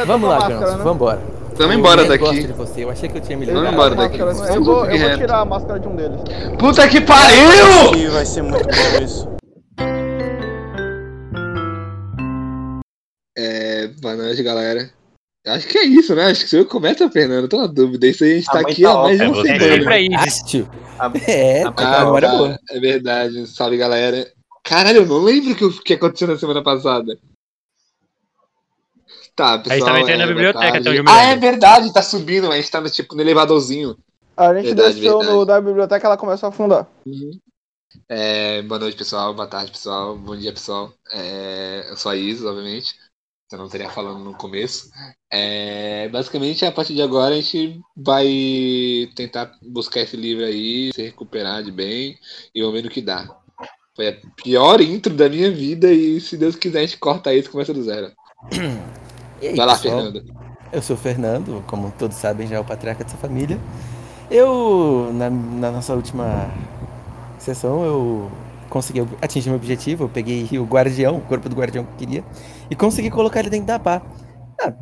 [0.00, 0.84] ainda Vamos lá, Ganso, né?
[0.84, 1.20] vambora.
[1.56, 2.24] Vamos Eu embora daqui.
[2.24, 3.74] gosto de você, eu achei que eu tinha me Vamos ligado.
[3.74, 4.56] embora Tá com a daqui.
[4.56, 6.20] Eu vou, eu vou tirar a máscara de um deles.
[6.58, 8.10] Puta que pariu!
[8.12, 9.28] Vai ser muito bom isso.
[13.36, 14.90] É, boa noite, galera.
[15.46, 16.26] Acho que é isso, né?
[16.26, 17.48] Acho que você começa, Fernando.
[17.48, 18.06] Tô na dúvida.
[18.06, 19.48] Isso aí a gente A tá aqui tá há mais de uma é você.
[19.48, 22.58] É a É, a- tá a Ah, tá.
[22.70, 23.46] É verdade.
[23.46, 24.26] Salve, galera.
[24.62, 27.16] Caralho, eu não lembro o que, o que aconteceu na semana passada.
[29.36, 29.72] Tá, pessoal.
[29.72, 31.40] A gente tava entrando na é, boa biblioteca, até onde eu me Ah, é lembro.
[31.40, 32.50] verdade, tá subindo.
[32.50, 33.96] A gente tá no, tipo, no elevadorzinho.
[34.36, 35.36] A gente Verdade, desceu verdade.
[35.38, 36.86] no, da biblioteca ela começou a afundar.
[38.08, 39.34] É, boa noite, pessoal.
[39.34, 40.16] Boa tarde, pessoal.
[40.16, 40.92] Bom dia, pessoal.
[41.12, 42.94] É, eu sou a Isis, obviamente.
[43.52, 44.90] Eu não teria falando no começo.
[45.30, 48.26] É, basicamente, a partir de agora, a gente vai
[49.16, 52.16] tentar buscar esse livro aí, se recuperar de bem
[52.54, 53.28] e vamos ver no que dá.
[53.96, 57.48] Foi a pior intro da minha vida e, se Deus quiser, a gente corta isso
[57.48, 58.12] e começa do zero.
[59.40, 60.02] E aí, Vai lá, pessoal?
[60.02, 60.24] Fernando.
[60.72, 63.58] Eu sou o Fernando, como todos sabem, já é o patriarca dessa família.
[64.30, 66.48] Eu, na, na nossa última
[67.38, 68.30] sessão, eu
[68.68, 70.04] consegui atingir meu objetivo.
[70.04, 72.24] Eu peguei o guardião, o corpo do guardião que eu queria,
[72.70, 74.02] e consegui colocar ele dentro da pá.
[74.60, 74.72] Ah,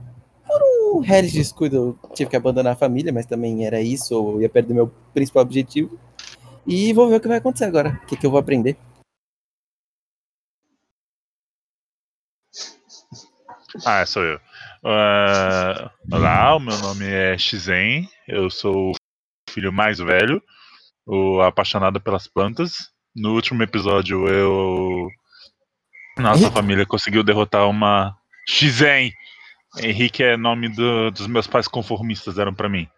[0.46, 4.42] por um réis descuido, eu tive que abandonar a família, mas também era isso, eu
[4.42, 5.98] ia perder meu principal objetivo.
[6.66, 8.76] E vou ver o que vai acontecer agora, o que, que eu vou aprender.
[13.84, 14.40] Ah, sou eu.
[14.84, 18.94] Ah, olá, o meu nome é Shizen, eu sou o
[19.50, 20.40] filho mais velho,
[21.06, 22.74] o apaixonado pelas plantas.
[23.14, 25.08] No último episódio, eu.
[26.18, 26.54] Nossa Henrique.
[26.54, 28.14] família conseguiu derrotar uma
[28.48, 29.12] Shizen.
[29.80, 32.88] Henrique é nome do- dos meus pais conformistas, deram pra mim.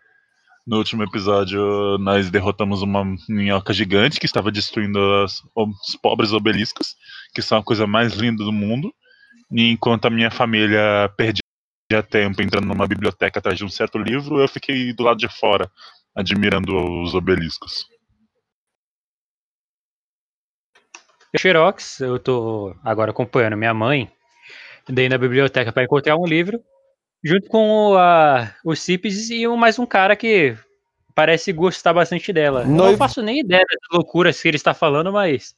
[0.67, 6.95] No último episódio, nós derrotamos uma minhoca gigante que estava destruindo as- os pobres obeliscos,
[7.35, 8.93] que são a coisa mais linda do mundo.
[9.51, 11.41] E enquanto a minha família perdia
[12.01, 15.69] tempo entrando numa biblioteca atrás de um certo livro, eu fiquei do lado de fora,
[16.15, 17.85] admirando os obeliscos.
[21.37, 24.11] Xerox, eu tô agora acompanhando minha mãe,
[24.89, 26.61] dei na biblioteca para encontrar um livro,
[27.25, 30.57] junto com a, os CIPs e um- mais um cara que
[31.15, 32.63] parece gostar bastante dela.
[32.63, 32.99] Eu não Noivo.
[32.99, 35.55] faço nem ideia das loucuras que ele está falando, mas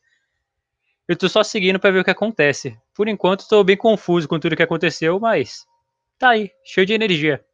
[1.09, 2.76] eu tô só seguindo para ver o que acontece.
[2.94, 5.65] Por enquanto, tô bem confuso com tudo que aconteceu, mas
[6.22, 7.44] tá aí, cheio de energia.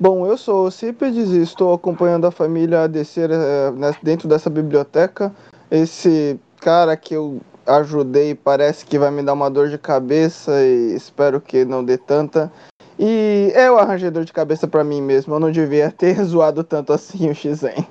[0.00, 4.48] Bom, eu sou o Cípedes e estou acompanhando a família a descer né, dentro dessa
[4.48, 5.34] biblioteca.
[5.70, 10.94] Esse cara que eu ajudei parece que vai me dar uma dor de cabeça e
[10.94, 12.50] espero que não dê tanta.
[12.98, 15.34] E eu arranjei dor de cabeça pra mim mesmo.
[15.34, 17.86] Eu não devia ter zoado tanto assim o Xen.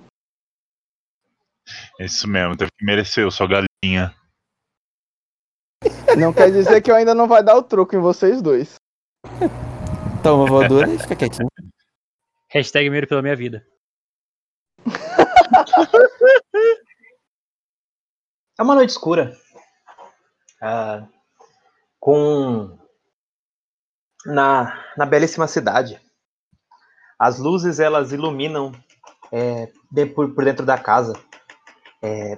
[2.00, 4.12] É isso mesmo, teve que merecer, sua galinha.
[6.18, 8.76] Não quer dizer que eu ainda não vai dar o troco em vocês dois.
[10.24, 11.50] Toma voadora e fica quietinho.
[12.50, 13.66] Hashtag medo pela minha vida.
[18.58, 19.36] É uma noite escura.
[20.62, 21.08] Ah,
[22.00, 22.78] com.
[24.26, 26.02] Na, na belíssima cidade.
[27.20, 28.72] As luzes elas iluminam
[29.32, 31.14] é, de- por, por dentro da casa.
[32.02, 32.38] É,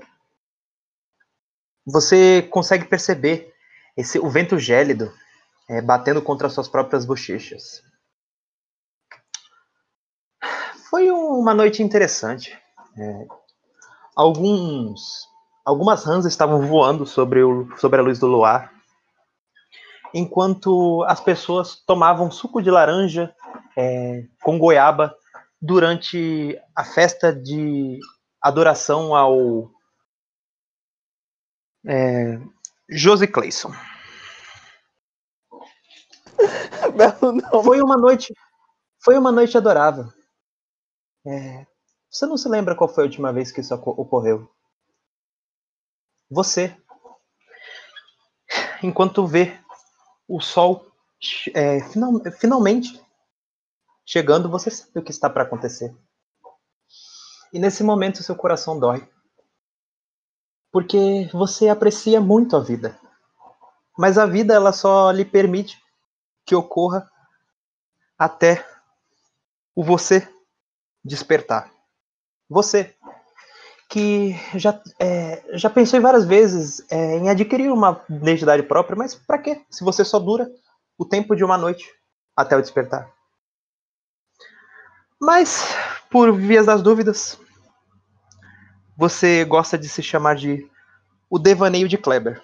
[1.85, 3.53] você consegue perceber
[3.95, 5.11] esse, o vento gélido
[5.69, 7.83] é, batendo contra suas próprias bochechas.
[10.89, 12.57] Foi uma noite interessante.
[12.97, 13.27] É,
[14.15, 15.27] alguns
[15.67, 18.71] algumas rãs estavam voando sobre, o, sobre a luz do luar,
[20.13, 23.35] enquanto as pessoas tomavam suco de laranja
[23.77, 25.13] é, com goiaba
[25.61, 27.99] durante a festa de
[28.41, 29.69] adoração ao
[31.85, 32.39] é,
[32.89, 33.73] Josie Clayson.
[37.63, 38.33] Foi uma noite,
[39.03, 40.05] foi uma noite adorável.
[41.25, 41.65] É,
[42.09, 44.49] você não se lembra qual foi a última vez que isso oco- ocorreu?
[46.29, 46.75] Você,
[48.83, 49.57] enquanto vê
[50.27, 50.85] o sol
[51.53, 53.01] é, final- finalmente
[54.05, 55.95] chegando, você sabe o que está para acontecer.
[57.51, 59.07] E nesse momento seu coração dói.
[60.71, 62.99] Porque você aprecia muito a vida.
[63.97, 65.81] Mas a vida ela só lhe permite
[66.47, 67.11] que ocorra
[68.17, 68.65] até
[69.75, 70.27] o você
[71.03, 71.69] despertar.
[72.49, 72.95] Você
[73.89, 79.37] que já, é, já pensou várias vezes é, em adquirir uma identidade própria, mas para
[79.37, 79.61] quê?
[79.69, 80.49] Se você só dura
[80.97, 81.85] o tempo de uma noite
[82.35, 83.11] até o despertar.
[85.19, 85.75] Mas,
[86.09, 87.39] por vias das dúvidas,
[88.95, 90.69] você gosta de se chamar de
[91.29, 92.41] o devaneio de Kleber.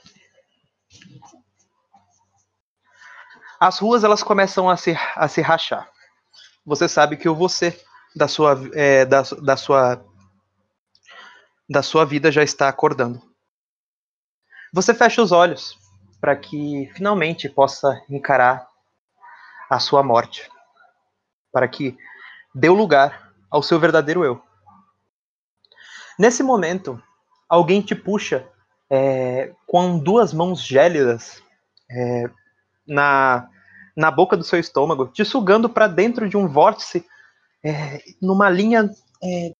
[3.64, 5.90] As ruas elas começam a se, a se rachar.
[6.66, 7.82] Você sabe que o você
[8.14, 10.06] da sua, é, da, da sua
[11.70, 13.22] da sua vida já está acordando.
[14.74, 15.80] Você fecha os olhos
[16.20, 18.68] para que finalmente possa encarar
[19.70, 20.52] a sua morte,
[21.50, 21.98] para que
[22.54, 24.44] dê lugar ao seu verdadeiro eu.
[26.20, 27.02] Nesse momento,
[27.48, 28.46] alguém te puxa
[28.90, 31.42] é, com duas mãos gélidas
[31.90, 32.30] é,
[32.86, 33.50] na,
[33.96, 37.06] na boca do seu estômago, te sugando para dentro de um vórtice
[37.64, 38.90] é, numa linha
[39.24, 39.54] é,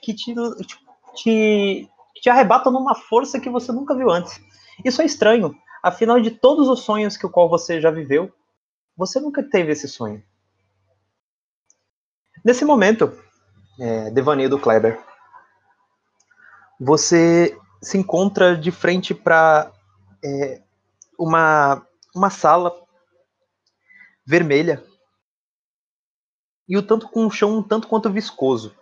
[0.00, 0.34] que te,
[1.14, 4.40] te, te arrebata numa força que você nunca viu antes.
[4.84, 5.54] Isso é estranho.
[5.82, 8.32] Afinal de todos os sonhos que o qual você já viveu,
[8.96, 10.22] você nunca teve esse sonho.
[12.44, 13.12] Nesse momento,
[13.78, 14.98] é, devaneio do Kleber,
[16.78, 19.72] você se encontra de frente para
[20.24, 20.62] é,
[21.18, 21.84] uma,
[22.14, 22.72] uma sala
[24.26, 24.84] vermelha
[26.68, 28.74] e o tanto com um chão um tanto quanto viscoso.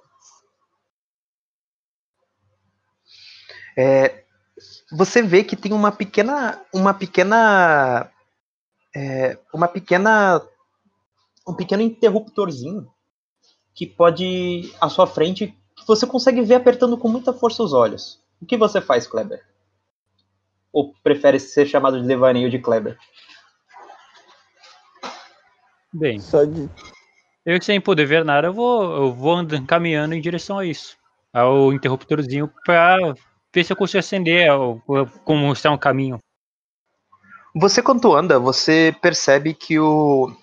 [3.77, 4.25] É,
[4.93, 8.11] você vê que tem uma pequena uma pequena
[8.95, 10.41] é, uma pequena
[11.47, 12.91] um pequeno interruptorzinho
[13.75, 18.23] que pode à sua frente que você consegue ver apertando com muita força os olhos.
[18.41, 19.45] O que você faz, Kleber?
[20.73, 22.97] Ou prefere ser chamado de devaneio de Kleber?
[25.97, 26.69] Bem, Só de...
[27.47, 30.97] eu sem poder ver nada, eu vou, eu vou andando, caminhando em direção a isso.
[31.33, 32.97] Ao interruptorzinho pra
[33.55, 34.83] ver se eu consigo acender ao-
[35.25, 36.19] como está um caminho.
[37.55, 40.35] Você quando anda, você percebe que o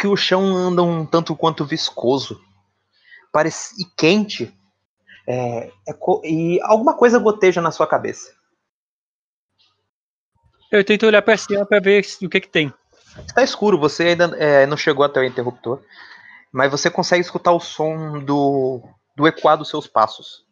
[0.00, 2.40] que o chão anda um tanto quanto viscoso,
[3.32, 4.56] parece e quente,
[5.26, 8.32] é, é co- e alguma coisa goteja na sua cabeça.
[10.70, 12.72] Eu tento olhar pra cima pra ver o que que tem.
[13.26, 15.80] Está escuro, você ainda é, não chegou até o interruptor,
[16.52, 18.82] mas você consegue escutar o som do,
[19.16, 20.44] do ecoar dos seus passos.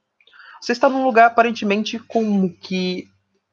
[0.60, 3.08] Você está num lugar aparentemente com que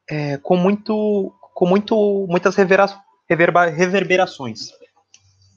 [0.09, 4.69] é, com muito com muito muitas reverba- reverberações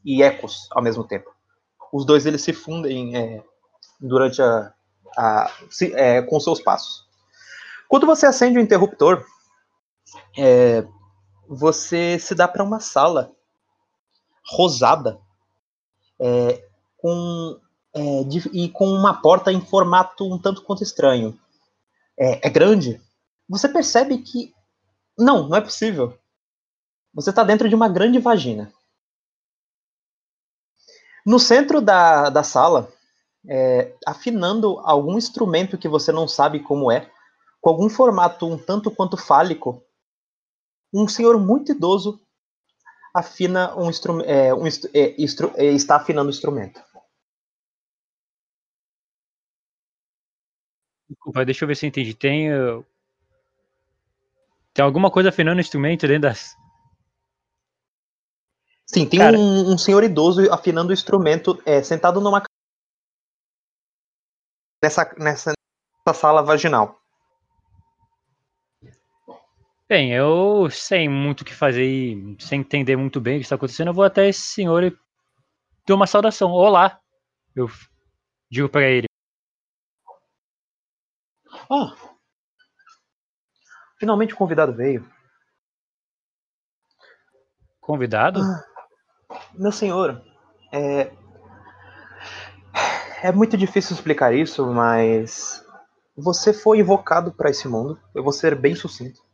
[0.05, 1.31] e ecos ao mesmo tempo.
[1.93, 3.43] Os dois eles se fundem é,
[4.01, 4.73] durante a,
[5.17, 7.05] a se- é, com seus passos.
[7.89, 9.25] Quando você acende o interruptor,
[10.37, 10.85] é,
[11.49, 13.33] você se dá para uma sala
[14.49, 15.19] rosada
[16.21, 16.65] é,
[16.97, 17.59] com,
[17.95, 21.39] é, de- e com uma porta em formato um tanto quanto estranho.
[22.19, 23.01] É, é grande.
[23.49, 24.55] Você percebe que.
[25.19, 26.19] Não, não é possível.
[27.15, 28.73] Você está dentro de uma grande vagina.
[31.25, 32.89] No centro da, da sala,
[33.49, 37.11] é, afinando algum instrumento que você não sabe como é,
[37.61, 39.83] com algum formato um tanto quanto fálico,
[40.93, 42.21] um senhor muito idoso
[43.17, 46.83] afina um instrumento, é, um instru- é, instru- é, está afinando o instrumento.
[51.09, 52.15] Desculpa, deixa eu ver se eu entendi.
[52.15, 52.53] Tem.
[52.53, 52.85] uh,
[54.75, 56.55] Tem alguma coisa afinando o instrumento dentro das.
[58.85, 59.37] Sim, tem Cara.
[59.37, 62.43] um, um senhor idoso afinando o instrumento, é, sentado numa
[64.83, 65.53] nessa, nessa,
[66.07, 67.01] nessa sala vaginal.
[69.89, 73.55] Bem, eu sem muito o que fazer e sem entender muito bem o que está
[73.55, 74.97] acontecendo, eu vou até esse senhor e
[75.87, 76.51] dou uma saudação.
[76.51, 76.99] Olá!
[77.55, 77.69] Eu
[78.51, 79.07] digo pra ele.
[81.71, 81.95] Ah,
[83.97, 85.09] finalmente o convidado veio.
[87.81, 88.41] Convidado?
[88.41, 88.65] Ah,
[89.55, 90.21] meu senhor,
[90.73, 91.13] é,
[93.23, 95.65] é muito difícil explicar isso, mas
[96.17, 98.01] você foi invocado para esse mundo.
[98.13, 99.26] Eu vou ser bem sucinto.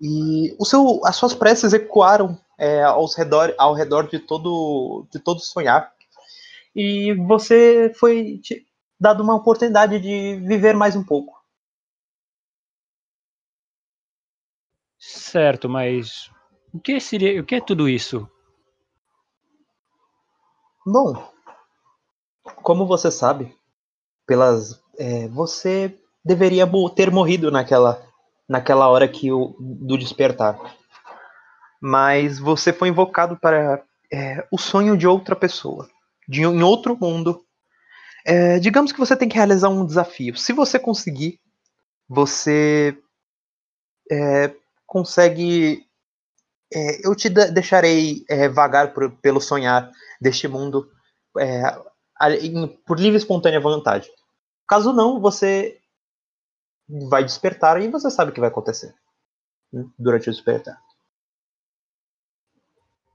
[0.00, 5.18] E o seu, as suas preces ecoaram é, aos redor, ao redor de todo, de
[5.18, 5.92] todo sonhar.
[6.74, 8.66] E você foi te
[8.98, 11.38] dado uma oportunidade de viver mais um pouco.
[14.98, 16.30] Certo, mas
[16.72, 18.28] o que seria, o que é tudo isso?
[20.86, 21.30] Bom,
[22.62, 23.54] como você sabe,
[24.26, 28.09] pelas é, você deveria ter morrido naquela
[28.50, 30.58] naquela hora que o do despertar,
[31.80, 35.88] mas você foi invocado para é, o sonho de outra pessoa,
[36.28, 37.44] de em outro mundo.
[38.26, 40.36] É, digamos que você tem que realizar um desafio.
[40.36, 41.40] Se você conseguir,
[42.08, 42.96] você
[44.10, 44.52] é,
[44.86, 45.84] consegue.
[46.72, 49.90] é, eu te de- deixarei é, vagar por- pelo sonhar
[50.20, 50.88] deste mundo
[51.38, 51.62] é,
[52.86, 54.08] por livre e espontânea vontade.
[54.68, 55.79] Caso não, você
[57.08, 58.94] vai despertar e você sabe o que vai acontecer
[59.72, 60.80] né, durante o despertar.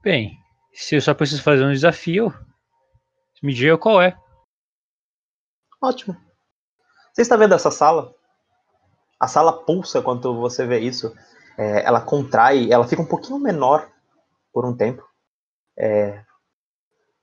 [0.02, 0.38] Bem,
[0.72, 2.32] se eu só preciso fazer um desafio,
[3.42, 4.16] me diga qual é.
[5.82, 6.16] Ótimo.
[7.12, 8.14] Você está vendo essa sala?
[9.18, 11.14] A sala pulsa quando você vê isso.
[11.58, 13.90] É, ela contrai, ela fica um pouquinho menor
[14.52, 15.02] por um tempo.
[15.78, 16.24] É,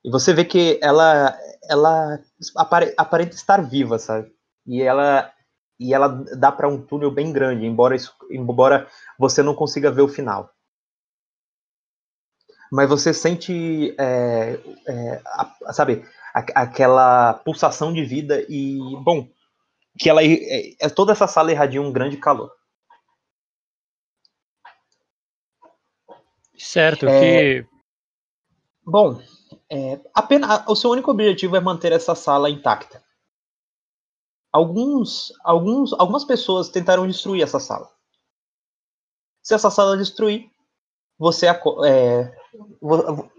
[0.03, 1.37] e você vê que ela,
[1.69, 2.19] ela
[2.57, 4.31] apare, aparenta estar viva, sabe?
[4.67, 5.32] E ela,
[5.79, 8.87] e ela dá para um túnel bem grande, embora, isso, embora
[9.17, 10.49] você não consiga ver o final.
[12.71, 16.03] Mas você sente, é, é, a, sabe,
[16.33, 19.29] a, aquela pulsação de vida e, bom,
[19.97, 22.51] que ela é, é, toda essa sala irradia um grande calor.
[26.57, 27.67] Certo, é, que.
[28.85, 29.21] Bom,
[29.69, 33.03] é, apenas, o seu único objetivo é manter essa sala intacta.
[34.53, 37.89] Alguns, alguns, algumas pessoas tentaram destruir essa sala.
[39.41, 40.47] Se essa sala destruir,
[41.17, 42.37] você é,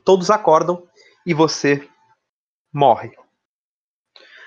[0.04, 0.86] todos acordam
[1.24, 1.88] e você
[2.72, 3.16] morre.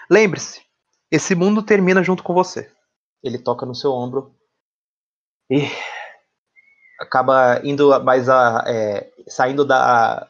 [0.10, 0.62] Lembre-se,
[1.10, 2.70] esse mundo termina junto com você.
[3.24, 4.36] Ele toca no seu ombro
[5.50, 5.62] e
[7.00, 10.30] acaba indo mais a é, saindo da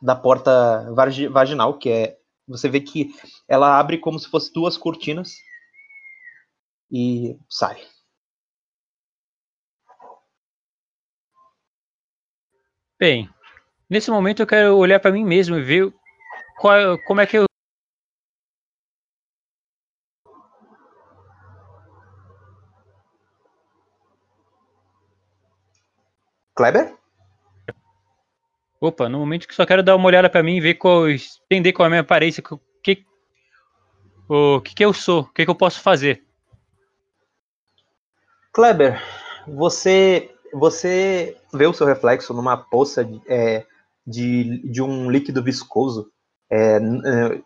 [0.00, 0.92] da porta
[1.30, 3.12] vaginal, que é você vê que
[3.46, 5.36] ela abre como se fosse duas cortinas
[6.90, 7.76] e sai.
[12.98, 13.28] Bem,
[13.88, 15.92] nesse momento eu quero olhar para mim mesmo e ver
[16.58, 17.48] qual, como é que eu
[26.58, 26.98] Kleber?
[28.80, 31.72] Opa, no momento que só quero dar uma olhada para mim e ver qual, entender
[31.72, 33.04] qual é a minha aparência, o que,
[34.28, 36.27] o que, que eu sou, o que, que eu posso fazer.
[38.58, 39.00] Kleber,
[39.46, 43.64] você você vê o seu reflexo numa poça de, é,
[44.04, 46.10] de, de um líquido viscoso
[46.50, 47.40] é, é,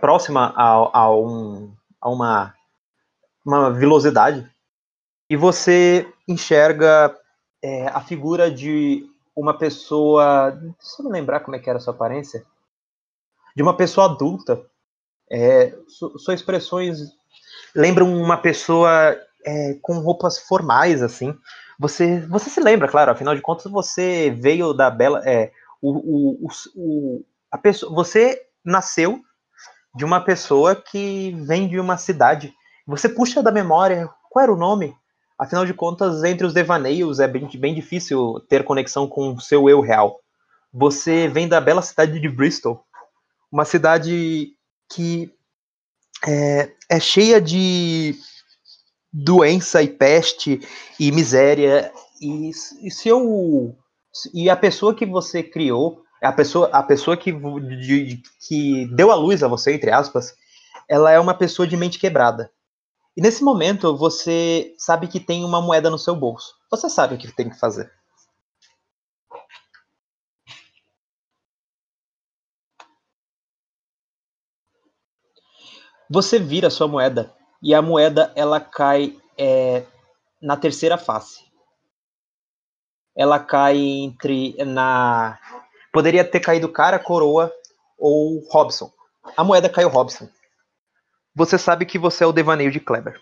[0.00, 2.54] próxima a, a, um, a uma,
[3.44, 4.48] uma vilosidade
[5.28, 7.12] e você enxerga
[7.60, 9.04] é, a figura de
[9.34, 10.52] uma pessoa.
[10.52, 12.44] Deixa eu me lembrar como é que era a sua aparência.
[13.56, 14.64] De uma pessoa adulta.
[15.28, 17.00] É, su, suas expressões
[17.74, 21.34] lembram uma pessoa é, com roupas formais, assim.
[21.78, 25.22] Você, você se lembra, claro, afinal de contas, você veio da bela.
[25.24, 29.20] É, o, o, o, a pessoa, você nasceu
[29.94, 32.52] de uma pessoa que vem de uma cidade.
[32.86, 34.94] Você puxa da memória qual era o nome
[35.40, 39.70] Afinal de contas, entre os devaneios é bem, bem difícil ter conexão com o seu
[39.70, 40.20] eu real.
[40.70, 42.84] Você vem da bela cidade de Bristol,
[43.50, 44.50] uma cidade
[44.86, 45.34] que
[46.28, 48.14] é, é cheia de
[49.12, 50.60] doença e peste
[50.98, 51.92] e miséria.
[52.20, 53.76] E, e se eu
[54.34, 59.14] e a pessoa que você criou, a pessoa, a pessoa que, de, que deu a
[59.14, 60.34] luz a você, entre aspas,
[60.88, 62.50] ela é uma pessoa de mente quebrada.
[63.16, 66.54] E nesse momento você sabe que tem uma moeda no seu bolso.
[66.70, 67.90] Você sabe o que tem que fazer.
[76.08, 79.84] Você vira sua moeda e a moeda ela cai é,
[80.40, 81.44] na terceira face.
[83.16, 85.38] Ela cai entre na
[85.92, 87.52] poderia ter caído cara, coroa
[87.98, 88.90] ou Robson.
[89.36, 90.28] A moeda caiu Robson.
[91.34, 93.20] Você sabe que você é o devaneio de Kleber.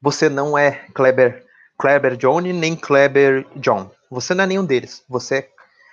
[0.00, 1.46] Você não é Kleber,
[1.78, 3.90] Kleber Johnny nem Kleber John.
[4.10, 5.04] Você não é nenhum deles.
[5.08, 5.50] Você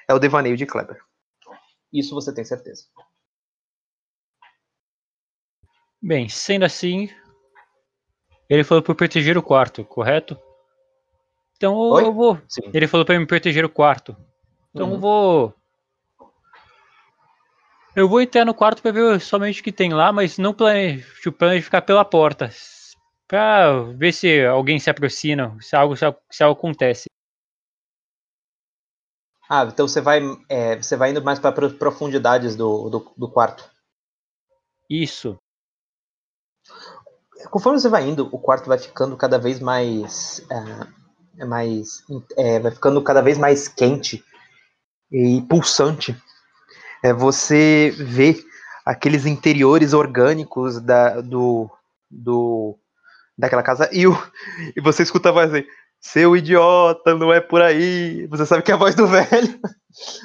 [0.07, 1.01] é o devaneio de Kleber.
[1.93, 2.85] Isso você tem certeza.
[6.01, 7.09] Bem, sendo assim,
[8.49, 10.37] ele falou para proteger o quarto, correto?
[11.55, 12.03] Então Oi?
[12.03, 12.41] eu vou.
[12.47, 12.71] Sim.
[12.73, 14.15] Ele falou para me proteger o quarto.
[14.73, 14.93] Então uhum.
[14.93, 15.55] eu vou
[17.95, 21.31] eu vou entrar no quarto para ver somente o que tem lá, mas não planejo,
[21.33, 22.49] planejo ficar pela porta.
[23.27, 27.05] Pra ver se alguém se aproxima, se algo, se algo acontece.
[29.49, 33.69] Ah, então você vai, é, você vai indo mais para profundidades do, do, do, quarto.
[34.89, 35.37] Isso.
[37.49, 40.45] Conforme você vai indo, o quarto vai ficando cada vez mais,
[41.37, 42.03] é, mais,
[42.37, 44.23] é, vai ficando cada vez mais quente
[45.11, 46.15] e pulsante
[47.03, 48.35] é, você vê
[48.85, 51.69] aqueles interiores orgânicos da, do,
[52.09, 52.77] do,
[53.37, 54.13] daquela casa e, o,
[54.75, 55.65] e você escuta a voz assim,
[55.99, 58.25] seu idiota, não é por aí.
[58.27, 59.59] Você sabe que é a voz do velho.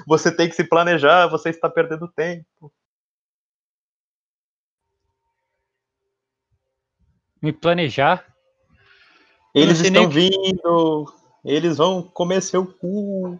[0.06, 2.72] Você tem que se planejar, você está perdendo tempo.
[7.40, 8.24] me planejar.
[9.54, 11.12] Eles estão vindo!
[11.44, 13.38] Eles vão comer seu cu!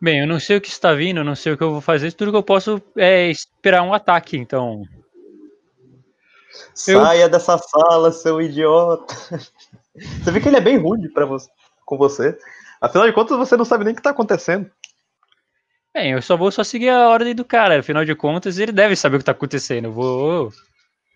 [0.00, 1.80] Bem, eu não sei o que está vindo, eu não sei o que eu vou
[1.80, 2.12] fazer.
[2.12, 4.82] Tudo que eu posso é esperar um ataque, então.
[6.74, 7.28] Saia eu...
[7.28, 9.14] dessa sala, seu idiota.
[9.94, 11.48] Você vê que ele é bem rude para você,
[11.86, 12.38] com você.
[12.80, 14.70] Afinal de contas, você não sabe nem o que está acontecendo.
[15.94, 17.78] Bem, eu só vou só seguir a ordem do cara.
[17.78, 19.86] Afinal de contas, ele deve saber o que tá acontecendo.
[19.86, 20.52] Eu vou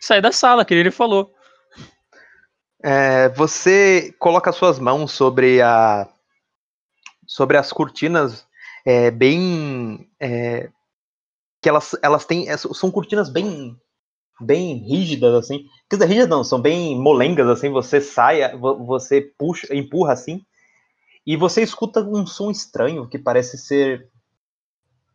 [0.00, 1.35] sair da sala, que ele falou.
[2.82, 6.08] É, você coloca suas mãos sobre a
[7.26, 8.47] sobre as cortinas
[8.87, 10.70] é, bem é,
[11.62, 13.76] que elas elas têm é, são cortinas bem
[14.40, 19.20] bem rígidas assim quer dizer rígidas não são bem molengas assim você sai vo- você
[19.38, 20.40] puxa empurra assim
[21.26, 24.08] e você escuta um som estranho que parece ser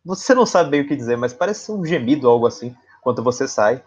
[0.03, 3.47] você não sabe bem o que dizer mas parece um gemido algo assim quando você
[3.47, 3.83] sai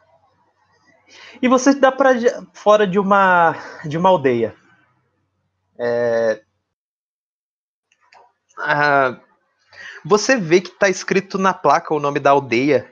[1.40, 2.12] e você dá para
[2.52, 3.54] fora de uma
[3.85, 4.54] de uma aldeia.
[5.78, 6.42] É,
[8.58, 9.20] ah,
[10.04, 12.90] você vê que está escrito na placa o nome da aldeia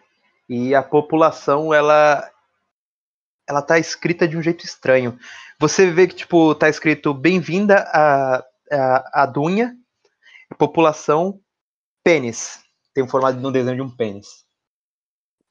[0.49, 2.31] e a população ela
[3.47, 5.19] ela tá escrita de um jeito estranho.
[5.59, 9.75] Você vê que tipo tá escrito bem-vinda a, a a Dunha,
[10.59, 11.41] população
[12.03, 12.64] pênis.
[12.95, 14.45] Tem um formato de um desenho de um pênis.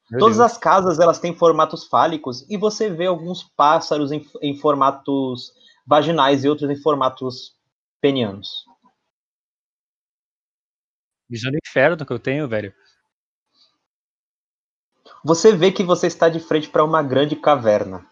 [0.09, 0.51] Meu Todas Deus.
[0.51, 5.53] as casas elas têm formatos fálicos e você vê alguns pássaros em, em formatos
[5.85, 7.55] vaginais e outros em formatos
[8.01, 8.65] penianos.
[11.29, 12.73] Visão do inferno que eu tenho, velho.
[15.23, 18.05] Você vê que você está de frente para uma grande caverna.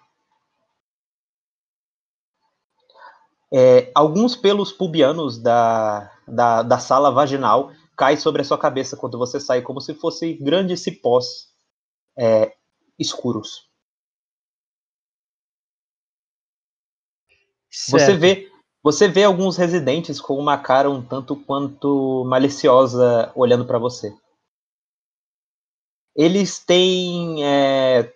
[3.54, 9.16] É, alguns pelos pubianos da, da, da sala vaginal caem sobre a sua cabeça quando
[9.16, 11.54] você sai, como se fossem grandes cipós
[12.18, 12.52] é,
[12.98, 13.70] escuros.
[17.70, 18.20] Você Certo.
[18.20, 24.12] vê, você vê alguns residentes com uma cara um tanto quanto maliciosa olhando para você.
[26.16, 28.12] Eles têm é,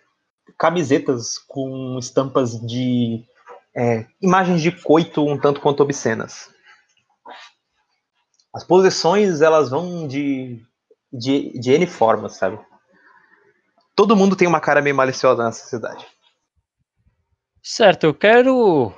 [0.58, 3.24] camisetas com estampas de
[3.76, 6.55] é, imagens de coito um tanto quanto obscenas.
[8.56, 10.64] As posições elas vão de,
[11.12, 12.58] de, de N formas, sabe?
[13.94, 16.08] Todo mundo tem uma cara meio maliciosa nessa cidade.
[17.62, 18.94] Certo, eu quero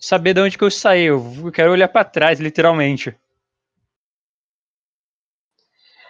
[0.00, 1.06] saber de onde que eu saí.
[1.06, 3.18] Eu quero olhar pra trás, literalmente.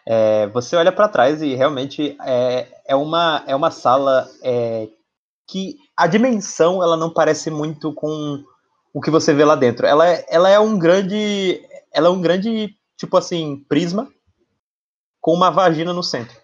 [0.07, 4.89] É, você olha para trás e realmente é, é, uma, é uma sala é,
[5.47, 8.45] que a dimensão ela não parece muito com
[8.93, 9.87] o que você vê lá dentro.
[9.87, 14.13] Ela é, ela é um grande, ela é um grande tipo assim prisma
[15.21, 16.37] com uma vagina no centro,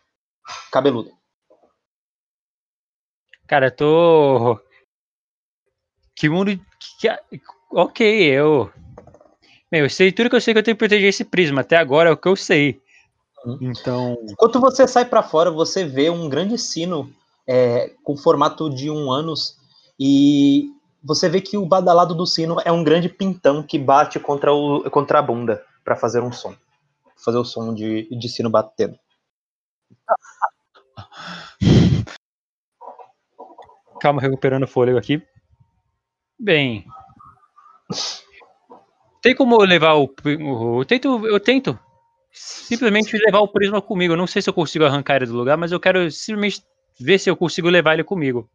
[0.71, 1.11] cabeluda.
[3.47, 4.61] Cara, eu tô.
[6.17, 6.59] Que mundo.
[7.01, 7.09] Que...
[7.71, 8.71] Ok, eu.
[9.71, 11.61] Meu, eu sei tudo que eu sei que eu tenho que proteger esse prisma.
[11.61, 12.81] Até agora é o que eu sei.
[13.45, 13.59] Uhum.
[13.61, 14.17] Então.
[14.29, 17.13] Enquanto você sai para fora, você vê um grande sino
[17.47, 19.57] é, com formato de um ânus
[19.99, 20.71] e
[21.05, 24.91] você vê que o badalado do sino é um grande pintão que bate contra, o,
[24.91, 26.57] contra a bunda para fazer um som.
[27.23, 28.99] Fazer o som de, de sino batendo.
[34.01, 35.23] Calma, recuperando o fôlego aqui.
[36.39, 36.87] Bem.
[39.23, 40.15] Tem como levar o.
[40.25, 41.27] Eu tento.
[41.27, 41.79] Eu tento
[42.31, 44.15] simplesmente levar o prisma comigo.
[44.17, 46.63] Não sei se eu consigo arrancar ele do lugar, mas eu quero simplesmente
[47.01, 48.51] ver se eu consigo levar ele comigo.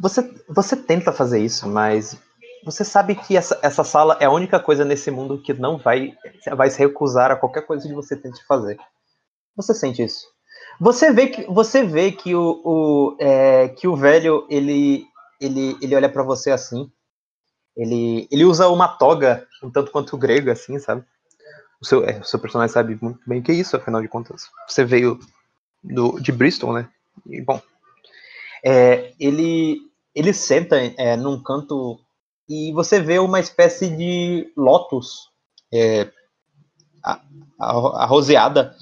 [0.00, 2.16] Você, você tenta fazer isso, mas
[2.64, 6.14] você sabe que essa, essa sala é a única coisa nesse mundo que não vai,
[6.56, 8.78] vai se recusar a qualquer coisa que você tente fazer.
[9.56, 10.26] Você sente isso.
[10.80, 15.06] Você vê que, você vê que, o, o, é, que o velho ele,
[15.38, 16.90] ele, ele olha para você assim.
[17.76, 21.04] Ele, ele usa uma toga um tanto quanto grega, assim, sabe?
[21.80, 24.08] O seu, é, o seu personagem sabe muito bem o que é isso, afinal de
[24.08, 24.48] contas.
[24.66, 25.18] Você veio
[25.82, 26.88] do, de Bristol, né?
[27.26, 27.60] E, bom,
[28.64, 31.98] é, ele, ele senta é, num canto
[32.48, 35.28] e você vê uma espécie de lótus
[35.72, 36.10] é,
[37.58, 38.74] arroseada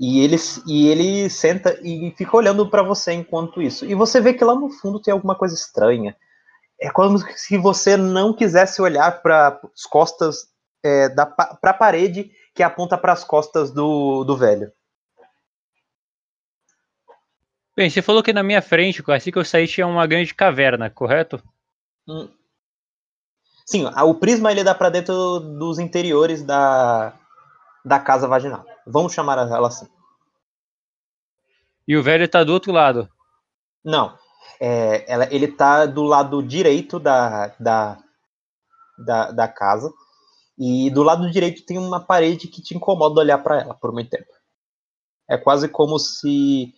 [0.00, 3.84] e ele, e ele senta e fica olhando para você enquanto isso.
[3.84, 6.16] E você vê que lá no fundo tem alguma coisa estranha.
[6.80, 10.46] É como se você não quisesse olhar para as costas
[10.84, 14.72] é, para a parede que aponta para as costas do, do velho.
[17.78, 20.90] Bem, você falou que na minha frente, assim que eu saí, tinha uma grande caverna,
[20.90, 21.40] correto?
[22.08, 22.28] Hum.
[23.64, 27.16] Sim, o prisma ele dá para dentro dos interiores da,
[27.84, 28.66] da casa vaginal.
[28.84, 29.86] Vamos chamar ela assim.
[31.86, 33.08] E o velho tá do outro lado.
[33.84, 34.18] Não,
[34.60, 37.96] é, ela, ele tá do lado direito da, da,
[38.98, 39.94] da, da casa
[40.58, 44.10] E do lado direito tem uma parede que te incomoda olhar para ela por muito
[44.10, 44.32] tempo.
[45.28, 46.74] É quase como se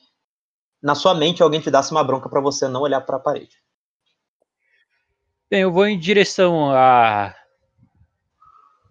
[0.82, 3.56] na sua mente alguém te desse uma bronca para você não olhar para a parede.
[5.50, 7.34] Bem, eu vou em direção a.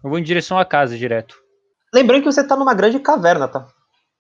[0.04, 1.42] Eu vou em direção à casa direto.
[1.94, 3.68] Lembrando que você tá numa grande caverna, tá?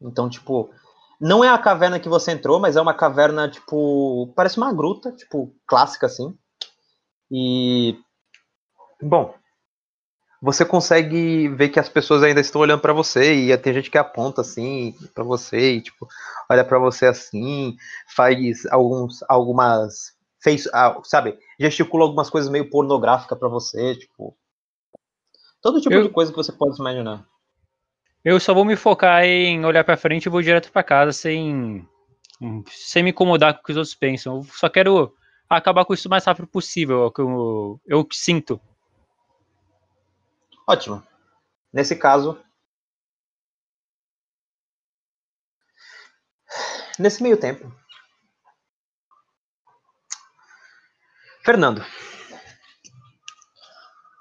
[0.02, 0.74] Então, tipo,
[1.20, 5.12] não é a caverna que você entrou, mas é uma caverna, tipo, parece uma gruta,
[5.12, 6.38] tipo, clássica assim.
[7.30, 7.98] E.
[9.02, 9.34] Bom,
[10.42, 13.98] você consegue ver que as pessoas ainda estão olhando para você e tem gente que
[13.98, 16.08] aponta assim para você e tipo
[16.50, 17.76] olha para você assim,
[18.16, 24.36] faz alguns algumas fez, ah, sabe, gesticula algumas coisas meio pornográficas para você, tipo
[25.62, 27.26] todo tipo Eu- de coisa que você pode imaginar.
[28.24, 31.86] Eu só vou me focar em olhar pra frente e vou direto pra casa sem
[32.68, 34.38] sem me incomodar com o que os outros pensam.
[34.38, 35.14] Eu só quero
[35.50, 38.60] acabar com isso o mais rápido possível, é o que eu, eu sinto.
[40.70, 41.02] Ótimo.
[41.74, 42.40] Nesse caso,
[47.00, 47.74] nesse meio tempo,
[51.44, 51.84] Fernando,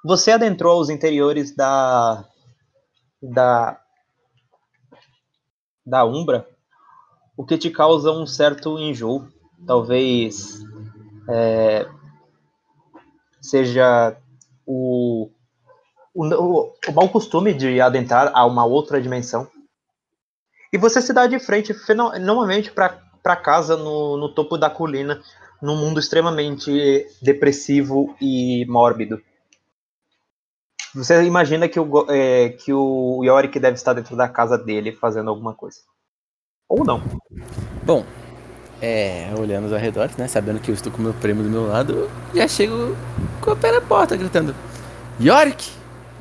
[0.03, 2.27] você adentrou os interiores da
[3.23, 3.85] da
[5.85, 6.49] da Umbra,
[7.37, 9.29] o que te causa um certo enjoo,
[9.67, 10.61] talvez
[11.29, 11.87] é,
[13.39, 14.17] seja
[14.65, 15.31] o
[16.19, 19.47] o, o, o mau costume de adentrar a uma outra dimensão.
[20.73, 21.73] E você se dá de frente
[22.21, 25.23] normalmente para casa no, no topo da colina,
[25.63, 29.23] num mundo extremamente depressivo e mórbido.
[30.95, 35.31] Você imagina que o, é, que o Yorick deve estar dentro da casa dele fazendo
[35.31, 35.79] alguma coisa.
[36.69, 37.01] Ou não.
[37.85, 38.05] Bom,
[38.83, 40.27] é, olhando os arredores, né?
[40.27, 42.97] Sabendo que eu estou com meu primo do meu lado, já chego
[43.41, 44.55] com o pé na porta, gritando:
[45.21, 45.78] Yorick,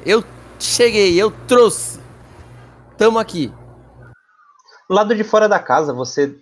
[0.08, 0.24] eu
[0.58, 2.00] cheguei, eu trouxe.
[2.98, 3.52] Tamo aqui.
[4.89, 6.34] Do lado de fora da casa, você.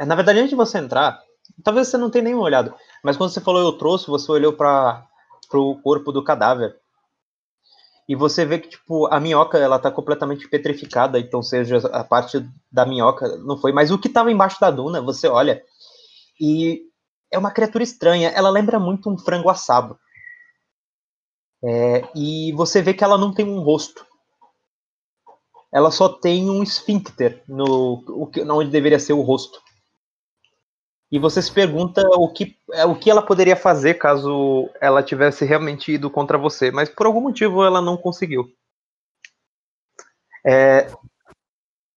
[0.00, 1.20] é, Na verdade, antes de você entrar,
[1.62, 5.06] talvez você não tenha nem olhado, mas quando você falou eu trouxe, você olhou para
[5.52, 6.74] o corpo do cadáver.
[8.08, 12.44] E você vê que, tipo, a minhoca, ela tá completamente petrificada, então seja a parte
[12.70, 15.62] da minhoca não foi, mas o que tava embaixo da duna, você olha,
[16.40, 16.82] e
[17.30, 19.98] é uma criatura estranha, ela lembra muito um frango assado.
[21.64, 24.04] É, e você vê que ela não tem um rosto
[25.72, 28.04] ela só tem um esfíncter no
[28.50, 29.58] onde deveria ser o rosto.
[31.10, 35.44] E você se pergunta o que, é, o que ela poderia fazer caso ela tivesse
[35.44, 38.50] realmente ido contra você, mas por algum motivo ela não conseguiu.
[40.44, 40.90] É,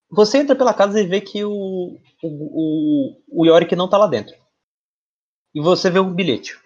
[0.09, 4.07] você entra pela casa e vê que o, o, o, o Yorick não tá lá
[4.07, 4.35] dentro.
[5.53, 6.57] E você vê um bilhete.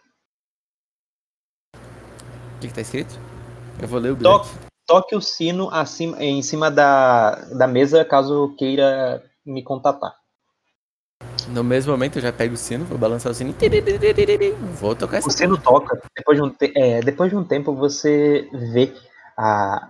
[2.60, 3.18] O que, que tá escrito?
[3.82, 4.68] Eu vou ler o Toque, bilhete.
[4.86, 10.14] toque o sino acima, em cima da, da mesa caso queira me contatar.
[11.48, 13.56] No mesmo momento eu já pego o sino, vou balançar o sino.
[13.62, 16.02] e Vou tocar essa O sino toca.
[16.14, 18.94] Depois de um, te- é, depois de um tempo você vê
[19.38, 19.90] a,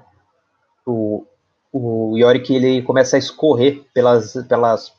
[0.86, 1.26] o,
[1.74, 4.94] o Yorick ele começa a escorrer pelas, pelas,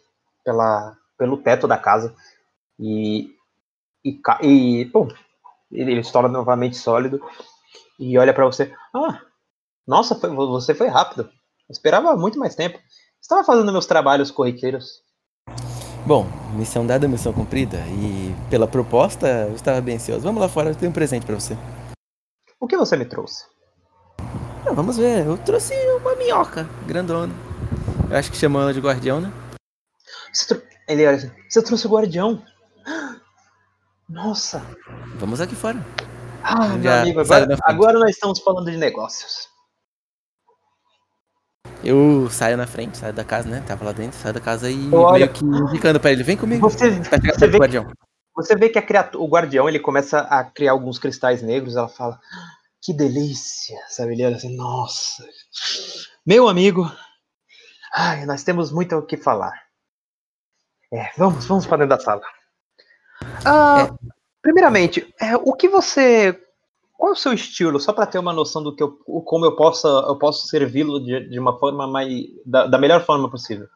[0.45, 2.13] pela, pelo teto da casa
[2.81, 3.33] e,
[4.05, 4.91] e, e
[5.71, 7.21] ele, ele se torna novamente sólido
[8.01, 8.73] e olha pra você.
[8.95, 9.21] Ah,
[9.87, 11.23] nossa, foi- você foi rápido.
[11.25, 12.79] Eu esperava muito mais tempo.
[13.21, 15.03] Estava fazendo meus trabalhos corriqueiros.
[16.07, 17.77] Bom, missão dada, missão cumprida.
[17.89, 20.23] E pela proposta, eu estava bem ansioso.
[20.23, 21.57] Vamos lá fora, eu tenho um presente pra você.
[22.59, 23.45] O que você me trouxe?
[24.67, 27.33] Ah, vamos ver, eu trouxe uma minhoca grandona.
[28.11, 29.33] Eu acho que chamam ela de guardião, né?
[30.89, 32.43] Ele olha assim, você trouxe o guardião?
[34.09, 34.63] Nossa!
[35.17, 35.85] Vamos aqui fora.
[36.43, 39.49] Ah, meu amigo, agora, agora nós estamos falando de negócios.
[41.85, 43.63] Eu saio na frente, saio da casa, né?
[43.67, 46.69] Tava lá dentro, saio da casa e Olha- meio que indicando pra ele, vem comigo.
[46.69, 47.87] Você, você vê, guardião.
[48.35, 51.77] você vê que a criatura, o guardião ele começa a criar alguns cristais negros.
[51.77, 52.19] Ela fala,
[52.83, 54.13] que delícia, sabe?
[54.13, 55.25] Ele olha assim, nossa,
[56.27, 56.91] meu amigo,
[57.95, 59.53] ai, nós temos muito o que falar.
[60.93, 62.23] É, vamos, vamos para dentro da sala.
[63.45, 63.95] Ah,
[64.43, 66.39] Primeiramente, é, o que você,
[66.97, 68.93] qual é o seu estilo, só para ter uma noção do que eu,
[69.25, 72.09] como eu possa, eu posso servi-lo de, de uma forma mais,
[72.45, 73.69] da, da melhor forma possível.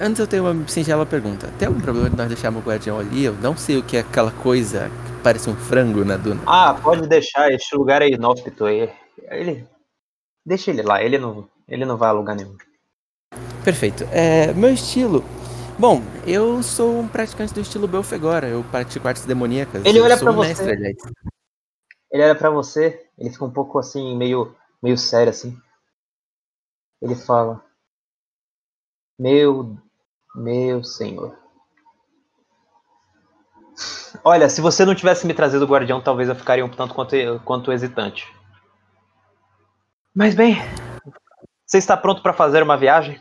[0.00, 1.52] Antes eu tenho uma singela pergunta.
[1.58, 3.24] Tem algum problema de nós deixarmos o guardião ali?
[3.24, 6.42] Eu não sei o que é aquela coisa que parece um frango na duna.
[6.46, 8.68] Ah, pode deixar, este lugar é inóspito.
[8.68, 8.92] Ele,
[9.30, 9.66] ele
[10.44, 12.56] deixa ele lá, ele não, ele não vai a lugar nenhum.
[13.64, 14.06] Perfeito.
[14.12, 15.24] É, meu estilo.
[15.78, 18.48] Bom, eu sou um praticante do estilo Belfegora.
[18.48, 19.84] Eu pratico artes demoníacas.
[19.84, 20.48] Ele olha pra um você.
[20.48, 20.96] mestre,
[22.10, 25.54] ele olha pra você, ele fica um pouco assim, meio, meio sério assim.
[27.02, 27.62] Ele fala:
[29.18, 29.76] Meu,
[30.34, 31.36] meu senhor.
[34.24, 37.14] Olha, se você não tivesse me trazido o guardião, talvez eu ficaria um tanto quanto,
[37.44, 38.26] quanto hesitante.
[40.14, 40.56] Mas bem,
[41.66, 43.20] você está pronto para fazer uma viagem?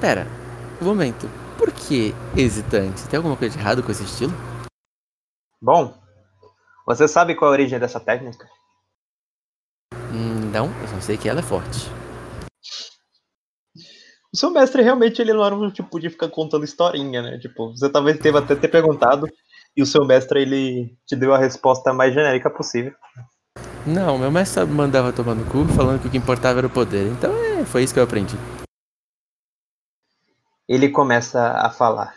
[0.00, 0.26] Pera,
[0.82, 1.28] momento.
[1.58, 3.08] Por que hesitante?
[3.08, 4.32] Tem alguma coisa de errado com esse estilo?
[5.60, 5.94] Bom,
[6.86, 8.48] você sabe qual é a origem dessa técnica?
[9.94, 11.88] Hum, não, eu só sei que ela é forte.
[14.34, 17.38] O seu mestre realmente ele não era um tipo de ficar contando historinha, né?
[17.38, 19.28] Tipo, você talvez teve até ter perguntado
[19.76, 22.92] e o seu mestre ele te deu a resposta mais genérica possível.
[23.86, 27.08] Não, meu mestre mandava tomar no cu falando que o que importava era o poder.
[27.08, 28.36] Então é, foi isso que eu aprendi.
[30.68, 32.14] Ele começa a falar.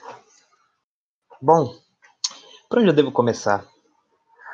[1.42, 1.76] Bom,
[2.70, 3.66] por onde eu devo começar?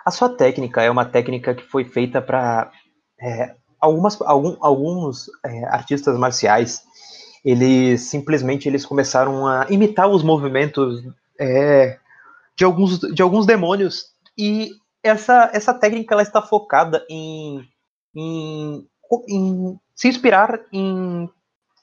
[0.05, 2.71] A sua técnica é uma técnica que foi feita para
[3.19, 6.83] é, algumas algum, alguns é, artistas marciais
[7.43, 11.03] eles simplesmente eles começaram a imitar os movimentos
[11.39, 11.97] é,
[12.55, 14.71] de, alguns, de alguns demônios e
[15.03, 17.67] essa, essa técnica ela está focada em,
[18.15, 18.87] em,
[19.27, 21.27] em se inspirar em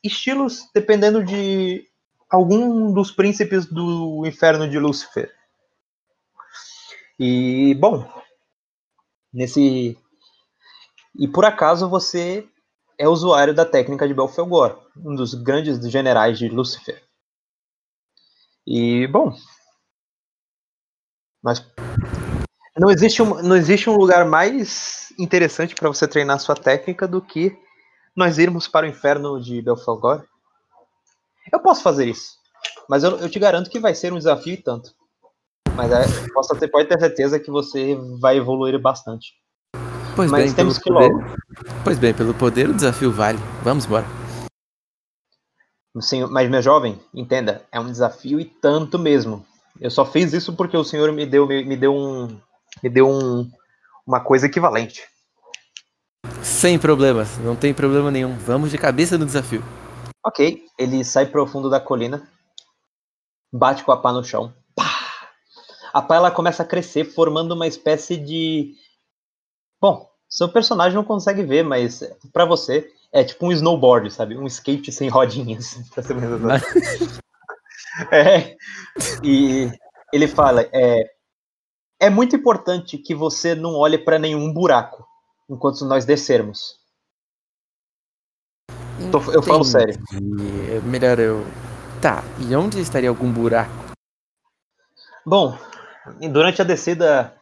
[0.03, 1.85] estilos dependendo de
[2.31, 5.33] algum dos príncipes do inferno de Lúcifer.
[7.19, 8.09] E bom,
[9.33, 9.99] nesse
[11.19, 12.49] e por acaso você
[12.97, 17.03] é usuário da técnica de Belfegor, um dos grandes generais de Lúcifer.
[18.67, 19.35] E, bom,
[21.43, 21.65] mas
[22.77, 27.23] não existe um, não existe um lugar mais interessante para você treinar sua técnica do
[27.23, 27.57] que
[28.15, 30.25] nós irmos para o inferno de Belfagor.
[31.53, 32.33] Eu posso fazer isso,
[32.89, 34.93] mas eu, eu te garanto que vai ser um desafio e tanto.
[35.75, 39.35] Mas é, posso ter, pode ter certeza que você vai evoluir bastante.
[40.17, 41.13] Pois Mas bem, temos que poder.
[41.85, 43.39] Pois bem, pelo poder o desafio vale.
[43.63, 44.05] Vamos embora.
[46.01, 49.45] Senhor, mas meu jovem, entenda, é um desafio e tanto mesmo.
[49.81, 52.27] Eu só fiz isso porque o senhor me deu, me, me deu um,
[52.83, 53.49] me deu um,
[54.07, 55.03] uma coisa equivalente.
[56.43, 58.37] Sem problemas, não tem problema nenhum.
[58.39, 59.63] Vamos de cabeça no desafio.
[60.29, 62.31] Ok, ele sai pro fundo da colina,
[63.51, 64.53] bate com a pá no chão.
[64.77, 64.85] Pá!
[65.91, 68.75] A pá ela começa a crescer, formando uma espécie de.
[69.81, 74.37] Bom, seu personagem não consegue ver, mas para você é tipo um snowboard, sabe?
[74.37, 75.79] Um skate sem rodinhas.
[75.95, 77.23] pra ser mais exato.
[78.13, 78.55] é,
[79.25, 79.73] e
[80.13, 81.11] ele fala: é,
[81.99, 85.03] é muito importante que você não olhe para nenhum buraco
[85.49, 86.79] enquanto nós descermos.
[89.11, 89.99] Tô- eu falo sério.
[90.71, 91.45] É Melhor eu.
[92.01, 93.73] Tá, e onde estaria algum buraco?
[95.27, 95.59] Bom,
[96.31, 97.35] durante a descida.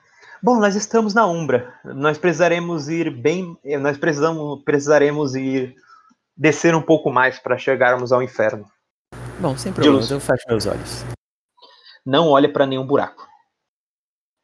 [0.42, 1.72] Bom, nós estamos na Umbra.
[1.84, 3.56] Nós precisaremos ir bem.
[3.80, 5.74] Nós precisamos, precisaremos ir
[6.36, 8.66] descer um pouco mais para chegarmos ao inferno.
[9.38, 11.04] Bom, sem problemas, eu fecho meus olhos.
[12.04, 13.26] Não olhe para nenhum buraco.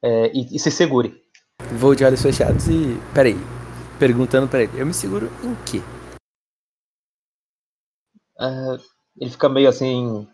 [0.02, 1.22] É, e, e se segure.
[1.72, 2.98] Vou de olhos fechados e.
[3.14, 3.36] Peraí.
[3.98, 5.80] Perguntando pra ele, eu me seguro em quê?
[9.18, 10.26] Ele fica meio assim,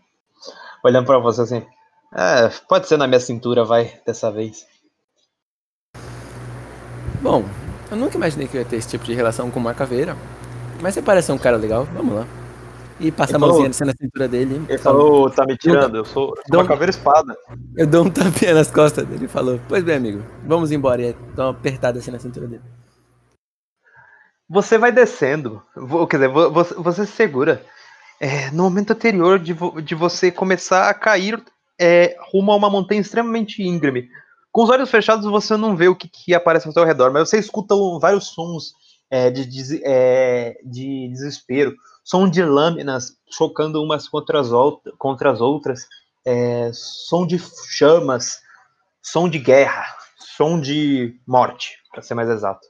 [0.84, 1.66] olhando para você assim.
[2.14, 4.66] "É, pode ser na minha cintura, vai, dessa vez.
[7.20, 7.44] Bom,
[7.90, 10.16] eu nunca imaginei que eu ia ter esse tipo de relação com uma caveira.
[10.80, 12.26] Mas você parece ser um cara legal, vamos lá.
[13.00, 14.64] E passa a Ele mãozinha assim na cintura dele.
[14.68, 16.60] Ele falou, tá me tirando, eu sou Não.
[16.60, 17.36] uma caveira espada.
[17.76, 21.02] Eu dou um tapinha nas costas dele e falou, pois bem, amigo, vamos embora.
[21.02, 22.62] E aí, dá uma apertada assim na cintura dele.
[24.48, 25.62] Você vai descendo,
[26.08, 27.64] quer dizer, vo- você, você se segura.
[28.20, 31.42] É, no momento anterior de, vo- de você começar a cair
[31.80, 34.08] é, rumo a uma montanha extremamente íngreme.
[34.50, 37.28] Com os olhos fechados você não vê o que, que aparece ao seu redor, mas
[37.28, 38.72] você escuta vários sons
[39.10, 44.48] é, de, é, de desespero, som de lâminas chocando umas contra as,
[44.98, 45.86] contra as outras,
[46.26, 48.40] é, som de chamas,
[49.02, 49.84] som de guerra,
[50.18, 52.66] som de morte, para ser mais exato.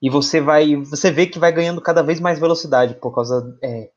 [0.00, 3.90] E você vai, você vê que vai ganhando cada vez mais velocidade por causa, é,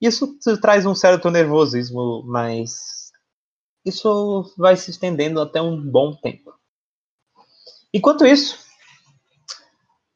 [0.00, 3.10] isso traz um certo nervosismo, mas
[3.84, 6.52] isso vai se estendendo até um bom tempo.
[7.92, 8.58] Enquanto isso,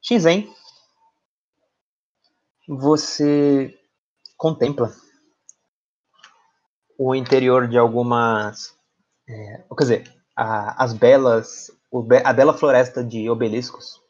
[0.02, 0.48] Shinzen,
[2.68, 3.78] você
[4.36, 4.92] contempla
[6.98, 8.74] o interior de algumas,
[9.28, 11.70] é, quer dizer, a- as belas,
[12.24, 14.00] a bela floresta de obeliscos.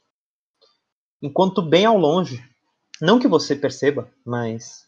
[1.22, 2.44] Enquanto bem ao longe,
[3.00, 4.86] não que você perceba, mas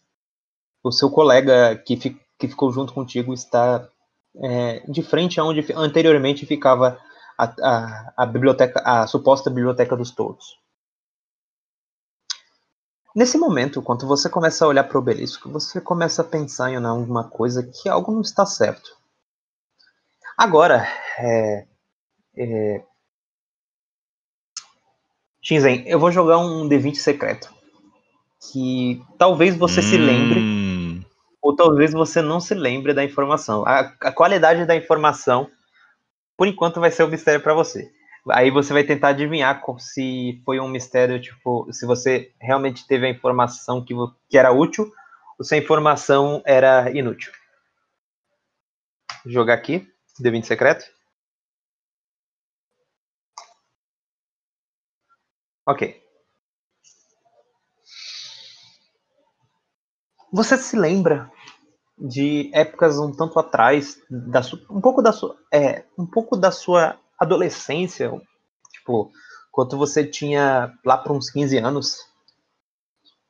[0.85, 3.88] o seu colega que, fi- que ficou junto contigo está
[4.37, 6.99] é, de frente aonde fi- anteriormente ficava
[7.38, 10.59] a, a, a biblioteca, a suposta biblioteca dos tolos.
[13.16, 16.85] Nesse momento, quando você começa a olhar para o obelisco, você começa a pensar em
[16.85, 18.90] alguma coisa que algo não está certo.
[20.37, 20.85] Agora,
[21.18, 21.66] é,
[22.37, 22.85] é,
[25.40, 27.55] Shinzen, eu vou jogar um D20 secreto.
[28.53, 29.83] Que talvez você hum.
[29.83, 30.54] se lembre, Hum,
[31.44, 33.64] ou talvez você não se lembre da informação.
[33.66, 35.50] A, a qualidade da informação,
[36.38, 37.92] por enquanto, vai ser um mistério para você.
[38.30, 43.11] Aí você vai tentar adivinhar se foi um mistério, tipo, se você realmente teve a
[43.11, 43.94] informação que,
[44.30, 44.90] que era útil,
[45.38, 47.30] ou se a informação era inútil.
[49.22, 49.87] Vou jogar aqui,
[50.18, 50.87] D20 secreto.
[55.66, 56.02] Ok.
[60.33, 61.30] Você se lembra
[61.98, 66.98] de épocas um tanto atrás, da um pouco da sua, é, um pouco da sua
[67.18, 68.11] adolescência,
[68.72, 69.11] tipo,
[69.52, 71.98] quando você tinha lá para uns 15 anos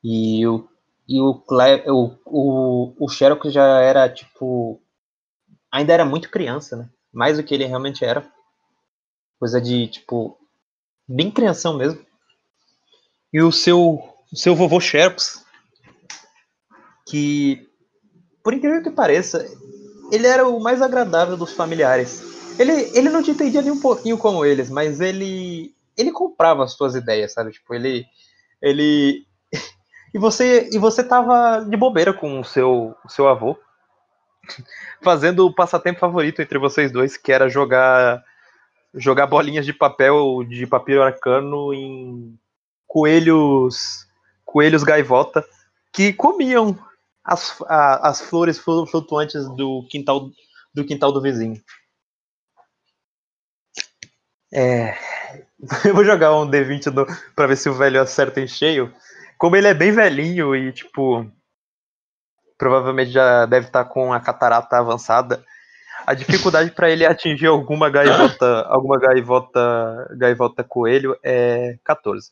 [0.02, 0.68] e o
[1.06, 4.80] e o, Cle- o, o, o Sherlock já era tipo
[5.70, 6.90] ainda era muito criança, né?
[7.12, 8.30] Mais do que ele realmente era.
[9.38, 10.38] Coisa de tipo
[11.08, 12.04] bem crianção mesmo.
[13.32, 15.44] E o seu o seu vovô Sherps
[17.06, 17.68] que
[18.44, 19.50] por incrível que pareça,
[20.12, 22.22] ele era o mais agradável dos familiares.
[22.58, 26.72] Ele, ele não te entendia nem um pouquinho como eles, mas ele ele comprava as
[26.72, 27.52] suas ideias, sabe?
[27.52, 28.04] Tipo, ele
[28.60, 29.26] ele
[30.12, 33.58] e você e você tava de bobeira com o seu o seu avô,
[35.02, 38.22] fazendo o passatempo favorito entre vocês dois, que era jogar
[38.92, 42.38] jogar bolinhas de papel de papiro arcano em
[42.86, 44.06] coelhos
[44.44, 45.44] coelhos gaivota
[45.92, 46.78] que comiam
[47.24, 50.30] as, a- as flores flu- flutuantes do quintal
[50.74, 51.60] do quintal do vizinho.
[54.52, 54.94] É,
[55.84, 58.92] eu vou jogar um D20 no, pra ver se o velho acerta em cheio.
[59.38, 61.26] Como ele é bem velhinho e, tipo,
[62.56, 65.44] provavelmente já deve estar com a catarata avançada,
[66.06, 72.30] a dificuldade para ele atingir alguma gaivota, alguma gaivota, gaivota coelho é 14.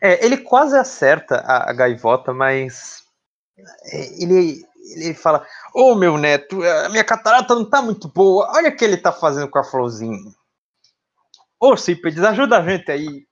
[0.00, 3.02] É, ele quase acerta a, a gaivota, mas
[3.92, 4.64] é, ele,
[4.96, 8.50] ele fala: Ô meu neto, a minha catarata não tá muito boa.
[8.54, 10.32] Olha o que ele tá fazendo com a florzinha.
[11.60, 13.26] Ô Cípedes, ajuda a gente aí.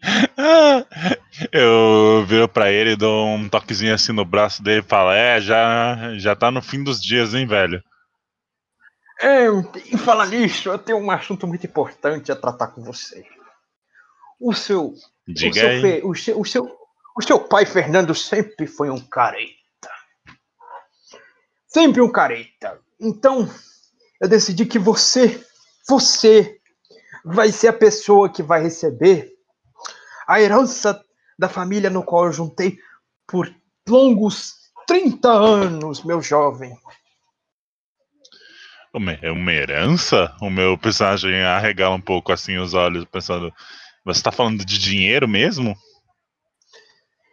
[1.52, 6.16] Eu viro pra ele, dou um toquezinho assim no braço dele e falo: É, já,
[6.16, 7.82] já tá no fim dos dias, hein, velho?
[9.20, 13.26] É, em falar nisso, eu tenho um assunto muito importante a tratar com você.
[14.40, 14.94] O seu, o
[15.26, 16.02] Diga seu, aí.
[16.02, 16.78] o seu, o seu,
[17.16, 19.56] o seu pai Fernando sempre foi um careta.
[21.66, 22.80] Sempre um careta.
[23.00, 23.48] Então,
[24.20, 25.44] eu decidi que você,
[25.88, 26.58] você,
[27.24, 29.30] vai ser a pessoa que vai receber
[30.26, 31.02] a herança
[31.38, 32.78] da família no qual eu juntei
[33.26, 33.52] por
[33.88, 34.54] longos
[34.86, 36.76] 30 anos, meu jovem.
[38.92, 40.34] Uma, é uma herança?
[40.40, 43.52] O meu personagem arregala um pouco assim os olhos, pensando:
[44.14, 45.76] Você tá falando de dinheiro mesmo?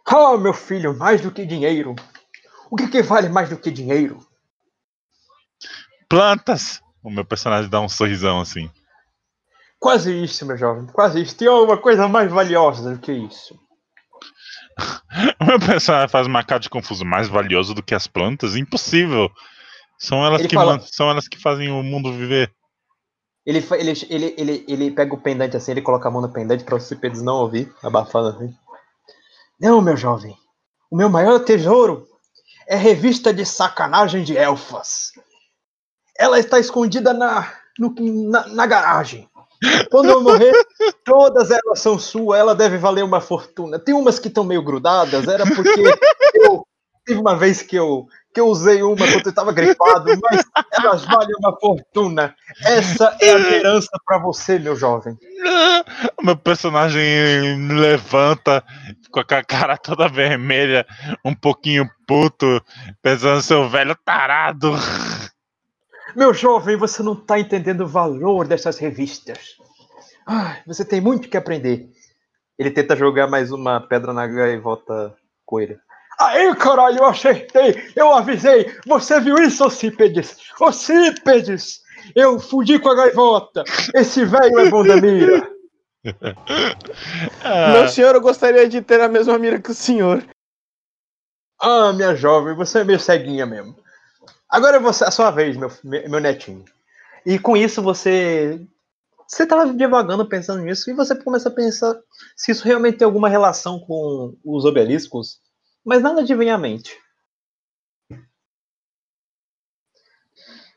[0.06, 1.94] Ah, meu filho, mais do que dinheiro.
[2.70, 4.18] O que, que vale mais do que dinheiro?
[6.08, 6.80] Plantas!
[7.02, 8.70] O meu personagem dá um sorrisão assim.
[9.78, 11.36] Quase isso, meu jovem, quase isso.
[11.36, 13.58] Tem alguma coisa mais valiosa do que isso.
[15.40, 17.02] O meu personagem faz uma cara de confuso.
[17.04, 18.54] Mais valioso do que as plantas?
[18.56, 19.30] Impossível!
[19.98, 22.52] São elas, Ele que, fala- são elas que fazem o mundo viver.
[23.46, 26.64] Ele, ele, ele, ele, ele pega o pendante assim, ele coloca a mão no pendante
[26.64, 28.52] para os Cípedes não ouvir, abafando assim.
[29.60, 30.36] Não, meu jovem.
[30.90, 32.06] O meu maior tesouro
[32.66, 35.12] é revista de sacanagem de elfas.
[36.18, 37.94] Ela está escondida na, no-
[38.28, 39.28] na, na garagem.
[39.90, 40.52] Quando eu morrer,
[41.04, 43.78] todas elas são suas, ela deve valer uma fortuna.
[43.78, 45.82] Tem umas que estão meio grudadas, era porque
[46.34, 46.65] eu
[47.06, 51.04] teve uma vez que eu, que eu usei uma quando eu estava gripado, mas elas
[51.04, 52.34] valem uma fortuna.
[52.64, 55.16] Essa é a herança para você, meu jovem.
[56.22, 58.64] Meu personagem levanta
[59.12, 60.84] com a cara toda vermelha,
[61.24, 62.60] um pouquinho puto,
[63.00, 64.72] pensando seu velho tarado.
[66.16, 69.56] Meu jovem, você não está entendendo o valor dessas revistas.
[70.26, 71.88] Ai, você tem muito que aprender.
[72.58, 75.78] Ele tenta jogar mais uma pedra na gaivota coelho.
[76.18, 77.92] Aí, caralho, eu acertei!
[77.94, 78.74] Eu avisei!
[78.86, 80.36] Você viu isso, Ocípedes?
[80.60, 81.80] Ocípedes!
[82.14, 83.64] Eu fugi com a gaivota!
[83.94, 85.50] Esse velho é bom da mira!
[87.42, 90.24] Ah, Meu senhor, eu gostaria de ter a mesma mira que o senhor.
[91.60, 93.76] Ah, minha jovem, você é meio ceguinha mesmo.
[94.48, 96.64] Agora é você, a sua vez, meu, meu netinho.
[97.24, 98.60] E com isso você.
[99.26, 101.96] Você estava devagando pensando nisso e você começa a pensar
[102.36, 105.40] se isso realmente tem alguma relação com os obeliscos,
[105.86, 107.00] mas nada de vem à mente.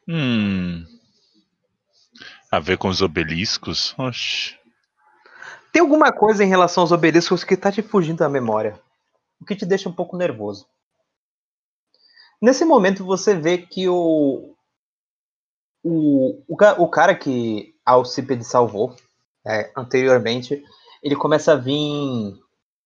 [0.07, 0.85] Hum.
[2.51, 3.95] A ver com os obeliscos?
[3.97, 4.55] Oxi.
[5.71, 8.79] Tem alguma coisa em relação aos obeliscos que tá te fugindo da memória,
[9.41, 10.67] o que te deixa um pouco nervoso.
[12.41, 14.55] Nesse momento você vê que o
[15.83, 18.95] o, o, o cara que a Alcípede salvou
[19.45, 20.63] é, anteriormente,
[21.01, 22.37] ele começa a vir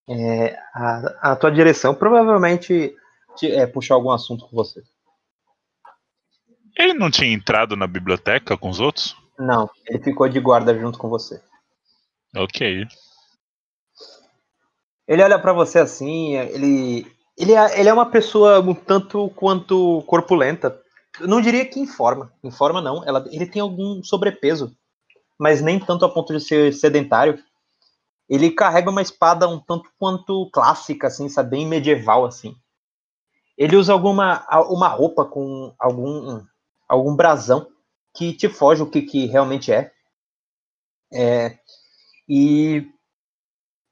[0.09, 2.95] é, a, a tua direção, provavelmente
[3.35, 4.81] te, é, puxar algum assunto com você.
[6.77, 9.15] Ele não tinha entrado na biblioteca com os outros?
[9.37, 11.41] Não, ele ficou de guarda junto com você.
[12.35, 12.85] Ok.
[15.07, 17.05] Ele olha para você assim, ele
[17.37, 20.79] ele é, ele é uma pessoa um tanto quanto corpulenta.
[21.19, 22.31] Eu não diria que em forma.
[22.43, 24.75] Em forma não, ela, ele tem algum sobrepeso,
[25.39, 27.39] mas nem tanto a ponto de ser sedentário.
[28.29, 32.55] Ele carrega uma espada um tanto quanto clássica, assim, sabe, bem medieval assim.
[33.57, 36.43] Ele usa alguma uma roupa com algum
[36.87, 37.67] algum brasão
[38.13, 39.91] que te foge o que, que realmente é.
[41.11, 41.57] é.
[42.27, 42.87] E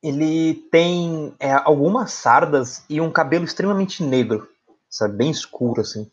[0.01, 4.47] ele tem é, algumas sardas e um cabelo extremamente negro,
[4.89, 6.09] sabe, bem escuro assim.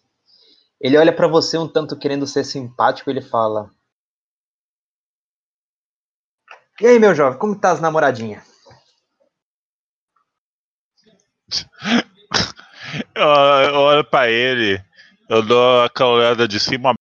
[0.80, 3.70] Ele olha para você um tanto querendo ser simpático, ele fala:
[6.80, 8.42] "E aí, meu jovem, como tá as namoradinhas?"
[13.14, 14.82] eu, eu olho para ele,
[15.28, 16.94] eu dou aquela olhada de cima a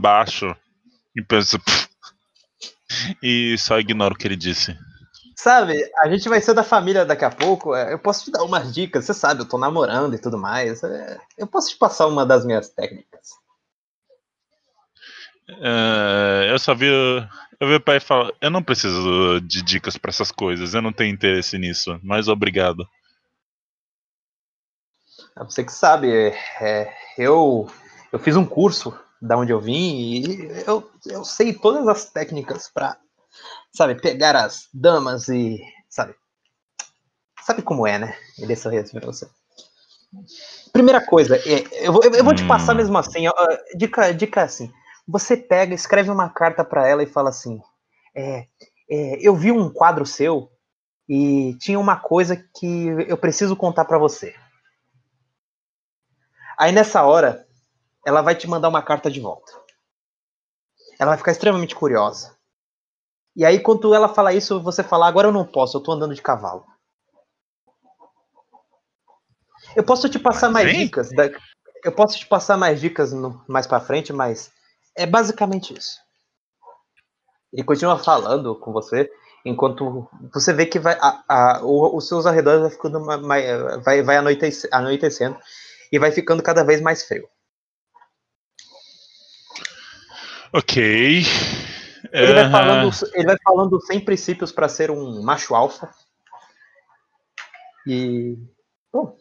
[0.00, 0.54] baixo
[1.16, 1.88] e penso Pff,
[3.22, 4.76] e só ignoro o que ele disse.
[5.36, 7.74] Sabe, a gente vai ser da família daqui a pouco.
[7.74, 10.82] é, Eu posso te dar umas dicas, você sabe, eu tô namorando e tudo mais.
[10.82, 13.28] é, Eu posso te passar uma das minhas técnicas.
[15.48, 16.86] É, eu só vi.
[17.60, 20.92] Eu vi o pai falar: Eu não preciso de dicas pra essas coisas, eu não
[20.92, 22.88] tenho interesse nisso, mas obrigado.
[25.36, 26.08] É Você que sabe,
[26.60, 27.68] é, eu,
[28.12, 32.70] eu fiz um curso da onde eu vim e eu, eu sei todas as técnicas
[32.72, 32.96] pra,
[33.72, 36.14] sabe, pegar as damas e, sabe,
[37.42, 38.16] sabe como é, né?
[38.38, 39.28] Ele sorriu pra você.
[40.72, 42.76] Primeira coisa, é, eu, vou, eu vou te passar Hum.
[42.76, 43.34] mesmo assim, ó,
[43.76, 44.72] dica, dica assim,
[45.08, 47.60] você pega, escreve uma carta pra ela e fala assim,
[48.14, 48.46] é,
[48.90, 50.52] é, eu vi um quadro seu
[51.08, 54.34] e tinha uma coisa que eu preciso contar pra você.
[56.58, 57.46] Aí nessa hora,
[58.06, 59.50] ela vai te mandar uma carta de volta.
[61.00, 62.36] Ela vai ficar extremamente curiosa.
[63.34, 66.14] E aí, quando ela fala isso, você fala: agora eu não posso, eu tô andando
[66.14, 66.66] de cavalo.
[69.76, 70.78] Eu posso te passar mais Sim.
[70.78, 71.10] dicas.
[71.84, 74.50] Eu posso te passar mais dicas no- mais pra frente, mas
[74.98, 75.98] é basicamente isso.
[77.52, 79.10] Ele continua falando com você,
[79.44, 83.78] enquanto você vê que vai, a- a- o- os seus arredores vai ficando ma- mai-
[83.78, 85.38] vai, vai anoitece- anoitecendo
[85.90, 87.28] e vai ficando cada vez mais frio.
[90.52, 91.22] Ok.
[92.12, 95.90] Ele vai falando, ele vai falando sem princípios para ser um macho alfa.
[97.86, 98.36] E
[98.92, 99.16] bom,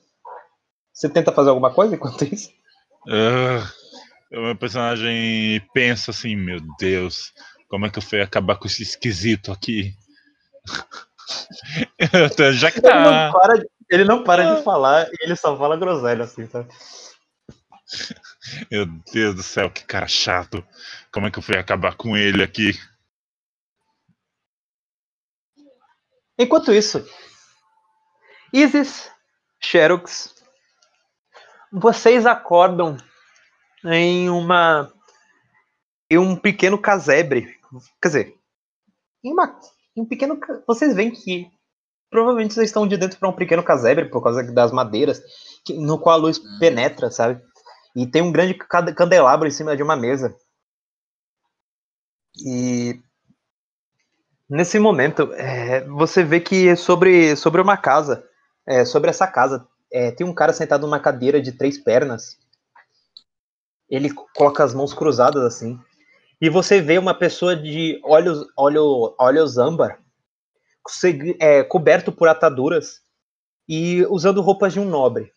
[0.94, 2.52] você tenta fazer alguma coisa enquanto isso?
[3.08, 3.72] Ah,
[4.32, 7.34] o meu personagem pensa assim, meu Deus,
[7.70, 9.96] como é que eu fui acabar com esse esquisito aqui?
[12.54, 13.32] Já que Ele não tá.
[13.32, 16.66] para, de- ele não para de falar e ele só fala groselha assim, tá?
[18.70, 20.66] Meu Deus do céu, que cara chato.
[21.12, 22.78] Como é que eu fui acabar com ele aqui?
[26.38, 27.06] Enquanto isso,
[28.54, 29.10] Isis,
[29.60, 30.36] Xerox,
[31.72, 32.96] vocês acordam
[33.86, 34.92] em uma
[36.10, 37.48] em um pequeno casebre,
[38.02, 38.36] quer dizer,
[39.24, 39.60] em uma
[39.96, 41.52] em um pequeno vocês veem que
[42.10, 45.22] provavelmente vocês estão de dentro para um pequeno casebre por causa das madeiras,
[45.66, 47.42] que- no qual a luz penetra, sabe?
[47.96, 50.36] E tem um grande candelabro em cima de uma mesa.
[52.46, 53.02] E
[54.50, 58.24] nesse momento, é, você vê que sobre, sobre uma casa,
[58.66, 62.38] é, sobre essa casa, é, tem um cara sentado numa cadeira de três pernas.
[63.90, 65.80] Ele coloca as mãos cruzadas assim.
[66.40, 70.00] E você vê uma pessoa de olhos, olho, olhos âmbar,
[71.40, 73.02] é, coberto por ataduras
[73.68, 75.32] e usando roupas de um nobre.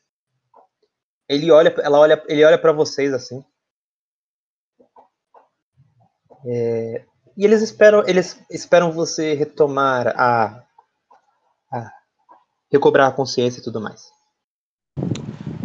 [1.28, 3.42] Ele olha, ela olha, ele olha para vocês assim.
[6.44, 7.04] É,
[7.36, 10.62] e eles esperam, eles esperam você retomar a,
[11.72, 11.92] a
[12.70, 14.10] recobrar a consciência e tudo mais.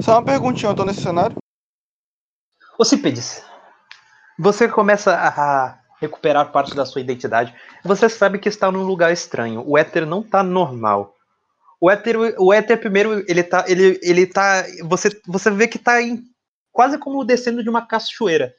[0.02, 1.36] Só uma perguntinha, eu tô nesse cenário?
[2.78, 3.44] Ocípedes,
[4.38, 7.54] você começa a recuperar parte da sua identidade.
[7.84, 9.64] Você sabe que está num lugar estranho.
[9.66, 11.14] O éter não tá normal.
[11.80, 16.02] O éter, o éter primeiro, ele tá, ele, ele tá, você, você vê que tá
[16.02, 16.24] em,
[16.72, 18.54] quase como descendo de uma cachoeira.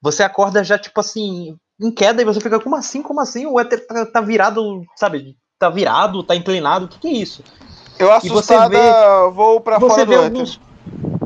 [0.00, 3.46] Você acorda já, tipo assim, em queda e você fica, como assim, como assim?
[3.46, 7.42] O éter tá, tá virado, sabe, tá virado, tá inclinado, o que que é isso?
[7.98, 10.58] Eu E você assustada vê- vou pra você fora do vê éter.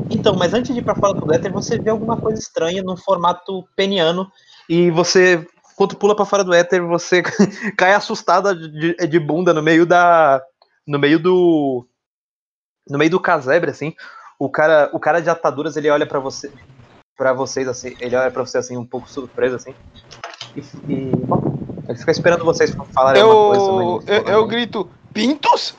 [0.09, 2.97] Então, mas antes de ir pra fora do éter, você vê alguma coisa estranha no
[2.97, 4.31] formato peniano
[4.69, 7.23] e você, quando pula pra fora do éter, você
[7.75, 10.41] cai assustada de, de bunda no meio da,
[10.85, 11.87] no meio do,
[12.87, 13.95] no meio do casebre, assim.
[14.37, 16.51] O cara, o cara de ataduras, ele olha pra você,
[17.17, 19.73] para vocês assim, ele olha pra você assim um pouco surpreso assim.
[20.55, 20.59] E,
[20.91, 21.41] e bom,
[21.87, 24.11] ele fica esperando vocês falarem Eu, alguma coisa.
[24.11, 25.75] eu, eu grito, Pintos?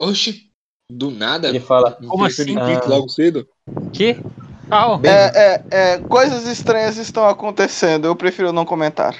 [0.00, 0.51] Oxi,
[0.96, 1.48] do nada?
[1.48, 2.56] Ele fala, Como assim?
[2.58, 2.80] Ah.
[2.86, 3.48] logo cedo?
[3.92, 4.14] Que?
[5.00, 9.16] Bem- É, é, é, coisas estranhas estão acontecendo, eu prefiro não comentar.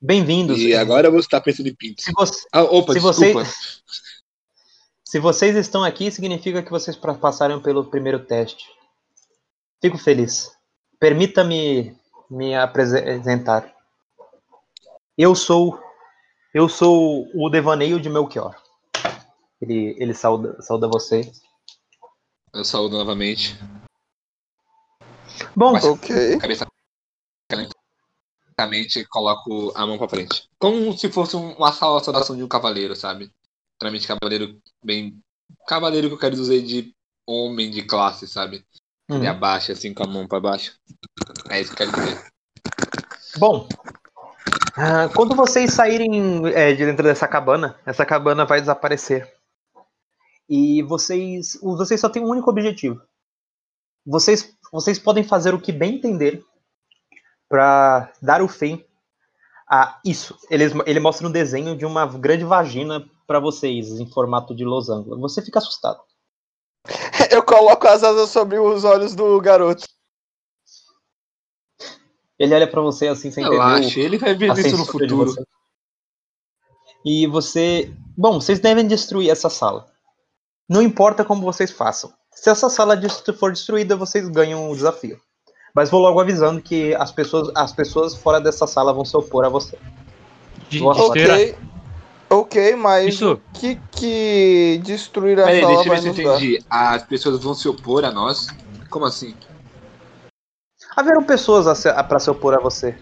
[0.00, 0.58] bem-vindos.
[0.58, 2.04] E agora você tá pensando em pintos.
[2.04, 3.44] Se você, Ah, opa, Se desculpa.
[3.44, 3.82] vocês-
[5.04, 8.64] Se vocês estão aqui, significa que vocês passaram pelo primeiro teste.
[9.80, 10.50] Fico feliz.
[10.98, 11.94] Permita-me
[12.30, 13.70] me apresentar.
[15.16, 15.78] Eu sou
[16.54, 18.56] eu sou o devaneio de Melchior.
[19.62, 21.30] Ele, ele sauda, sauda você.
[22.52, 23.56] Eu saúdo novamente.
[25.56, 26.38] Bom, Mas- Ok.
[26.38, 26.66] Cabeça
[28.58, 30.48] lentamente coloco a mão pra frente.
[30.58, 33.30] Como se fosse um- uma saudação de um cavaleiro, sabe?
[33.74, 35.18] Literalmente cavaleiro bem.
[35.66, 36.92] Cavaleiro que eu quero dizer de
[37.26, 38.64] homem de classe, sabe?
[39.08, 40.74] hum, Ele abaixa assim com a mão pra baixo.
[41.50, 42.32] É isso que eu quero dizer.
[43.38, 43.68] bom.
[44.76, 49.32] ah, quando vocês saírem é, de dentro dessa cabana, essa cabana vai desaparecer.
[50.54, 53.00] E vocês, vocês só têm um único objetivo.
[54.04, 56.44] Vocês, vocês podem fazer o que bem entender
[57.48, 58.84] para dar o fim
[59.66, 60.36] a isso.
[60.50, 65.18] Ele, ele mostra um desenho de uma grande vagina para vocês em formato de losango.
[65.20, 66.02] Você fica assustado.
[67.30, 69.86] Eu coloco as asas sobre os olhos do garoto.
[72.38, 73.58] Ele olha para você assim sem entender.
[73.58, 75.26] o- Relaxa, ele vai ver isso no futuro.
[75.30, 75.44] você.
[77.04, 77.96] E você.
[78.18, 79.91] Bom, vocês devem destruir essa sala.
[80.72, 82.10] Não importa como vocês façam.
[82.34, 82.98] Se essa sala
[83.38, 85.20] for destruída, vocês ganham o desafio.
[85.74, 89.44] Mas vou logo avisando que as pessoas, as pessoas fora dessa sala vão se opor
[89.44, 89.78] a você.
[90.72, 91.02] Nossa.
[91.02, 91.56] Ok.
[92.30, 93.32] Ok, mas Isso.
[93.34, 96.36] o que que destruir a Peraí, sala deixa eu vai ver se eu dar?
[96.38, 96.64] entendi.
[96.70, 98.46] As pessoas vão se opor a nós?
[98.88, 99.34] Como assim?
[100.96, 102.96] Haverão pessoas a se, a, pra se opor a você.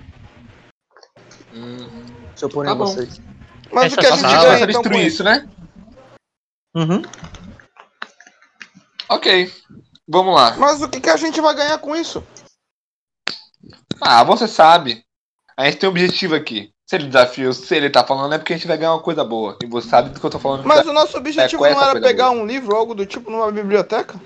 [1.54, 1.86] Hum,
[2.34, 2.86] Se oporem Tá a bom.
[2.86, 3.20] vocês.
[3.70, 5.14] Mas Essa o que a gente ganha então com destruir isso?
[5.14, 5.48] isso, né?
[6.74, 7.02] Uhum.
[9.10, 9.52] Ok.
[10.08, 10.56] Vamos lá.
[10.56, 12.22] Mas o que, que a gente vai ganhar com isso?
[14.00, 15.04] Ah, você sabe.
[15.56, 16.72] A gente tem um objetivo aqui.
[16.86, 19.22] Se ele desafia, se ele tá falando, é porque a gente vai ganhar uma coisa
[19.22, 19.56] boa.
[19.62, 20.64] E você sabe do que eu tô falando.
[20.64, 22.42] Mas o nosso objetivo essa não era pegar boa.
[22.42, 24.20] um livro ou algo do tipo numa biblioteca?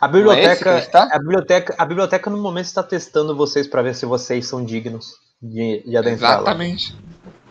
[0.00, 1.08] A é biblioteca, gente tá?
[1.12, 5.12] a biblioteca, a biblioteca no momento está testando vocês para ver se vocês são dignos
[5.42, 6.36] de, de adentrá-la.
[6.42, 6.96] Exatamente.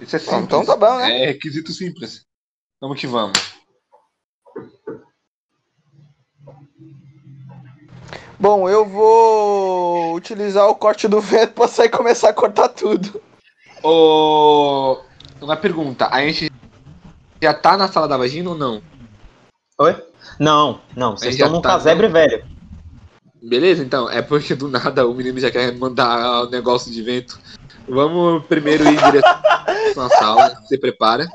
[0.02, 0.44] Isso é Ah, simples.
[0.44, 1.24] então tá bom, né?
[1.24, 2.26] É requisito simples.
[2.82, 3.55] Vamos que vamos.
[8.40, 13.22] Bom, eu vou utilizar o corte do vento pra sair e começar a cortar tudo.
[13.82, 14.98] Ô,
[15.42, 16.08] Uma pergunta.
[16.12, 16.52] A gente
[17.42, 18.82] já tá na sala da vagina ou não?
[19.80, 19.96] Oi?
[20.40, 22.46] Não, não, vocês estão num tá, casebre velho.
[23.42, 24.10] Beleza, então.
[24.10, 27.40] É porque do nada o menino já quer mandar o negócio de vento.
[27.88, 30.62] Vamos primeiro ir em direção à sala.
[30.66, 31.28] Se prepara.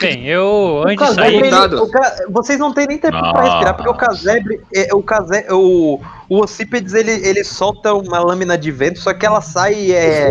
[0.00, 1.64] Bem, eu O antes de casebre, sair.
[1.64, 3.32] ele- o ca- vocês não têm nem tempo Nossa.
[3.32, 6.00] pra respirar, porque o casebre, é, o, case, o,
[6.30, 10.30] o Ocípedes, ele, ele solta uma lâmina de vento, só que ela sai, é,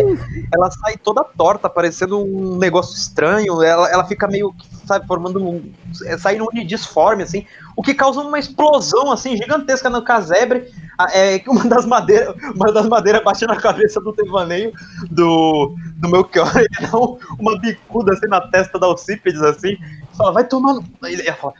[0.50, 4.54] ela sai toda torta, parecendo um negócio estranho, ela, ela fica meio,
[4.86, 5.70] sabe, formando um,
[6.06, 7.44] é, saindo um disforme, assim,
[7.76, 12.34] o que causa uma explosão, assim, gigantesca no casebre, a- é que uma das madeiras,
[12.56, 14.72] uma das madeiras bate na cabeça do devaneio
[15.10, 19.76] do, do Melchior, ele dá um- uma bicuda, assim, na testa da Ocípedes, assim,
[20.16, 20.82] fala, vai tomando.
[21.04, 21.52] Ele, fala,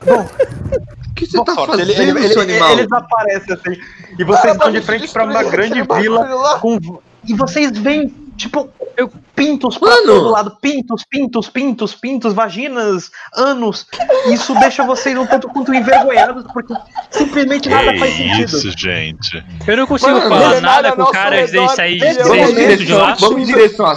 [1.03, 1.70] O que você boa tá sorte.
[1.70, 2.72] fazendo, ele, ele, seu ele, animal?
[2.72, 3.80] ele desaparece assim.
[4.18, 6.78] E vocês estão de frente pra uma grande vila com.
[7.26, 10.06] E vocês veem, tipo, eu, pintos pra Mano!
[10.06, 10.58] todo lado.
[10.60, 13.86] Pintos, pintos, pintos, pintos, vaginas, anos.
[14.26, 16.74] Isso deixa vocês um tanto quanto envergonhados, porque
[17.10, 18.44] simplesmente nada faz Que sentido.
[18.44, 19.44] isso, gente.
[19.66, 23.14] Eu não consigo Mano, falar ele nada com o cara redor, sair dentro de lá.
[23.18, 23.96] vamos em direção à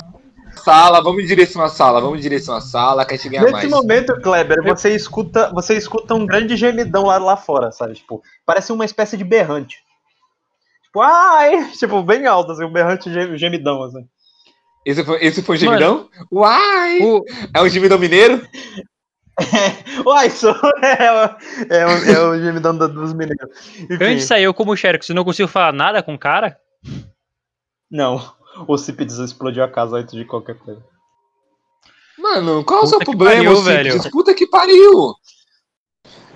[0.67, 3.41] sala, vamos em direção à sala, vamos em direção à sala, que a gente ganha
[3.43, 3.69] Nesse mais.
[3.69, 7.93] momento, Kleber, você escuta, você escuta um grande gemidão lá, lá fora, sabe?
[7.93, 9.77] Tipo, parece uma espécie de berrante.
[10.83, 11.71] Tipo, ai!
[11.79, 14.05] Tipo, bem alto, assim, um berrante gem- gemidão, assim.
[14.85, 16.09] Esse foi, esse foi o gemidão?
[16.31, 16.99] Uai!
[17.01, 17.23] O-
[17.55, 18.45] É um gemidão mineiro?
[20.05, 20.51] Uai, isso é,
[21.11, 23.49] o- é, o- é o gemidão da- dos mineiros.
[23.89, 26.57] Enfim, Antes eu como Xerox, não consigo falar nada com o cara?
[27.89, 28.35] não,
[28.67, 30.81] o Cipides explodiu a casa antes de qualquer coisa.
[32.17, 34.11] Mano, qual é o Puta seu que problema, pariu, velho.
[34.11, 35.13] Puta que pariu!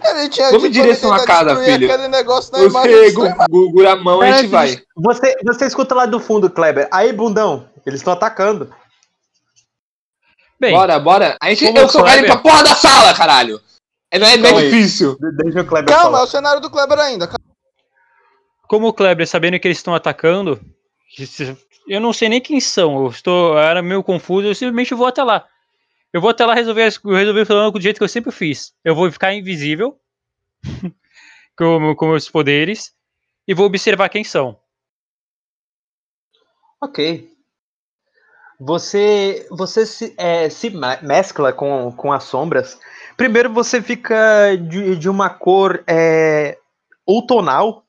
[0.03, 1.91] Ele tinha Vamos em direção à casa, filho.
[1.91, 4.81] aquele negócio na Você, gura a mão, a gente vai.
[4.95, 6.87] Você, você escuta lá do fundo, Kleber.
[6.91, 8.73] Aí, bundão, eles estão atacando.
[10.59, 11.37] Bem, Bora, bora.
[11.41, 13.59] A gente, eu ir Kleber- pra porra da sala, caralho.
[14.11, 15.15] É, não é, não é difícil.
[15.19, 16.23] De- Deixa o Kleber Calma, é falar.
[16.23, 17.29] o cenário do Kleber ainda.
[18.67, 20.59] como o Kleber, sabendo que eles estão atacando,
[21.91, 25.07] eu não sei nem quem são, eu estou, eu era meio confuso, eu simplesmente vou
[25.07, 25.45] até lá.
[26.13, 28.73] Eu vou até lá resolver, resolver o problema do jeito que eu sempre fiz.
[28.81, 29.99] Eu vou ficar invisível,
[31.57, 32.93] com, com meus poderes,
[33.45, 34.57] e vou observar quem são.
[36.81, 37.29] Ok.
[38.57, 40.69] Você, você se, é, se
[41.01, 42.79] mescla com, com as sombras.
[43.17, 46.57] Primeiro você fica de, de uma cor é,
[47.05, 47.85] outonal.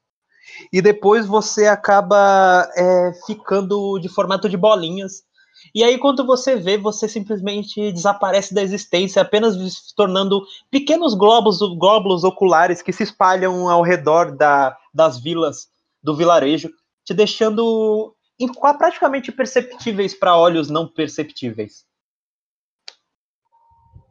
[0.73, 5.23] E depois você acaba é, ficando de formato de bolinhas.
[5.75, 11.59] E aí, quando você vê, você simplesmente desaparece da existência, apenas se tornando pequenos globos,
[11.79, 15.69] glóbulos oculares que se espalham ao redor da, das vilas
[16.03, 16.71] do vilarejo,
[17.05, 18.15] te deixando
[18.77, 21.85] praticamente perceptíveis para olhos não perceptíveis.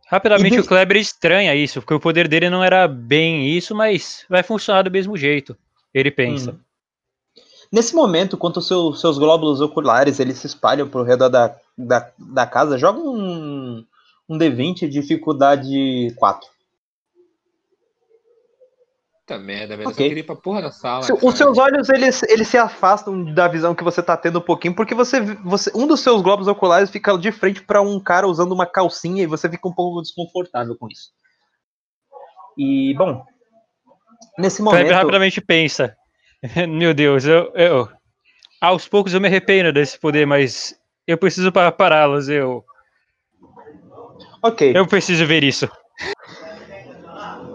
[0.08, 4.26] Rapidamente de- o Kleber estranha isso, porque o poder dele não era bem isso, mas
[4.30, 5.58] vai funcionar do mesmo jeito.
[5.94, 6.52] Ele pensa.
[6.52, 6.60] Hum.
[7.72, 12.12] Nesse momento, quando os seu- seus glóbulos oculares eles se espalham pro redor da, da,
[12.18, 13.86] da casa, joga um,
[14.28, 16.50] um D20 dificuldade 4.
[19.26, 19.88] Puta merda, velho.
[19.88, 20.04] Eu Ok.
[20.04, 21.04] só queria ir pra porra da sala.
[21.04, 21.14] Se-.
[21.14, 24.76] Os seus olhos eles, eles se afastam da visão que você tá tendo um pouquinho,
[24.76, 28.52] porque você, você um dos seus globos oculares fica de frente para um cara usando
[28.52, 31.12] uma calcinha e você fica um pouco desconfortável com isso.
[32.58, 33.26] E bom,
[34.38, 35.96] nesse Kleber momento, rapidamente pensa.
[36.70, 37.90] Meu Deus, eu, eu-
[38.60, 40.76] aos poucos eu me arrependo desse poder, mas
[41.08, 42.30] eu preciso pa- pará-los.
[42.30, 42.64] Eu,
[44.42, 44.72] ok.
[44.76, 45.70] eu preciso ver isso.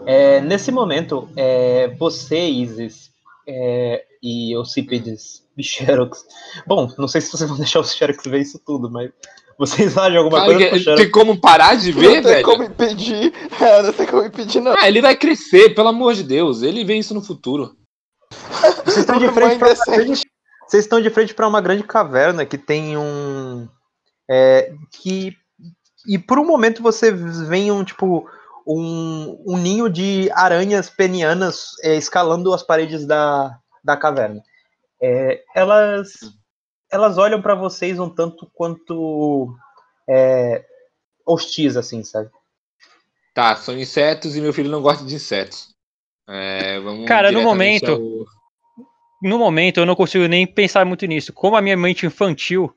[0.07, 3.11] É, nesse momento, é, você, Isis,
[3.47, 6.25] é, e o Cipides e Xerox.
[6.67, 9.11] Bom, não sei se vocês vão deixar o Xerox ver isso tudo, mas
[9.59, 12.45] vocês acham alguma Cara, coisa pro tem como parar de ver, Não tem velho?
[12.45, 13.33] como impedir.
[13.61, 14.75] É, não tem como impedir, não.
[14.79, 16.63] Ah, ele vai crescer, pelo amor de Deus.
[16.63, 17.75] Ele vê isso no futuro.
[18.85, 19.97] Vocês estão de frente pra uma decente.
[19.97, 20.23] grande,
[20.67, 23.69] vocês estão de frente para uma grande caverna que tem um
[24.31, 25.33] é, que
[26.07, 28.29] e por um momento você vê um tipo
[28.67, 34.43] um, um ninho de aranhas penianas é, escalando as paredes da, da caverna.
[35.01, 36.11] É, elas
[36.91, 39.55] elas olham para vocês um tanto quanto
[40.09, 40.65] é,
[41.27, 42.31] hostis assim, sabe?
[43.35, 45.75] Tá, são insetos e meu filho não gosta de insetos.
[46.29, 48.27] É, vamos Cara, no momento- ao-
[49.23, 51.33] No momento eu não consigo nem pensar muito nisso.
[51.33, 52.73] Como a minha mente infantil,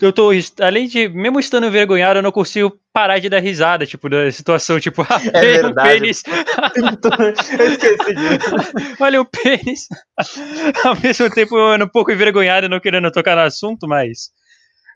[0.00, 0.30] eu tô,
[0.60, 4.78] além de, mesmo estando envergonhado, eu não consigo parar de dar risada, tipo, da situação,
[4.78, 6.00] tipo, ah, É um verdade.
[6.00, 6.22] pênis,
[7.58, 8.96] Eu esqueci disso.
[9.00, 9.88] olha o pênis.
[10.84, 14.30] Ao mesmo tempo, eu ando um pouco envergonhado e não querendo tocar no assunto, mas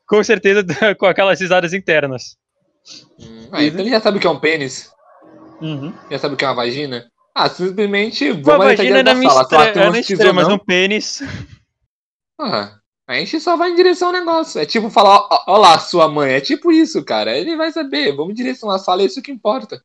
[0.06, 0.64] com certeza
[0.98, 2.36] com aquelas risadas internas.
[3.18, 4.90] Hum, ah, então ele já sabe o que é um pênis.
[5.60, 5.92] Uhum.
[6.10, 7.06] Já sabe o que é uma vagina.
[7.34, 9.48] Ah, simplesmente Uma vamos até vagina da me sala.
[9.48, 11.22] Se ela tem não umas estranha, mas um pênis.
[12.38, 12.74] Ah,
[13.06, 14.60] a gente só vai em direção ao negócio.
[14.60, 16.32] É tipo falar, ó, lá, sua mãe.
[16.34, 17.36] É tipo isso, cara.
[17.36, 18.14] Ele vai saber.
[18.14, 19.82] Vamos em direção à sala, é isso que importa.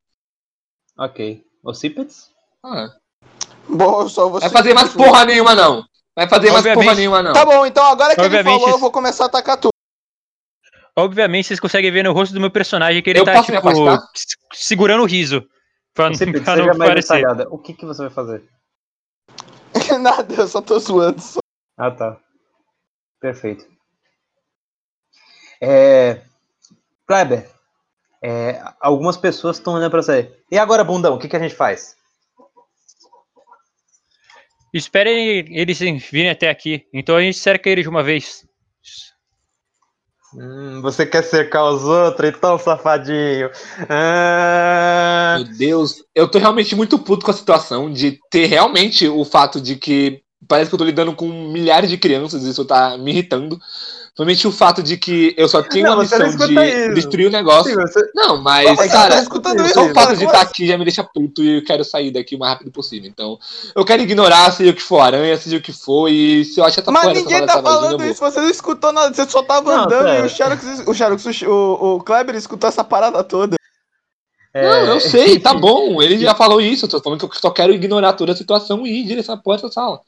[0.97, 1.43] Ok.
[1.63, 2.29] O Cipides?
[2.63, 2.89] Ah,
[3.69, 5.83] Bom, eu só vou vai fazer mais porra nenhuma, não.
[6.15, 6.83] Vai fazer mais Obviamente.
[6.85, 7.33] porra nenhuma, não.
[7.33, 9.71] Tá bom, então agora que ele Obviamente falou, eu vou começar a atacar tudo.
[10.95, 13.61] Obviamente, vocês conseguem ver no rosto do meu personagem que ele Eu tá, tipo,
[14.53, 15.43] segurando o riso.
[15.93, 16.17] Pra, não
[16.77, 17.17] parecer.
[17.17, 17.47] detalhada.
[17.51, 18.43] O que, que você vai fazer?
[19.99, 21.21] Nada, eu só tô zoando.
[21.21, 21.39] só.
[21.77, 22.17] Ah, tá.
[23.19, 23.65] Perfeito.
[25.61, 26.21] É...
[27.07, 27.49] Kleber,
[28.21, 30.31] é, algumas pessoas estão olhando pra você.
[30.51, 31.95] E agora, bundão, o que, que a gente faz?
[34.73, 36.85] Esperem eles virem até aqui.
[36.93, 38.45] Então a gente cerca eles de uma vez.
[40.33, 43.49] Hum, você quer cercar os outros, então, safadinho?
[43.89, 49.23] Ah, Meu Deus, eu tô realmente muito puto com a situação de ter realmente o
[49.23, 53.11] fato de que parece que eu tô lidando com milhares de crianças, isso tá me
[53.11, 53.59] irritando.
[54.15, 57.71] Somente o fato de que eu só tenho Não, não missão de destruir o negócio.
[57.71, 60.37] Sim, você- Não, mas, É que você cara, tá só isso, o fato de estar
[60.41, 60.47] assim?
[60.49, 63.07] aqui já me deixa puto e eu quero sair daqui o mais rápido possível.
[63.07, 63.37] Então,
[63.75, 66.65] eu quero ignorar, seja o que for aranha, seja o que for, e se eu
[66.65, 69.71] achar essa Mas porra ninguém tá falando isso, você não escutou nada, você só tava
[69.71, 70.19] Não, andando pera.
[70.19, 73.55] e o Xerox, o, Xerox, o, o Kleber escutou essa parada toda.
[74.55, 76.01] Não, É, eu sei, tá bom.
[76.01, 76.85] Ele já falou isso.
[76.85, 79.67] Eu tô falando que eu só quero ignorar toda a situação e ir à porta
[79.67, 80.01] da sala.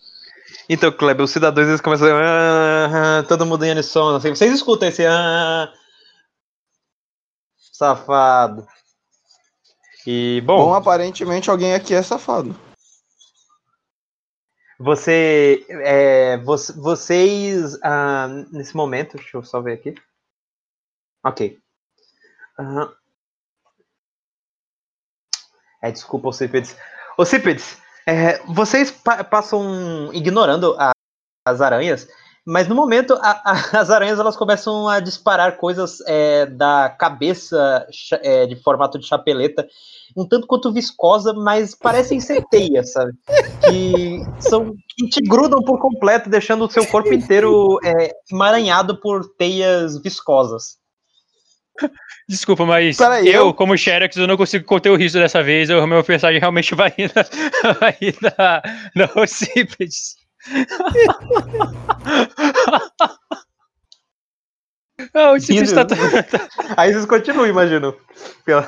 [0.70, 2.11] Então, Kleber, os cidadãos eles começam a.
[2.22, 4.17] "Ah, ah", todo mundo em unissono.
[4.17, 5.03] Assim, vocês escutam esse.
[5.05, 5.74] "Ah,
[7.57, 8.67] safado.
[10.05, 12.55] E, bom, Bom, aparentemente alguém aqui é safado.
[14.78, 15.65] você.
[15.70, 17.78] É, vo- vocês.
[17.84, 19.95] ah, nesse momento, deixa eu só ver aqui.
[21.24, 21.59] Ok.
[22.59, 22.93] Aham.
[25.82, 26.76] É, desculpa, Ocípedes.
[27.17, 27.78] Ocípedes,
[28.10, 30.91] é, vocês pa- passam ignorando a-
[31.47, 32.07] as aranhas,
[32.45, 33.51] mas no momento a- a-
[33.82, 37.88] as aranhas elas começam a disparar coisas é, da cabeça
[38.24, 39.68] é, de formato de chapeleta,
[40.18, 43.12] um tanto quanto viscosa, mas parecem ser teias, sabe?
[43.64, 49.24] Que, são, que te grudam por completo, deixando o seu corpo inteiro é, emaranhado por
[49.38, 50.78] teias viscosas.
[52.27, 55.69] Desculpa, mas Peraí, eu, eu- como Xerox, eu não consigo conter o riso dessa vez.
[55.69, 57.23] O meu personagem realmente vai ir na,
[57.80, 58.61] vai ir na,
[58.95, 60.15] na Ocípedes.
[65.13, 65.95] Ah, o Ocípedes tá, tá,
[66.75, 67.95] Aí vocês continuam, imagino.
[68.43, 68.67] Pela...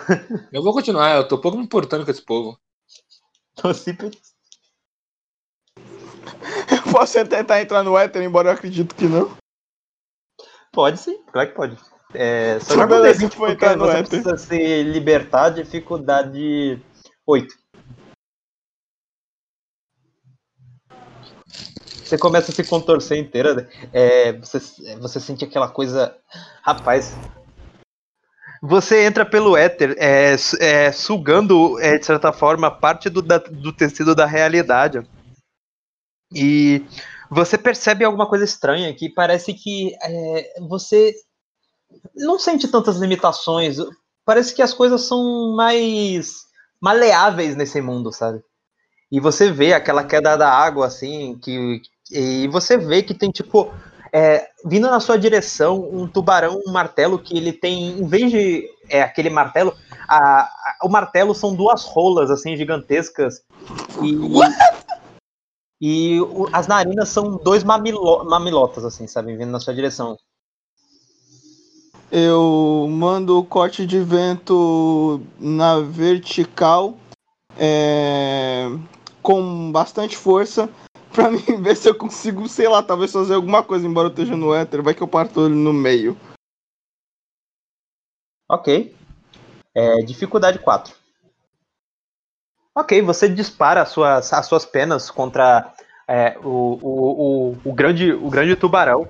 [0.51, 2.57] Eu vou continuar, eu tô pouco me importando com esse povo.
[3.63, 4.33] Ocípedes.
[6.71, 9.35] Eu posso tentar entrar no éter, embora eu acredito que não.
[10.71, 11.77] Pode sim, claro que pode.
[12.13, 14.09] É, só joga um beleza, D20 vou porque você éter.
[14.09, 16.81] precisa se libertar, dificuldade
[17.25, 17.55] 8.
[22.03, 23.67] Você começa a se contorcer inteira, né?
[23.93, 24.59] é, você,
[24.99, 26.17] você sente aquela coisa.
[26.61, 27.13] Rapaz.
[28.61, 33.71] Você entra pelo éter, é, é, sugando, é, de certa forma, parte do, da- do
[33.71, 35.01] tecido da realidade.
[36.33, 36.85] E
[37.29, 41.15] você percebe alguma coisa estranha que parece que é, você
[42.15, 43.77] não sente tantas limitações.
[44.25, 46.41] Parece que as coisas são mais
[46.79, 48.41] maleáveis nesse mundo, sabe?
[49.11, 51.81] E você vê aquela queda da água, assim, que.
[52.11, 53.71] E você vê que tem, tipo,
[54.13, 58.69] é, vindo na sua direção um tubarão, um martelo, que ele tem, em vez de
[58.89, 59.73] é, aquele martelo,
[60.07, 63.41] a- a- o martelo são duas rolas, assim, gigantescas.
[64.01, 64.17] E,
[65.81, 69.35] e o- as narinas são dois mamilo, mamilotas, assim, sabe?
[69.35, 70.17] Vindo na sua direção.
[72.11, 76.97] Eu mando o corte de vento na vertical
[77.57, 78.65] é,
[79.21, 80.69] com bastante força
[81.13, 84.35] pra mim ver se eu consigo, sei lá, talvez fazer alguma coisa, embora eu esteja
[84.35, 84.81] no éter.
[84.81, 86.17] Vai que eu parto ele no meio.
[88.49, 88.93] Ok.
[89.73, 90.93] É, dificuldade 4.
[92.75, 95.73] Ok, você dispara as suas, as suas penas contra
[96.05, 99.07] é, o, o, o, o grande, o grande tubarão.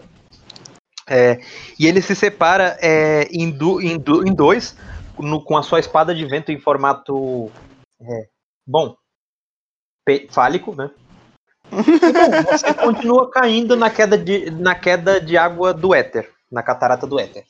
[1.14, 1.42] É,
[1.78, 4.78] e ele se separa é, em, du, em, du, em dois,
[5.20, 7.52] no- com a sua espada de vento em formato.
[8.02, 8.28] é,
[8.66, 8.96] bom.
[10.30, 10.90] fálico, né?
[11.72, 16.64] E, bom, você continua caindo na queda, de, na queda de água do éter, na
[16.64, 17.46] catarata do éter.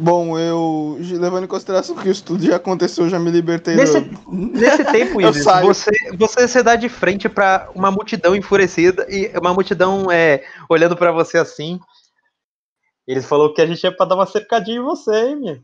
[0.00, 4.00] Bom, eu, levando em consideração que isso tudo já aconteceu, eu já me libertei Nesse-
[4.00, 4.30] do...
[4.30, 5.66] Nesse tempo, saio.
[5.66, 10.96] você, você se dá de frente pra uma multidão enfurecida e uma multidão é, olhando
[10.96, 11.80] pra você assim.
[13.08, 15.62] Eles falaram que a gente é pra dar uma cercadinha em você, hein, minha.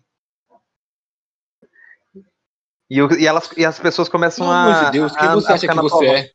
[2.90, 4.62] E, e elas, e as pessoas começam Pelo a.
[4.64, 6.06] amor de Deus, quem a- você a acha que você volta.
[6.18, 6.30] é?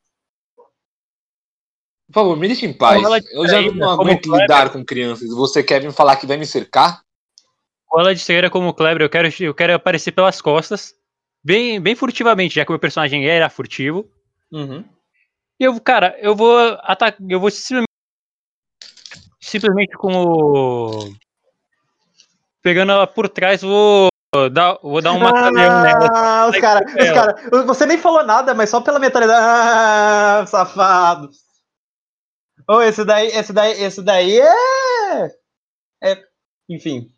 [2.07, 3.03] Por favor, me deixe em paz.
[3.03, 5.29] Eu já distraída, não como aguento lidar com crianças.
[5.29, 7.03] Você quer me falar que vai me cercar?
[7.89, 10.93] Cola de cegueira como o Kleber, eu quero, eu quero aparecer pelas costas,
[11.43, 14.07] bem, bem furtivamente, já que o meu personagem era furtivo.
[14.51, 14.85] Uhum.
[15.59, 17.19] E eu, cara, eu vou atacar.
[17.27, 17.89] Eu vou simplesmente.
[19.41, 21.13] Simplesmente com o.
[22.61, 24.07] Pegando ela por trás, vou
[24.51, 26.09] dar, vou dar um mataleão nela.
[26.13, 26.93] Ah, os caras.
[26.93, 27.35] Cara,
[27.65, 29.41] você nem falou nada, mas só pela mentalidade.
[29.41, 31.29] Ah, safado.
[32.67, 35.31] Oh, esse daí, esse daí, esse daí é.
[36.03, 36.23] É.
[36.69, 37.11] Enfim.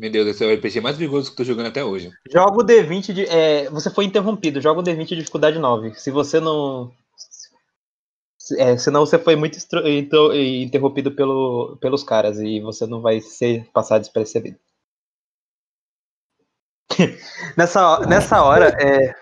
[0.00, 2.10] Meu Deus, esse é o RPG mais perigoso que eu tô jogando até hoje.
[2.32, 3.26] Joga o D20 de.
[3.26, 5.94] é, você foi interrompido, joga o D20 de dificuldade 9.
[5.94, 6.90] Se você não.
[8.56, 13.68] É, senão você foi muito estro- interrompido pelo, pelos caras e você não vai ser
[13.74, 14.56] passar despercebido.
[17.54, 19.14] nessa, nessa hora, é,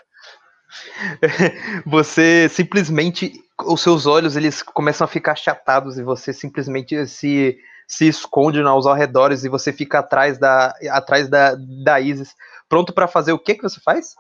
[1.85, 3.33] você simplesmente.
[3.67, 7.59] Os seus olhos eles começam a ficar achatados e você simplesmente se
[7.89, 12.35] se esconde aos arredores e você fica atrás da, atrás da, da Isis,
[12.69, 14.15] pronto para fazer o que que você faz?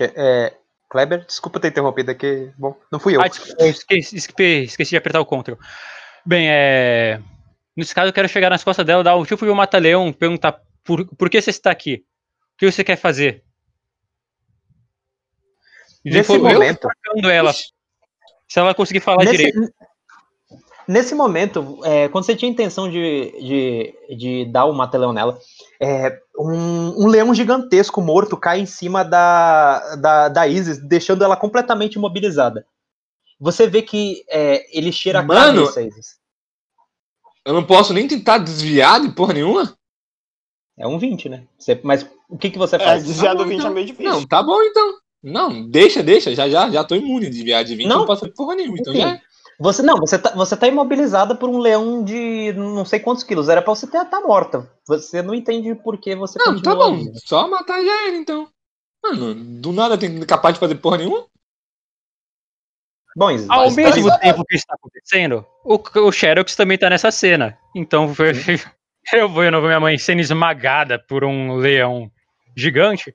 [0.00, 0.56] É,
[0.88, 2.50] Kleber, desculpa ter interrompido aqui.
[2.56, 3.20] Bom, não fui eu.
[3.20, 5.54] Ah, desculpa, esqueci, esqueci- de apertar o Ctrl.
[6.24, 7.20] Bem, é.
[7.76, 10.60] Nesse caso, eu quero chegar nas costas dela, dar um tipo de um mata-leão, perguntar
[10.82, 12.04] por, por que você está aqui?
[12.54, 13.44] O que você quer fazer?
[16.04, 17.30] Nesse depois eu momento- marcando
[18.50, 19.72] Se ela conseguir falar Nesse, direito.
[20.88, 25.38] nesse momento, é, quando você tinha intenção de, de, de dar o mata-leão nela,
[25.80, 31.36] é, um, um leão gigantesco morto cai em cima da, da, da Isis, deixando ela
[31.36, 32.66] completamente imobilizada.
[33.38, 35.60] Você vê que é, ele cheira a Mano!
[35.62, 36.18] cabeça, Isis.
[37.44, 39.74] Eu não posso nem tentar desviar de porra nenhuma?
[40.76, 41.46] É um 20, né?
[41.56, 43.04] Você- mas o que, que você É, faz?
[43.04, 43.72] desviar do bom, 20 é então.
[43.74, 44.10] meio difícil.
[44.12, 44.98] Não, tá bom então.
[45.22, 46.34] Não, deixa, deixa.
[46.34, 47.86] Já, já, já tô imune de desviar de 20.
[47.86, 47.98] Não.
[48.00, 48.76] Não, posso fazer porra nenhuma.
[48.78, 49.10] Então Enfim, já.
[49.10, 49.20] é.
[49.62, 53.50] Você não, você tá, você tá imobilizada por um leão de não sei quantos quilos.
[53.50, 54.70] Era pra você ter estar morta.
[54.88, 56.98] Você não entende por que você Não, tá bom.
[57.26, 58.48] Só matar já era então.
[59.02, 61.26] Mano, do nada tem capaz de fazer porra nenhuma?
[63.14, 64.20] Bom, Isis, Ao mesmo peraí.
[64.20, 67.58] tempo que está acontecendo, o, o Xerox também tá nessa cena.
[67.74, 68.04] Então
[69.12, 72.10] eu vou eu não vou minha mãe sendo esmagada por um leão
[72.56, 73.14] gigante.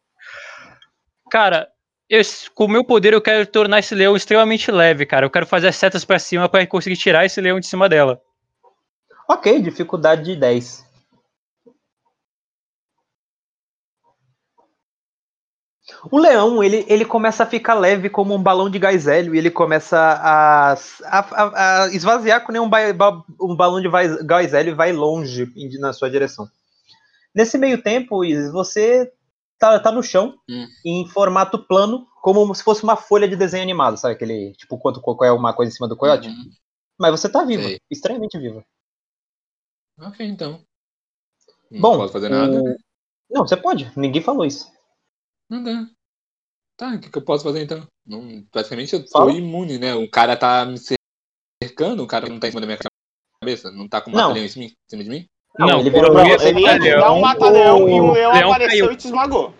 [1.31, 1.67] Cara,
[2.09, 2.21] eu,
[2.53, 5.25] com o meu poder eu quero tornar esse leão extremamente leve, cara.
[5.25, 8.21] Eu quero fazer as setas pra cima pra conseguir tirar esse leão de cima dela.
[9.27, 10.85] Ok, dificuldade de 10.
[16.11, 19.37] O leão, ele, ele começa a ficar leve como um balão de gás hélio e
[19.37, 20.77] ele começa a, a,
[21.11, 23.87] a- a esvaziar com um, ba- um balão de
[24.23, 25.47] gás hélio vai longe
[25.79, 26.47] na sua direção.
[27.35, 29.11] Nesse meio tempo, Isis, você
[29.59, 30.65] tá, tá no chão, Hum.
[30.85, 34.15] em formato plano, como se fosse uma folha de desenho animado, sabe?
[34.15, 36.27] Aquele, tipo, quanto qual é uma coisa em cima do coiote?
[36.27, 36.51] Uhum.
[36.97, 37.79] Mas você tá viva, Sei.
[37.89, 38.65] extremamente viva.
[39.99, 40.63] Ok, então.
[41.71, 42.61] Não Bom, posso fazer nada.
[43.29, 44.71] Não, você pode, ninguém falou isso.
[45.49, 45.87] Não dá.
[46.77, 47.87] Tá, o que, que eu posso fazer então?
[48.05, 49.31] Não, praticamente eu tô Fala.
[49.31, 49.95] imune, né?
[49.95, 50.77] O cara tá me
[51.63, 52.79] cercando, o cara não tá em cima da minha
[53.39, 54.37] cabeça, não tá com uma Não.
[54.37, 55.27] em cima de mim?
[55.57, 56.49] Não, ele virou você.
[56.49, 58.91] Ele dar um mata-leão e o leão, leão apareceu caiu.
[58.91, 59.53] e te esmagou.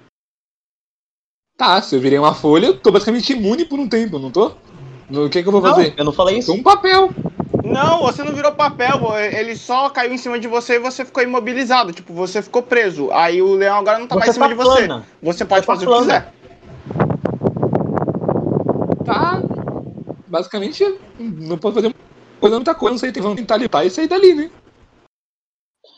[1.57, 4.51] Tá, se eu virei uma folha, eu tô basicamente imune por um tempo, não tô?
[5.09, 5.93] No, o que, que eu vou Não, fazer?
[5.95, 6.51] eu não falei isso.
[6.51, 7.11] um papel.
[7.63, 11.23] Não, você não virou papel, ele só caiu em cima de você e você ficou
[11.23, 11.93] imobilizado.
[11.93, 13.09] Tipo, você ficou preso.
[13.11, 14.85] Aí o leão agora não tá mais em Você cima tá de você.
[14.85, 15.05] plana.
[15.23, 16.33] Você pode tá fazer o que quiser.
[19.05, 19.41] Tá.
[20.27, 20.83] Basicamente,
[21.19, 21.95] não posso fazer
[22.39, 24.49] coisa muita coisa, não sei, vamos tentar limpar e sair dali, né?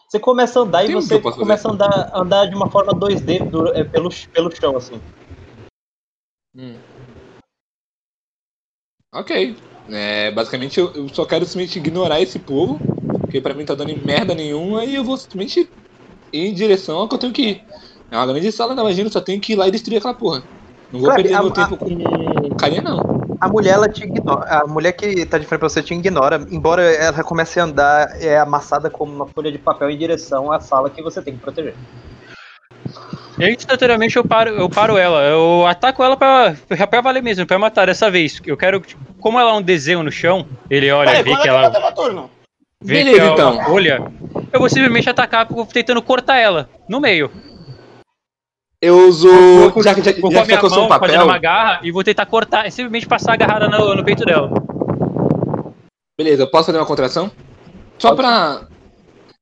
[0.08, 3.40] Você começa a andar e Tem você começa a andar, andar de uma forma 2D
[3.40, 5.02] do- é, pelo, pelo chão, assim.
[6.56, 6.76] Hum.
[9.14, 9.58] Ok.
[9.90, 12.80] É, basicamente, eu, eu só quero simplesmente ignorar esse povo,
[13.22, 15.70] porque pra mim tá dando merda nenhuma, e eu vou simplesmente
[16.34, 17.62] ir em direção ao que eu tenho que ir.
[18.10, 20.14] É uma grande sala da magia, eu só tenho que ir lá e destruir aquela
[20.14, 20.44] porra.
[20.92, 23.02] Não vou perder a- meu a- tempo com carinha, não.
[23.40, 24.46] A mulher, ela te ignora.
[24.62, 28.22] A mulher que tá de frente pra você te ignora, embora ela comece a andar
[28.22, 31.42] é, amassada como uma folha de papel em direção à sala que você tem que
[31.42, 31.76] proteger.
[33.40, 35.22] E instantaneamente eu paro, eu paro ela.
[35.22, 36.56] Eu ataco ela pra,
[36.90, 38.42] pra valer mesmo, pra matar dessa vez.
[38.46, 38.80] Eu quero.
[38.80, 41.48] tipo, Como ela é um desenho no chão, ele olha, Peraí, vê que é que
[41.48, 41.92] ela.
[41.92, 42.32] turno?
[42.84, 43.54] Vê Beleza, que é então.
[43.54, 44.12] uma folha.
[44.52, 47.30] Eu vou simplesmente atacar tentando cortar ela no meio.
[48.82, 49.28] Eu uso.
[49.72, 51.26] Vou- Já, já, Vou com já a minha um mão fazendo papel.
[51.26, 54.52] uma garra e vou tentar cortar, simplesmente passar agarrada no, no peito dela.
[56.20, 57.32] Beleza, eu posso fazer uma contração?
[57.98, 58.68] Só pra.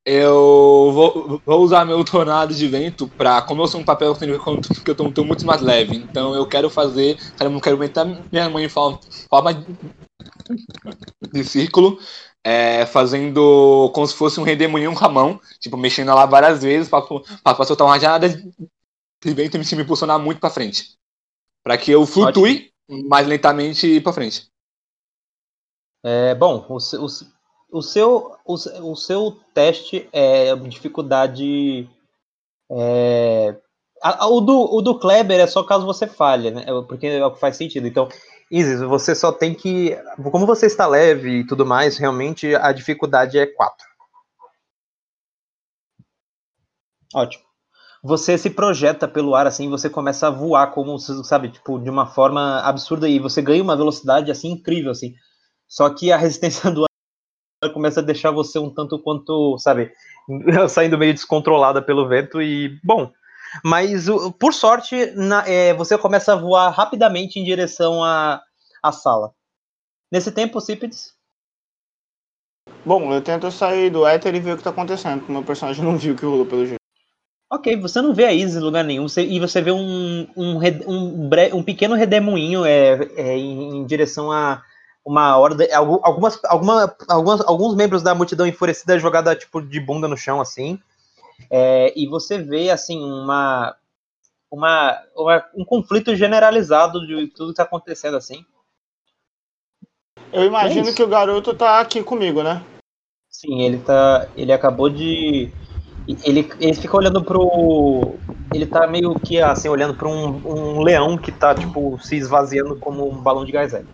[0.08, 3.42] Eu vou, vou usar meu tornado de vento pra.
[3.42, 4.26] Como eu sou um papel que
[4.92, 7.18] eu tô, tô muito mais leve, então eu quero fazer.
[7.38, 9.66] Cara, eu não quero aumentar minha mão em forma, forma
[11.34, 11.98] de círculo,
[12.44, 16.88] é, fazendo como se fosse um redemoinho com a mão, tipo, mexendo ela várias vezes
[16.88, 18.48] pra, pra, pra soltar uma rajada de
[19.34, 20.98] vento e me impulsionar muito pra frente.
[21.64, 22.72] Pra que eu flutue
[23.10, 24.50] mais lentamente pra frente.
[26.04, 27.08] É, bom, o, o,
[27.78, 28.54] o seu, o,
[28.92, 31.90] o seu teste é dificuldade.
[32.72, 33.58] É,
[34.04, 36.64] a- a- o, do, o do Kleber é só caso você falhe, né?
[36.68, 37.88] É, Porque é o que faz sentido.
[37.88, 38.08] Então,
[38.52, 39.96] Isis, você só tem que.
[40.32, 43.88] Como você está leve e tudo mais, realmente a dificuldade é 4.
[47.16, 47.45] Ótimo.
[48.08, 52.06] Você se projeta pelo ar assim, você começa a voar como, sabe, tipo, de uma
[52.06, 55.16] forma absurda e você ganha uma velocidade assim incrível assim.
[55.68, 59.92] Só que a resistência do ar começa a deixar você um tanto quanto, sabe,
[60.70, 63.12] saindo meio descontrolada pelo vento e, bom,
[63.64, 64.06] mas
[64.40, 68.40] por sorte na- é, você começa a voar rapidamente em direção à,
[68.84, 69.34] à sala.
[70.12, 71.16] Nesse tempo, Cípedes,
[72.86, 75.84] Bom, eu tento sair do éter e ver o que tá acontecendo, porque meu personagem
[75.84, 76.85] não viu o que rolou pelo jeito.
[77.56, 80.60] Ok, você não vê a Isis em lugar nenhum, você- e você vê um, um,
[80.88, 84.62] um, bre- um pequeno redemoinho é, é, em, em direção a
[85.06, 85.66] uma horda.
[85.74, 90.42] algu- Algumas, alguma, algumas, alguns membros da multidão enfurecida jogada tipo de bunda no chão,
[90.42, 90.80] assim.
[91.50, 93.76] É, e você vê assim uma,
[94.52, 98.44] uma, uma- um conflito generalizado de tudo que tá acontecendo assim.
[100.34, 102.62] Eu imagino É que o garoto tá aqui comigo, né?
[103.30, 104.28] Sim, ele tá.
[104.36, 105.52] Ele acabou de.
[106.08, 108.16] Ele, ele fica olhando pro.
[108.54, 112.76] Ele tá meio que assim, olhando pra um, um leão que tá, tipo, se esvaziando
[112.78, 113.88] como um balão de gás hélio.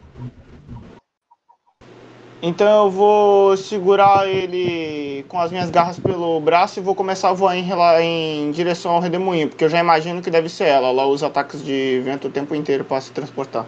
[2.43, 7.33] Então eu vou segurar ele com as minhas garras pelo braço e vou começar a
[7.33, 10.87] voar em, em direção ao redemoinho, porque eu já imagino que deve ser ela.
[10.87, 13.67] Ela usa ataques de vento o tempo inteiro para se transportar.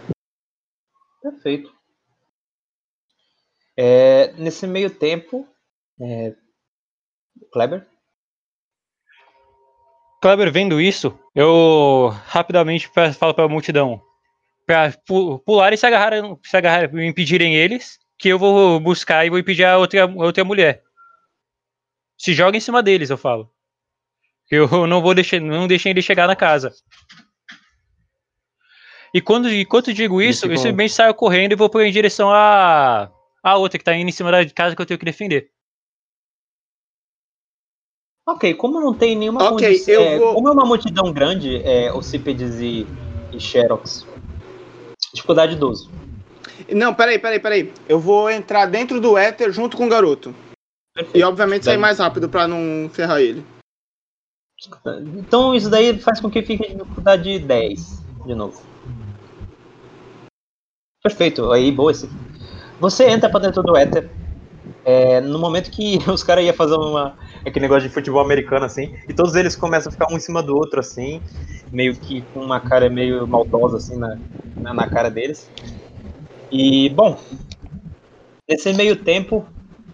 [1.22, 1.72] Perfeito.
[3.78, 5.48] É, nesse meio tempo.
[6.02, 6.34] É,
[7.52, 7.93] Kleber?
[10.24, 14.02] Kleber, vendo isso, eu rapidamente falo pra multidão
[14.66, 19.30] pra pu- pular e se agarrar, se agarrar, impedirem eles, que eu vou buscar e
[19.30, 20.82] vou impedir a outra, a outra mulher.
[22.18, 23.52] Se joga em cima deles, eu falo.
[24.50, 26.74] Eu não vou deixar, não deixem ele chegar na casa.
[29.14, 33.12] E quando, enquanto eu digo isso, eu simplesmente saio correndo e vou em direção à,
[33.44, 35.53] à outra que tá indo em cima da casa que eu tenho que defender.
[38.26, 39.94] Ok, como não tem nenhuma Ok, condição.
[39.94, 42.88] eu é, vou- Como é uma multidão grande, é, Ocípedes e,
[43.34, 44.06] e Xerox.
[45.14, 45.90] Dificuldade 12.
[46.72, 47.74] Não, peraí, peraí, peraí.
[47.88, 50.34] Eu vou entrar dentro do éter junto com o garoto.
[50.94, 51.18] Perfeito.
[51.18, 53.46] E obviamente sair mais rápido para não ferrar ele.
[55.18, 58.62] Então isso daí faz com que fique dificuldade 10, de novo.
[61.04, 62.10] Perfeito, aí boa esse.
[62.80, 64.10] Você entra pra dentro do éter.
[64.86, 68.94] é, no momento que os caras iam fazer uma, aquele negócio de futebol americano assim,
[69.08, 71.22] e todos eles começam a ficar um em cima do outro assim,
[71.72, 74.18] meio que com uma cara meio maldosa assim na,
[74.56, 75.50] na, na cara deles.
[76.52, 77.18] E bom,
[78.48, 79.46] nesse meio tempo,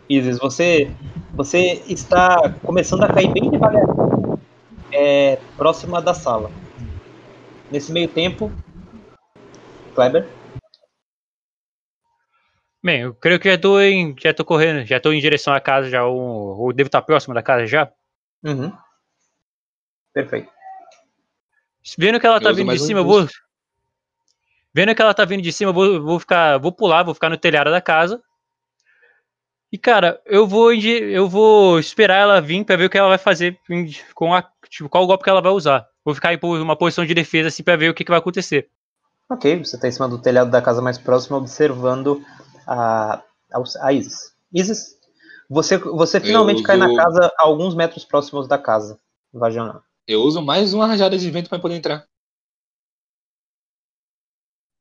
[0.09, 0.91] Isis, você
[1.33, 3.85] você está começando a cair bem devagar
[4.91, 6.51] é, próxima da sala.
[7.71, 8.51] Nesse meio tempo,
[9.93, 10.27] Kleber,
[12.83, 15.59] Bem, eu creio que já tô em, já tô correndo, já tô em direção à
[15.59, 16.17] casa, já ou,
[16.57, 17.91] ou devo estar próximo da casa já.
[18.43, 18.71] Uhum.
[20.13, 20.49] perfeito.
[21.97, 23.27] Vendo que ela tá Eu uso vindo de mais um cima, eu vou
[24.73, 27.29] Vendo que ela tá vindo de cima, eu vou, vou ficar, vou pular, vou ficar
[27.29, 28.21] no telhado da casa.
[29.71, 33.17] E cara, eu vou eu vou esperar ela vir pra ver o que ela vai
[33.17, 33.59] fazer
[34.15, 35.87] com a tipo, qual golpe que ela vai usar.
[36.03, 38.69] Vou ficar em uma posição de defesa assim para ver o que, que vai acontecer.
[39.29, 42.23] Ok, você está em cima do telhado da casa mais próxima, observando
[42.69, 43.23] a,
[43.81, 44.35] a, Isis.
[44.53, 44.95] Isis,
[45.49, 48.99] você, você finalmente cai na casa a alguns metros próximos da casa.
[49.33, 49.83] Vaginal.
[50.07, 52.05] Eu uso mais uma rajada de vento pra poder entrar.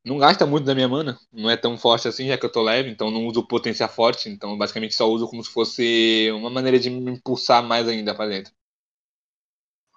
[0.04, 1.18] Não gasta muito da minha mana.
[1.32, 4.28] Não é tão forte assim, já que eu tô leve, então não uso potência forte.
[4.28, 8.26] Então basicamente só uso como se fosse uma maneira de me impulsar mais ainda pra
[8.26, 8.52] dentro.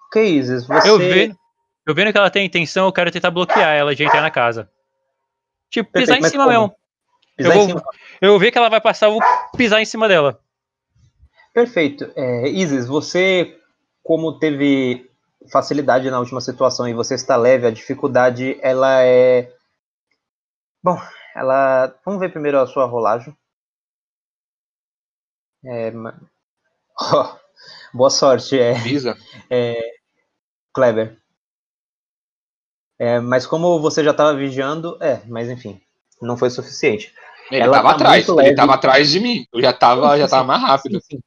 [0.06, 0.88] Ok, Isis, você.
[0.88, 1.36] Eu vendo,
[1.86, 4.70] eu vendo que ela tem intenção, eu quero tentar bloquear ela de entrar na casa.
[5.70, 6.58] Tipo, pisar Perfeito, em mas cima como?
[6.58, 6.81] mesmo.
[7.42, 7.82] Pisar eu em vou- cima.
[8.20, 9.20] Eu ver que ela vai passar, eu vou
[9.56, 10.40] pisar em cima dela.
[11.52, 12.10] Perfeito.
[12.16, 13.58] É, Isis, você,
[14.02, 15.10] como teve
[15.50, 19.52] facilidade na última situação e você está leve, a dificuldade, ela é.
[20.82, 20.98] Bom,
[21.36, 21.94] ela.
[22.04, 23.36] Vamos ver primeiro a sua rolagem.
[25.64, 25.92] É,
[27.00, 27.36] Ó,
[27.94, 29.16] boa sorte, é, Pisa.
[30.74, 31.16] Kleber.
[32.98, 35.80] É, mas como você já estava vigiando, é, mas enfim,
[36.20, 37.12] não foi suficiente.
[37.50, 38.28] Ele Ela tava tá atrás.
[38.28, 38.56] Ele leve.
[38.56, 39.46] tava atrás de mim.
[39.52, 41.00] Eu já tava, já tava mais rápido.
[41.00, 41.22] Sim, sim.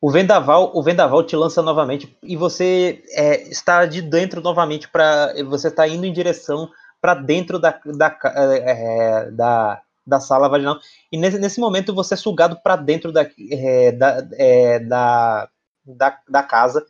[0.00, 5.34] O vendaval, o vendaval te lança novamente e você é, está de dentro novamente para
[5.44, 6.70] você está indo em direção
[7.00, 10.78] para dentro da, da, ca- é, da, da sala vaginal
[11.10, 15.48] e nesse, nesse momento você é sugado para dentro da, é, da, é, da,
[15.84, 16.86] da, da casa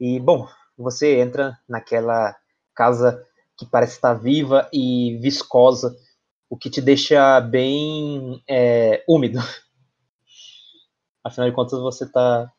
[0.00, 0.46] e bom
[0.78, 2.34] você entra naquela
[2.74, 3.22] casa
[3.58, 5.94] que parece estar viva e viscosa
[6.50, 9.38] o que te deixa bem é, úmido
[11.22, 12.50] Afinal de contas, você tá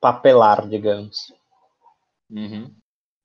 [0.00, 1.32] papelar, digamos.
[2.30, 2.74] Uhum.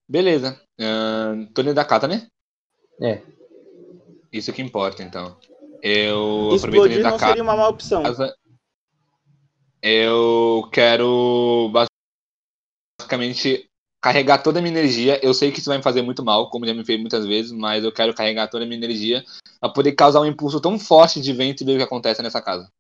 [0.08, 0.60] Beleza.
[0.80, 2.30] Ahn, tô dentro da casa, né?
[3.02, 3.22] É.
[4.32, 5.38] Isso que importa, então.
[5.84, 8.04] Eu Explodir não seria uma má opção.
[8.04, 8.34] casa.
[9.82, 11.70] Eu quero
[12.98, 13.69] basicamente
[14.02, 15.20] carregar toda a minha energia.
[15.24, 17.52] Eu sei que isso vai me fazer muito mal, como já me fez muitas vezes,
[17.52, 19.24] mas eu quero carregar toda a minha energia
[19.60, 22.42] para poder causar um impulso tão forte de vento e ver o que acontece nessa
[22.42, 22.72] casa.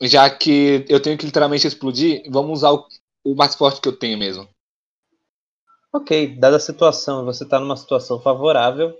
[0.00, 2.86] já que eu tenho que literalmente explodir, vamos usar o,
[3.24, 4.48] o mais forte que eu tenho mesmo.
[5.92, 8.94] Ok, dada a situação, você tá numa situação favorável,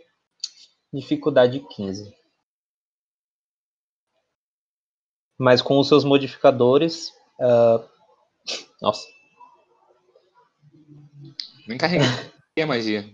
[0.92, 2.14] dificuldade 15.
[5.38, 7.12] Mas com os seus modificadores.
[7.40, 7.84] ah,
[8.80, 9.13] Nossa.
[11.66, 12.06] Nem carreguei
[12.62, 13.04] a magia.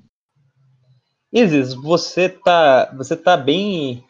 [1.32, 2.92] Isis, você tá.
[2.96, 4.04] Você tá bem.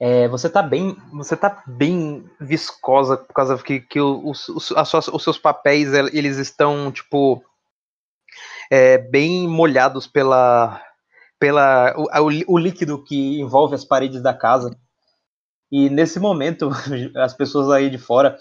[0.00, 0.96] é, você tá bem.
[1.12, 5.92] Você tá bem viscosa por causa que, que os, os, as suas- os seus papéis
[5.92, 7.44] el- eles estão, tipo.
[8.70, 10.80] é, bem molhados pela.
[11.38, 14.76] pela o, o o líquido que envolve as paredes da casa.
[15.70, 16.70] E nesse momento,
[17.16, 18.38] as pessoas aí de fora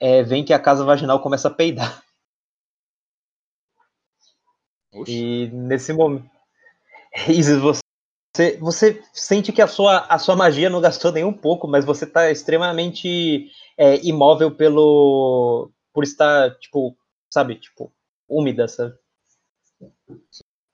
[0.00, 2.03] é, veem que a casa vaginal começa a peidar.
[4.94, 5.12] Oxi.
[5.12, 6.30] E nesse momento.
[7.28, 11.68] Isis, você, você sente que a sua, a sua magia não gastou nem um pouco,
[11.68, 15.70] mas você tá extremamente é, imóvel pelo.
[15.92, 16.96] por estar, tipo,
[17.30, 17.92] sabe, tipo,
[18.28, 18.94] úmida, sabe?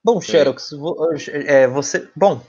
[0.03, 0.19] Bom.
[0.19, 0.71] Xerox,
[1.29, 2.09] é, você.
[2.15, 2.41] Bom,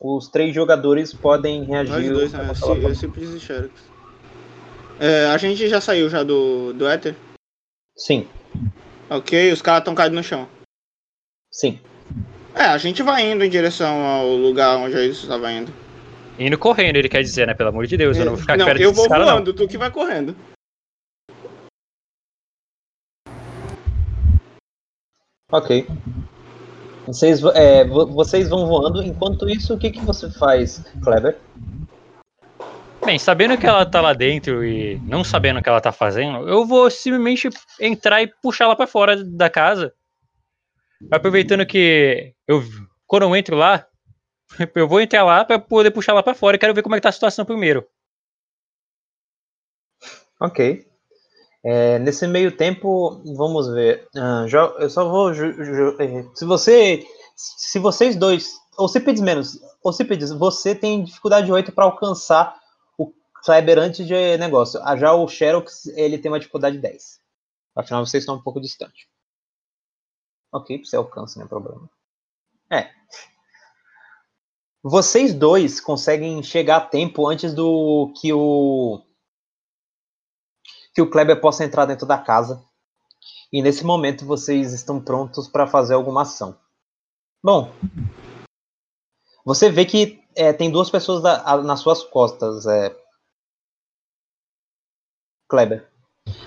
[0.00, 1.92] os três jogadores podem reagir.
[1.92, 2.52] Nós dois, a né?
[2.82, 3.88] Eu sempre disse Xerox.
[5.00, 7.14] É, a gente já saiu já do, do Ether.
[7.96, 8.28] Sim,
[9.10, 10.46] Ok, os caras estão caídos no chão.
[11.58, 11.80] Sim.
[12.54, 15.72] É, a gente vai indo em direção ao lugar onde a Isis estava indo.
[16.38, 17.54] Indo correndo, ele quer dizer, né?
[17.54, 19.32] Pelo amor de Deus, eu não vou ficar não, perto eu vou caras, não.
[19.34, 20.36] voando, tu que vai correndo.
[25.50, 25.86] Ok.
[27.06, 31.38] Vocês, vo- é, vo- vocês vão voando, enquanto isso, o que, que você faz, Kleber?
[33.04, 36.46] Bem, sabendo que ela tá lá dentro e não sabendo o que ela tá fazendo,
[36.46, 37.48] eu vou simplesmente
[37.80, 39.94] entrar e puxar ela pra fora da casa.
[41.10, 42.62] Aproveitando que eu,
[43.06, 43.86] quando eu entro lá,
[44.74, 46.98] eu vou entrar lá pra poder puxar ela pra fora e quero ver como é
[46.98, 47.86] que tá a situação primeiro.
[50.40, 50.86] Ok.
[51.64, 54.06] É, nesse meio tempo, vamos ver.
[54.16, 54.46] Ah,
[54.78, 55.32] eu só vou.
[55.32, 57.04] eh, se você.
[57.36, 58.52] Se vocês dois.
[58.78, 59.58] Ocípedes menos.
[59.82, 62.56] Ocípedes, você tem dificuldade 8 para alcançar
[62.96, 63.12] o
[63.44, 64.80] Kleber antes de negócio.
[64.84, 67.18] Ah, Já o Xerox, ele tem uma dificuldade 10.
[67.76, 69.08] Afinal, vocês estão um pouco distante.
[70.52, 71.88] Ok, você alcança, não é problema.
[72.70, 72.90] É.
[74.82, 79.02] Vocês dois conseguem chegar a tempo antes do que o
[80.94, 82.64] que o Kleber possa entrar dentro da casa.
[83.52, 86.58] E nesse momento vocês estão prontos para fazer alguma ação.
[87.42, 87.72] Bom,
[89.44, 92.94] você vê que é, tem duas pessoas da- a- nas suas costas, é,
[95.48, 95.87] Kleber.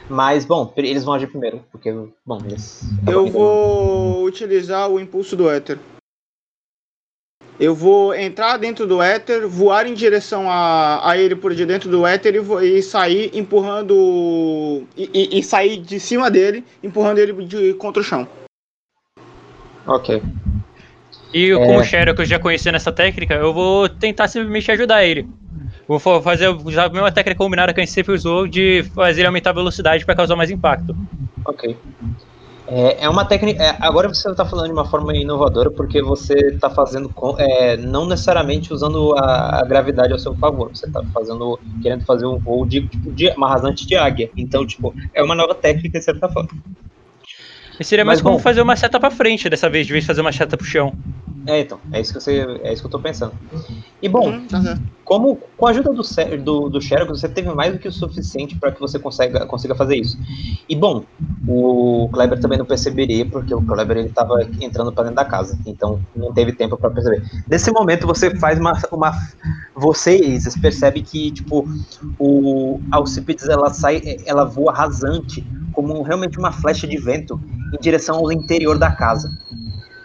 [0.10, 1.92] Mas, bom, eles vão agir primeiro, porque,
[2.26, 2.82] bom, eles.
[3.08, 5.80] Eu vou utilizar o impulso do éter.
[7.60, 11.90] Eu vou entrar dentro do éter, voar em direção a, a ele por de dentro
[11.90, 14.84] do éter e, vou- e sair empurrando.
[14.98, 18.28] E, e- e sair de cima dele, empurrando ele de, contra o chão.
[19.86, 20.22] Ok.
[21.34, 21.82] E eu, como É.
[21.82, 25.28] o Sherlock eu já conhecendo essa técnica, eu vou tentar simplesmente ajudar ele.
[25.88, 29.26] Vou fa- fazer usar a mesma técnica combinada que a gente sempre usou de fazer
[29.26, 30.96] aumentar a velocidade para causar mais impacto.
[31.46, 31.78] Ok.
[32.68, 33.62] É, é uma técnica.
[33.62, 37.76] é, agora você está falando de uma forma inovadora porque você está fazendo com- é,
[37.76, 40.70] não necessariamente usando a, a gravidade ao seu favor.
[40.70, 44.30] Você está fazendo querendo fazer um voo de, tipo, de uma rasante de águia.
[44.38, 46.50] Então, tipo, é uma nova técnica de certa forma.
[47.80, 48.44] E seria mais Mas, como bom.
[48.44, 50.94] fazer uma seta para frente dessa vez, de vez de fazer uma seta pro chão.
[51.48, 53.34] É, então, é isso que você, é isso que eu tô pensando.
[54.02, 56.02] E bom, Uhum, como com a ajuda do
[56.44, 59.76] do, do Xerox, você teve mais do que o suficiente para que você consiga, consiga
[59.76, 60.18] fazer isso.
[60.70, 61.04] E bom,
[61.48, 65.60] o Kleber também não perceberia, porque o Kleber ele tava entrando para dentro da casa,
[65.66, 67.24] então não teve tempo para perceber.
[67.50, 69.12] Nesse momento você faz uma, uma
[69.76, 71.68] vocês percebem que tipo
[72.18, 77.40] o Alcipides ela sai, ela voa rasante, como realmente uma flecha de vento
[77.74, 79.30] em direção ao interior da casa.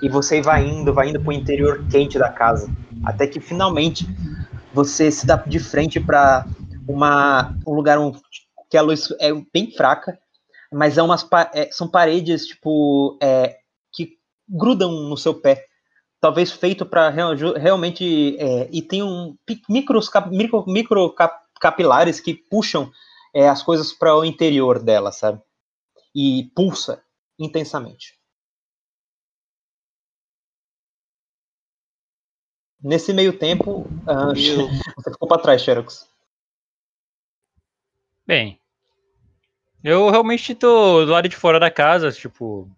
[0.06, 2.72] E você vai indo, vai indo pro interior quente da casa,
[3.04, 4.06] até que finalmente
[4.72, 6.46] você se dá de frente para
[6.86, 8.12] uma um lugar um,
[8.70, 10.16] que a luz é bem fraca,
[10.72, 13.56] mas é umas é, são paredes tipo é,
[13.92, 14.10] que
[14.48, 15.64] grudam no seu pé,
[16.20, 19.36] talvez feito para realmente é, e tem um
[19.68, 22.92] micros micro, micro cap- capilares que puxam
[23.34, 25.42] é, as coisas para o interior dela, sabe?
[26.14, 27.02] E pulsa
[27.36, 28.15] intensamente.
[32.82, 36.09] Nesse meio tempo, Eu- você ficou para trás, Xerox.
[38.27, 38.59] Bem,
[39.85, 42.69] eu realmente tô do lado de fora da casa, tipo.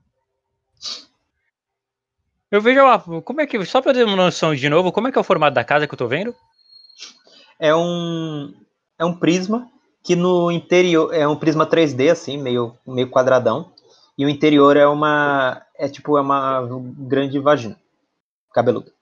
[2.51, 3.65] Eu vejo lá, como é que.
[3.65, 5.87] Só pra ter uma noção de novo, como é que é o formato da casa
[5.87, 6.35] que eu tô vendo?
[7.59, 8.55] É um
[8.99, 9.71] é um prisma
[10.03, 13.73] que no interior é um prisma 3D assim, meio meio quadradão,
[14.17, 16.67] e o interior é uma é tipo é uma
[16.99, 17.77] grande vagina
[18.53, 18.93] cabeluda.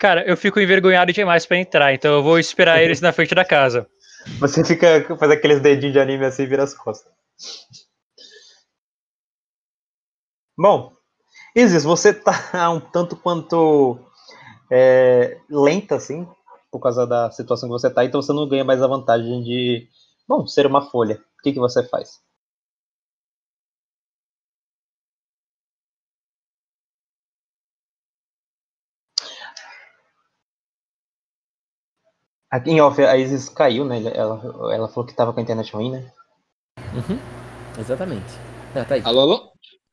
[0.00, 3.44] Cara, eu fico envergonhado demais pra entrar, então eu vou esperar eles na frente da
[3.44, 3.86] casa.
[4.40, 7.12] Você fica faz aqueles dedinhos de anime assim e vira as costas.
[10.58, 10.92] Bom,
[11.54, 13.98] Isis, você tá um tanto quanto
[14.70, 16.26] é, lenta, assim,
[16.70, 19.88] por causa da situação que você tá, então você não ganha mais a vantagem de,
[20.28, 21.16] bom, ser uma folha.
[21.38, 22.20] O que, que você faz?
[32.50, 34.02] Aqui em off, a Isis caiu, né?
[34.14, 34.40] Ela,
[34.74, 36.12] ela falou que tava com a internet ruim, né?
[36.92, 37.18] Uhum.
[37.78, 38.26] Exatamente.
[38.74, 39.02] Ah, tá aí.
[39.04, 39.52] Alô, alô?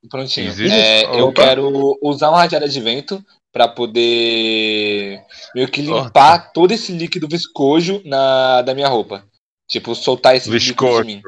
[0.10, 0.52] Prontinho.
[0.72, 5.24] É, eu quero usar uma radiada de vento pra poder
[5.54, 9.24] meio que limpar todo esse líquido viscoso na, da minha roupa.
[9.68, 11.22] Tipo, soltar esse líquido de mim.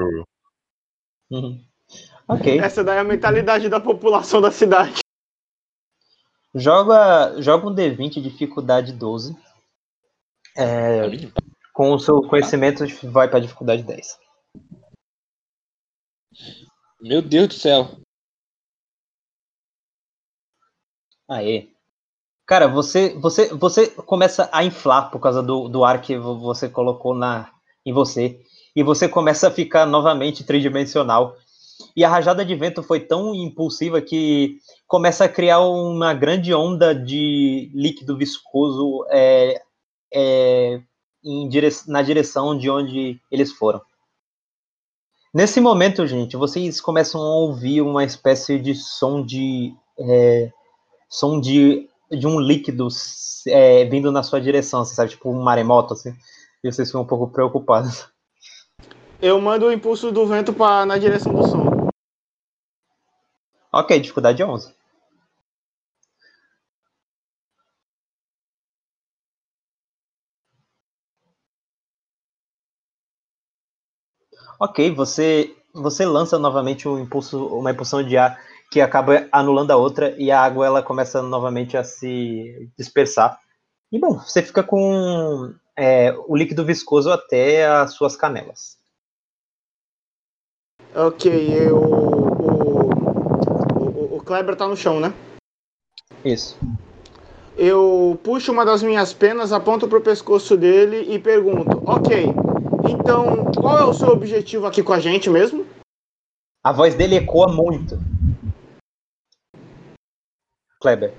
[1.30, 1.64] Uhum.
[2.28, 2.60] Ok.
[2.60, 5.00] Essa daí é a mentalidade da população da cidade.
[6.56, 9.36] Joga, joga um D20 dificuldade 12.
[10.56, 11.02] É,
[11.74, 14.18] com o seu conhecimento, vai pra dificuldade 10.
[17.02, 18.00] Meu Deus do céu.
[21.28, 21.68] Aê.
[22.48, 26.70] Cara, você, você, você começa a inflar por causa do, do ar que vo- você
[26.70, 27.52] colocou na,
[27.86, 28.42] em você.
[28.76, 31.36] E você começa a ficar novamente tridimensional.
[31.96, 34.58] E a rajada de vento foi tão impulsiva que
[34.88, 39.62] começa a criar uma grande onda de líquido viscoso é,
[40.14, 40.82] é,
[41.50, 43.82] dire- na direção de onde eles foram.
[45.34, 49.74] Nesse momento, gente, vocês começam a ouvir uma espécie de som de.
[50.00, 50.52] é,
[51.08, 52.88] som de, de um líquido
[53.48, 56.16] é, vindo na sua direção, você sabe, tipo um maremoto, assim.
[56.64, 58.08] E vocês ficam um pouco preocupados.
[59.22, 61.90] Eu mando o impulso do vento pra, na direção do som.
[63.72, 64.74] Ok, dificuldade 11.
[74.60, 78.38] Ok, você você lança novamente um impulso, uma impulsão de ar
[78.72, 83.40] que acaba anulando a outra e a água ela começa novamente a se dispersar.
[83.92, 88.78] E bom, você fica com é, o líquido viscoso até as suas canelas.
[90.94, 91.78] Ok, eu.
[91.78, 92.90] O,
[93.80, 95.14] o, o Kleber tá no chão, né?
[96.26, 96.58] Isso.
[97.58, 102.34] Eu puxo uma das minhas penas, aponto pro pescoço dele e pergunto: Ok,
[102.90, 105.66] então qual é o seu objetivo aqui com a gente mesmo?
[106.64, 108.00] A voz dele ecoa muito.
[110.82, 111.14] Kleber.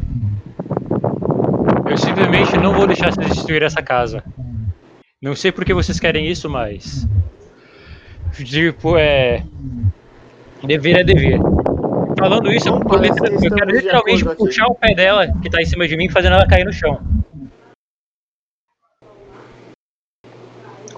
[1.88, 4.22] Eu simplesmente não vou deixar vocês destruir essa casa.
[5.20, 7.06] Não sei por que vocês querem isso, mas.
[8.32, 9.44] Tipo, é.
[10.62, 11.38] Dever é dever.
[12.18, 14.44] Falando isso, eu, eu quero literalmente acordo aqui.
[14.44, 17.00] puxar o pé dela, que tá em cima de mim, fazendo ela cair no chão.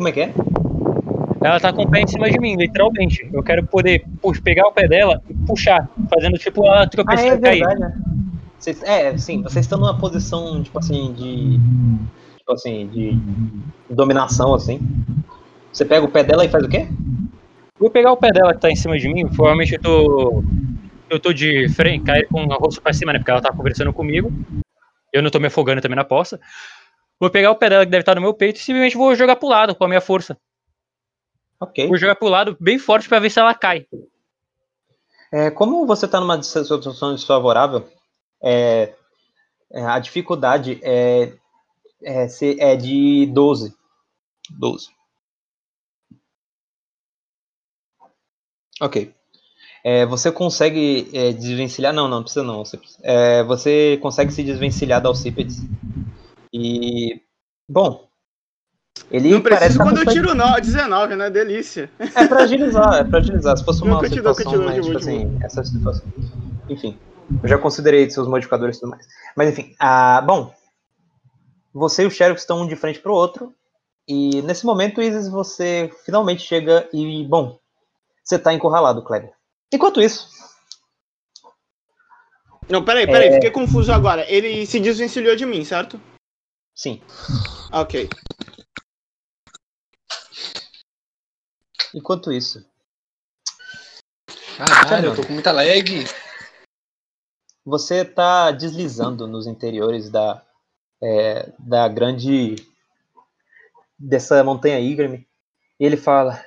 [0.02, 0.34] Como é que é?
[1.44, 3.30] Ela tá com o pé em cima de mim, literalmente.
[3.32, 4.04] Eu quero poder
[4.42, 7.58] pegar o pé dela e puxar, fazendo tipo ela Ah, tropeçar é e cair.
[7.60, 7.94] verdade, né?
[8.82, 11.60] É, sim, vocês estão numa posição, tipo assim, de.
[12.36, 13.16] Tipo assim, de
[13.88, 14.80] dominação, assim.
[15.72, 16.88] Você pega o pé dela e faz o quê?
[17.78, 20.42] Vou pegar o pé dela que tá em cima de mim, provavelmente eu tô.
[21.08, 23.20] Eu tô de frente, cair com o rosto pra cima, né?
[23.20, 24.32] Porque ela tá conversando comigo.
[25.12, 26.40] Eu não tô me afogando também na poça.
[27.20, 29.36] Vou pegar o pé dela que deve estar no meu peito e simplesmente vou jogar
[29.36, 30.36] pro lado com a minha força.
[31.60, 31.86] Ok.
[31.86, 33.86] Vou jogar pro lado bem forte pra ver se ela cai.
[35.32, 37.88] É, como você está numa situação desfavorável,
[38.42, 38.94] é,
[39.72, 41.32] é, a dificuldade é,
[42.02, 43.74] é, se- é de 12.
[44.50, 44.88] 12.
[48.80, 49.14] Ok.
[49.84, 51.92] É, você consegue é, desvencilhar?
[51.92, 52.64] Não, não precisa não.
[52.64, 55.60] Você, é, você consegue se desvencilhar da Alcípedes.
[56.52, 57.20] E.
[57.68, 58.08] Bom.
[59.10, 61.30] Ele Não tá quando eu tiro no- 19, né?
[61.30, 61.90] Delícia.
[62.14, 63.56] é pra agilizar, é pra agilizar.
[63.56, 66.04] Se fosse uma dou, situação continua, mais, tipo continua, assim, essa situação.
[66.68, 66.98] Enfim,
[67.42, 69.06] eu já considerei seus modificadores e tudo mais.
[69.36, 70.54] Mas enfim, ah, bom.
[71.72, 73.54] Você e o Sheriff estão um de frente pro outro.
[74.06, 77.58] E nesse momento, Isis, você finalmente chega e, bom,
[78.22, 79.32] você tá encurralado, Kleber.
[79.72, 80.28] Enquanto isso,
[82.68, 83.32] Não, peraí, peraí, É.
[83.34, 84.24] fiquei confuso agora.
[84.30, 86.00] Ele se desvencilhou de mim, certo?
[86.74, 87.02] Sim.
[87.72, 88.08] Ok.
[91.94, 92.64] Enquanto isso,
[94.56, 96.04] Caralho, eu tô com muita lag.
[97.64, 100.44] você tá deslizando nos interiores da,
[101.02, 102.56] é, da grande.
[103.98, 105.26] dessa montanha íngreme.
[105.80, 106.44] E ele fala: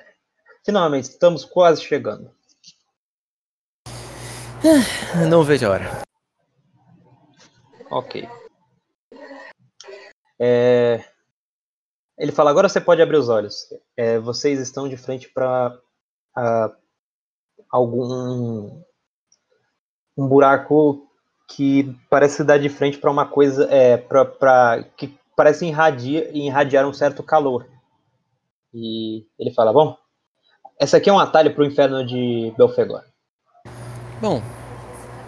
[0.64, 2.30] Finalmente, estamos quase chegando.
[5.28, 6.02] Não vejo a hora.
[7.90, 8.28] Ok.
[10.38, 11.02] É,
[12.18, 13.66] Ele fala: agora você pode abrir os olhos.
[13.96, 15.76] É, vocês estão de frente para
[17.70, 18.82] algum
[20.16, 21.06] um buraco
[21.48, 26.86] que parece dar de frente para uma coisa é, pra, pra- que parece irradiar, irradiar
[26.86, 27.66] um certo calor.
[28.74, 29.96] E ele fala: bom,
[30.80, 33.02] essa aqui é um atalho para o inferno de Belfegor.
[34.20, 34.42] Bom,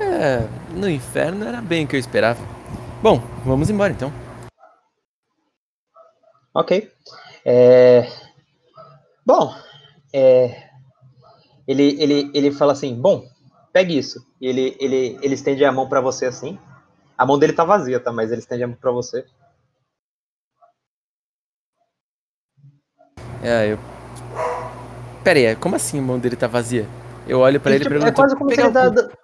[0.01, 0.41] é,
[0.75, 2.41] no inferno era bem o que eu esperava.
[3.03, 4.13] Bom, vamos embora então.
[6.59, 6.91] Ok.
[7.45, 8.03] É,
[9.25, 9.55] Bom,
[10.13, 10.71] é,
[11.69, 13.29] ele, ele, ele fala assim, bom,
[13.73, 14.27] pegue isso.
[14.41, 16.59] E ele, ele, ele estende a mão pra você assim.
[17.17, 18.11] A mão dele tá vazia, tá?
[18.11, 19.25] Mas ele estende a mão pra você.
[23.43, 23.79] É, eu.
[25.23, 26.89] Pera aí, como assim a mão dele tá vazia?
[27.27, 28.11] Eu olho pra ele e tipo, pergunto.
[28.11, 29.17] é quase como se "Pegar ele o dá, cu?" dá-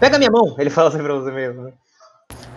[0.00, 0.54] Pega minha mão!
[0.58, 1.62] Ele fala assim pra você mesmo.
[1.64, 1.72] né?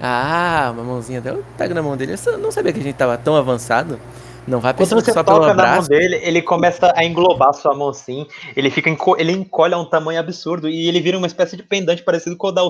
[0.02, 1.38] Ah, uma mãozinha dela.
[1.38, 2.15] Eu pego na mão dele.
[2.26, 3.99] Eu não sabia que a gente tava tão avançado.
[4.48, 7.76] Não vai Quando você só toca na mão dele, ele começa a englobar a sua
[7.76, 8.26] mão assim.
[8.56, 8.89] Ele fica
[9.19, 12.48] ele encolhe a um tamanho absurdo e ele vira uma espécie de pendante parecido com
[12.48, 12.64] o da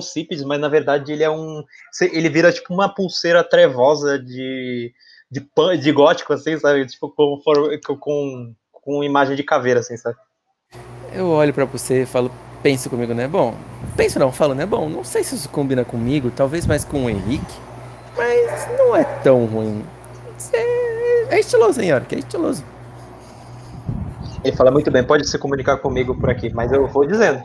[0.46, 1.64] mas na verdade ele é um.
[2.02, 4.92] Ele vira tipo uma pulseira trevosa de.
[5.30, 6.84] de, pan, de gótico, assim, sabe?
[6.84, 7.40] Tipo, com,
[7.98, 10.16] com, com imagem de caveira, assim, sabe?
[11.14, 12.30] Eu olho pra você e falo,
[12.62, 13.26] pensa comigo, né?
[13.26, 13.54] Bom,
[13.96, 14.64] penso não, falo, né?
[14.64, 17.54] Bom, não sei se isso combina comigo, talvez mais com o Henrique,
[18.16, 19.84] mas não é tão ruim.
[20.52, 22.14] É, é estiloso, hein, York?
[22.14, 22.64] É estiloso.
[24.44, 27.42] Ele fala muito bem, pode se comunicar comigo por aqui, mas eu vou dizendo.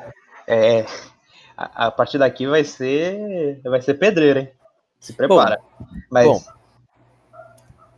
[0.47, 0.85] É,
[1.55, 3.59] a, a partir daqui vai ser.
[3.63, 4.49] Vai ser pedreira, hein?
[4.99, 5.59] Se prepara.
[6.09, 6.25] mas.
[6.25, 6.41] bom.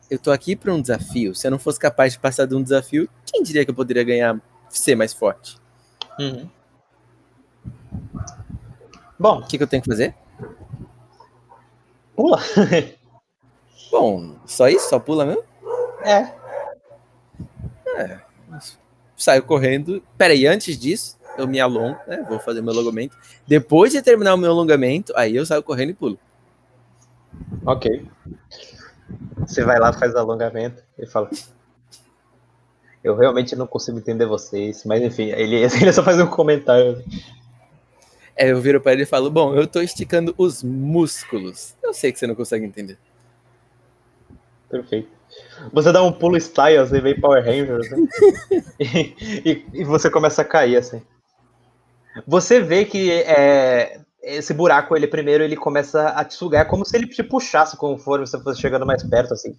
[0.09, 1.35] Eu tô aqui pra um desafio.
[1.35, 4.03] Se eu não fosse capaz de passar de um desafio, quem diria que eu poderia
[4.03, 5.55] ganhar, ser mais forte?
[6.19, 6.49] Uhum.
[9.19, 10.15] Bom, O que, que eu tenho que fazer?
[12.15, 12.39] pula.
[13.91, 14.89] Bom, só isso?
[14.89, 15.43] Só pula mesmo?
[16.03, 16.31] É.
[19.15, 20.01] Saio correndo.
[20.17, 22.25] Peraí, antes disso, eu me alongo, né?
[22.29, 23.17] Vou fazer meu alongamento.
[23.47, 26.19] Depois de terminar o meu alongamento, aí eu saio correndo e pulo.
[27.65, 28.05] Ok.
[29.39, 31.29] Você vai lá, faz alongamento e fala.
[33.03, 37.03] Eu realmente não consigo entender vocês, mas enfim, ele, ele só faz um comentário.
[38.39, 41.75] É, eu viro pra ele e falo, bom, eu tô esticando os músculos.
[41.83, 42.97] Eu sei que você não consegue entender.
[44.69, 45.09] Perfeito.
[45.73, 47.97] Você dá um pulo style, assim, vem Power Rangers, né?
[48.79, 51.01] e, e- e você começa a cair, assim.
[52.25, 56.85] Você vê que é, esse buraco, ele primeiro, ele começa a te sugar, é como
[56.85, 59.53] se ele te puxasse conforme você fosse chegando mais perto, assim.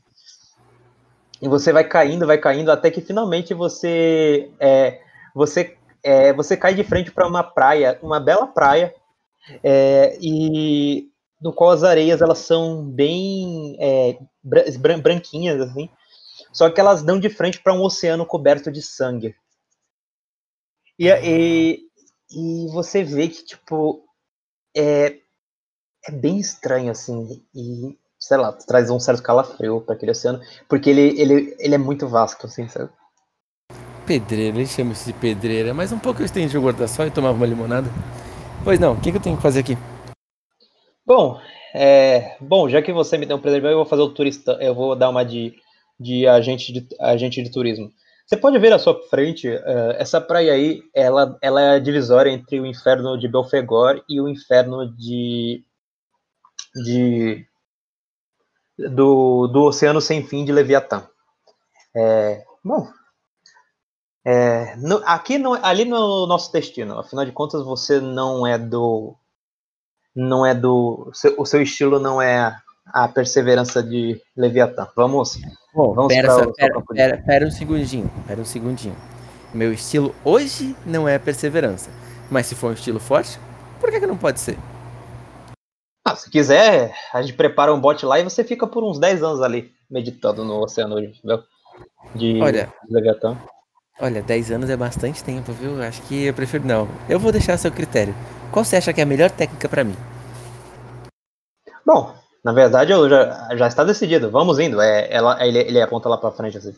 [1.43, 5.01] E você vai caindo, vai caindo, até que finalmente você é,
[5.35, 8.95] você é, você cai de frente para uma praia, uma bela praia,
[9.65, 11.09] é, e
[11.41, 15.89] no qual as areias elas são bem é, bran- bran- branquinhas assim,
[16.53, 19.35] só que elas dão de frente para um oceano coberto de sangue.
[20.99, 21.81] E, e,
[22.31, 24.05] e você vê que tipo
[24.77, 25.19] é,
[26.07, 30.91] é bem estranho assim e sei lá traz um certo calafrio para aquele oceano porque
[30.91, 32.91] ele, ele, ele é muito vasto assim sabe?
[34.11, 37.37] Pedreira, ele chama isso de pedreira, mas um pouco eu estendi o guarda-sol e tomava
[37.37, 37.89] uma limonada.
[38.65, 39.79] Pois não, o que, que eu tenho que fazer aqui?
[41.07, 41.41] Bom,
[41.73, 44.75] é, bom, já que você me deu um presente, eu vou fazer o turista, eu
[44.75, 45.55] vou dar uma de,
[45.97, 47.89] de agente de agente de turismo.
[48.27, 52.33] Você pode ver à sua frente, eh, essa praia aí, ela, ela é a divisória
[52.33, 55.63] entre o inferno de Belfegor e o inferno de,
[56.85, 57.47] de
[58.77, 61.07] do, do Oceano Sem Fim de Leviatã.
[61.95, 62.89] É, bom,
[64.25, 69.15] é, no- aqui no, ali no nosso destino, afinal de contas, você não é do
[70.15, 71.11] não é do.
[71.39, 72.57] o seu- estilo não é
[72.87, 74.89] a perseverança de Leviatã.
[74.97, 75.39] Vamos.
[75.73, 78.97] Bom, Vamos pera, o- pera, pera, pera um segundinho, pera um segundinho.
[79.55, 81.91] Meu estilo hoje não é perseverança,
[82.31, 83.39] mas se for um estilo forte,
[83.81, 84.57] por que, que não pode ser?
[86.05, 89.23] Ah, se quiser, a gente prepara um bote lá e você fica por uns 10
[89.23, 91.21] anos ali, meditando no oceano de,
[92.15, 92.73] de Olha.
[92.89, 93.37] Leviatã.
[94.01, 95.83] Olha, 10 anos é bastante tempo, viu?
[95.83, 96.89] Acho que eu prefiro não.
[97.09, 98.15] Eu vou deixar a seu critério.
[98.51, 99.95] Qual você acha que é a melhor técnica pra mim?
[101.85, 104.31] Bom, na verdade eu já, já está decidido.
[104.31, 104.81] Vamos indo.
[104.81, 106.75] É, ela, ele, ele aponta lá pra frente, assim.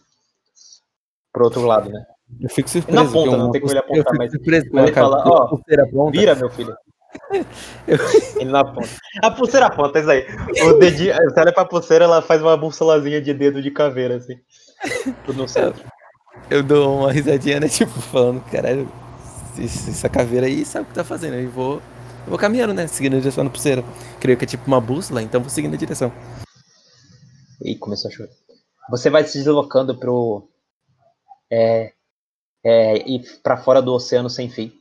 [1.33, 2.05] Pro outro lado, né?
[2.41, 2.97] Eu fico surpreso.
[3.03, 6.11] Não aponta, não tem como ele apontar, fico mas- surpreso ele fala, ó, pulseira pronta.
[6.19, 6.75] Vira, meu filho.
[7.87, 7.99] Eu-
[8.41, 8.89] Ele não aponta.
[9.23, 10.27] A pulseira aponta, é isso aí.
[10.67, 14.35] O dedinho, você olha pra pulseira, ela faz uma bússolazinha de dedo de caveira, assim.
[15.25, 15.85] Tudo no centro.
[16.51, 17.69] Eu dou uma risadinha, né?
[17.71, 18.91] Tipo, falando, caralho,
[19.59, 21.37] essa caveira aí sabe o que tá fazendo.
[21.37, 21.77] E vou,
[22.25, 22.87] eu vou caminhando, né?
[22.87, 23.85] Seguindo a direção da pulseira.
[24.21, 26.13] Creio que é tipo uma bússola, então vou seguindo a direção.
[27.61, 28.31] E começou a chover.
[28.91, 30.49] Você vai se deslocando pro.
[31.51, 31.93] É,
[32.65, 34.73] é, ir para fora do oceano sem fim.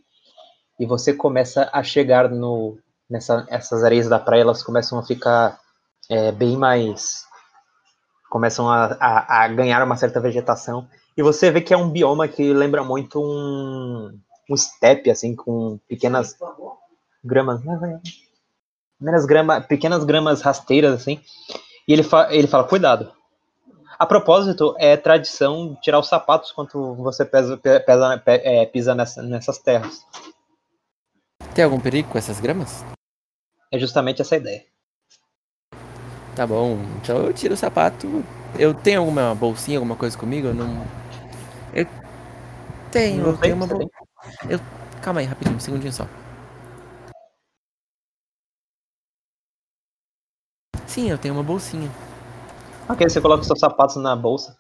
[0.79, 2.77] E você começa a chegar no.
[3.09, 5.59] Nessa, essas areias da praia, elas começam a ficar
[6.09, 7.25] é, bem mais.
[8.29, 10.87] Começam a, a, a ganhar uma certa vegetação.
[11.17, 14.17] E você vê que é um bioma que lembra muito um,
[14.49, 16.37] um steppe, assim, com pequenas
[17.23, 17.61] gramas.
[18.97, 21.19] Pequenas, grama, pequenas gramas rasteiras, assim.
[21.87, 23.11] E ele, fa ele fala, cuidado.
[23.99, 28.95] A propósito, é tradição tirar os sapatos quando você pesa, pe- pesa, pe- é, pisa
[28.95, 30.05] nessa- nessas terras.
[31.53, 32.85] Tem algum perigo com essas gramas?
[33.71, 34.63] É justamente essa a ideia.
[36.35, 38.07] Tá bom, então eu tiro o sapato.
[38.57, 40.47] Eu tenho alguma bolsinha, alguma coisa comigo?
[40.47, 41.00] Eu não.
[41.73, 41.85] Eu
[42.91, 43.89] tenho, eu tenho uma bolsa.
[44.49, 44.59] Eu...
[45.01, 46.05] Calma aí, rapidinho, um segundinho só.
[50.85, 51.89] Sim, eu tenho uma bolsinha.
[52.89, 54.57] Ok, você coloca os seus sapatos na bolsa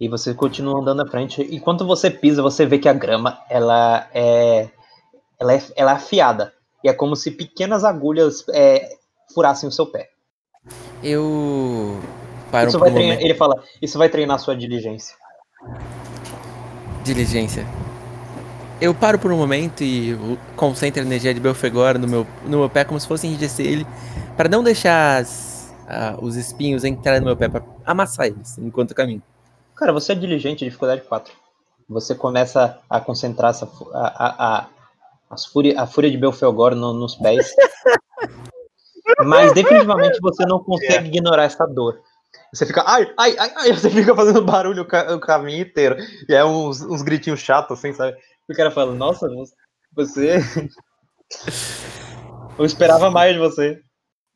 [0.00, 1.42] e você continua andando à frente.
[1.42, 4.70] E quando você pisa, você vê que a grama ela é,
[5.38, 6.54] ela é, ela é afiada.
[6.82, 8.96] E é como se pequenas agulhas é,
[9.34, 10.10] furassem o seu pé.
[11.02, 12.00] Eu
[12.50, 15.14] paro Isso por vai um treinar, ele fala, isso vai treinar sua diligência.
[17.04, 17.66] Diligência.
[18.80, 20.16] Eu paro por um momento e
[20.56, 23.86] concentro a energia de Belfegor no meu, no meu pé como se fosse enrijecer ele,
[24.36, 28.90] para não deixar as- ah, os espinhos entrarem no meu pé, para amassar eles enquanto
[28.90, 29.22] eu caminho.
[29.76, 31.32] Cara, você é diligente, dificuldade 4.
[31.88, 34.66] Você começa a concentrar essa, a, a, a,
[35.30, 37.54] as fúria, a fúria de Belfegor no- nos pés.
[39.24, 42.00] Mas definitivamente você não consegue ignorar essa dor.
[42.54, 45.96] Você fica, ai, ai, ai, ai, você fica fazendo barulho o, ca- o caminho inteiro.
[46.28, 48.16] E é uns, uns gritinhos chatos, assim, sabe?
[48.48, 49.28] E o cara fala, nossa,
[49.94, 50.38] você.
[52.58, 53.80] Eu esperava mais de você.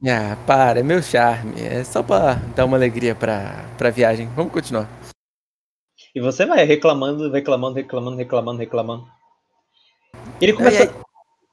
[0.04, 1.60] Ah, para, é meu charme.
[1.60, 4.28] É só pra dar uma alegria pra, pra viagem.
[4.34, 4.88] Vamos continuar.
[6.14, 9.06] E você vai reclamando, reclamando, reclamando, reclamando, reclamando.
[10.40, 10.82] Ele começa.
[10.82, 10.90] Ai,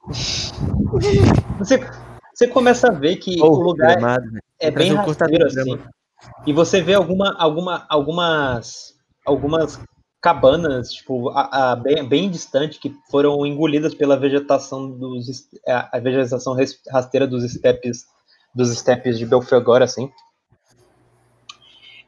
[1.58, 1.78] Você,
[2.34, 4.40] você começa a ver que o lugar velho.
[4.60, 5.78] é bem um rasteiro assim.
[6.46, 8.94] E você vê alguma, alguma, algumas,
[9.24, 9.80] algumas
[10.20, 15.98] cabanas, tipo, a, a- bem, bem distante, que foram engolidas pela vegetação dos, es- a,
[15.98, 16.56] vegetação
[16.90, 18.04] rasteira dos estepes,
[18.54, 20.10] dos estepes de Belfegor, assim.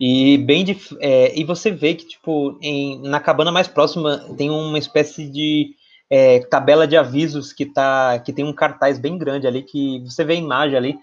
[0.00, 4.48] E bem dif- é, e você vê que tipo em, na cabana mais próxima tem
[4.48, 5.74] uma espécie de
[6.08, 10.22] é, tabela de avisos que tá que tem um cartaz bem grande ali que você
[10.24, 10.98] vê a imagem ali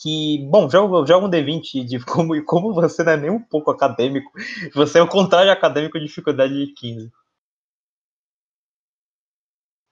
[0.00, 3.70] que bom joga, joga um D20 de como como você não é nem um pouco
[3.70, 4.30] acadêmico
[4.74, 7.10] você é o contrário acadêmico de dificuldade de 15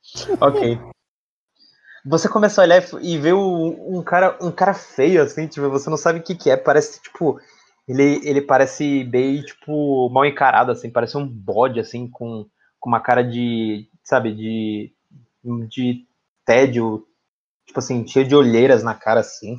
[0.40, 0.78] ok
[2.04, 5.96] você começa a olhar e vê um cara um cara feio assim tipo você não
[5.96, 7.38] sabe o que que é parece tipo
[7.88, 12.46] ele, ele parece bem, tipo, mal encarado, assim, parece um bode, assim, com,
[12.78, 14.92] com uma cara de, sabe, de,
[15.66, 16.06] de
[16.44, 17.06] tédio,
[17.66, 19.56] tipo assim, cheio de olheiras na cara, assim.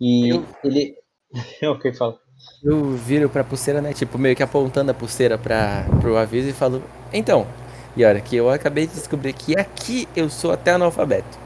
[0.00, 0.94] E Eu- ele...
[1.62, 2.18] ok, fala.
[2.62, 3.92] Eu viro pra pulseira, né?
[3.92, 7.46] Tipo, meio que apontando a pulseira pra, pro aviso e falo: Então,
[7.96, 11.36] e olha, que eu acabei de descobrir que aqui eu sou até analfabeto.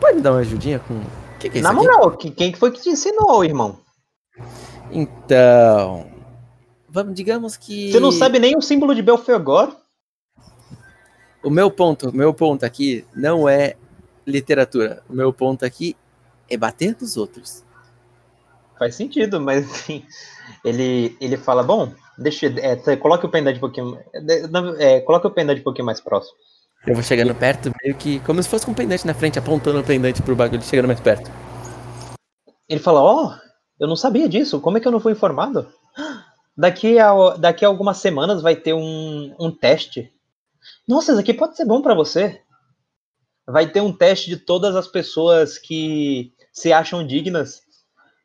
[0.00, 0.94] Pode me dar uma ajudinha com.
[0.94, 3.78] O que, que é isso Na moral, que- quem que foi que te ensinou, irmão?
[4.90, 6.06] Então.
[6.88, 7.92] Vamos, digamos que.
[7.92, 9.76] Você não sabe nem o símbolo de Belfegor?
[11.42, 13.74] O meu ponto, o meu ponto aqui não é
[14.26, 15.02] literatura.
[15.08, 15.96] O meu ponto aqui
[16.48, 17.62] é bater nos outros.
[18.80, 20.06] Faz sentido, mas enfim,
[20.64, 25.26] ele, ele fala, bom, deixa, é, tá, coloque o pendente um pouquinho, é, é, coloque
[25.26, 26.34] o pendente um pouquinho mais próximo.
[26.86, 29.80] Eu vou chegando perto, meio que como se fosse com um pendante na frente, apontando
[29.80, 31.30] o pendante pro bagulho, chegando mais perto.
[32.66, 33.36] Ele fala, ó,
[33.78, 35.70] eu não sabia disso, como é que eu não fui informado?
[36.56, 40.12] Daqui a, daqui a algumas semanas vai ter um, um teste.
[40.86, 42.40] Nossa, isso aqui pode ser bom pra você.
[43.46, 47.62] Vai ter um teste de todas as pessoas que se acham dignas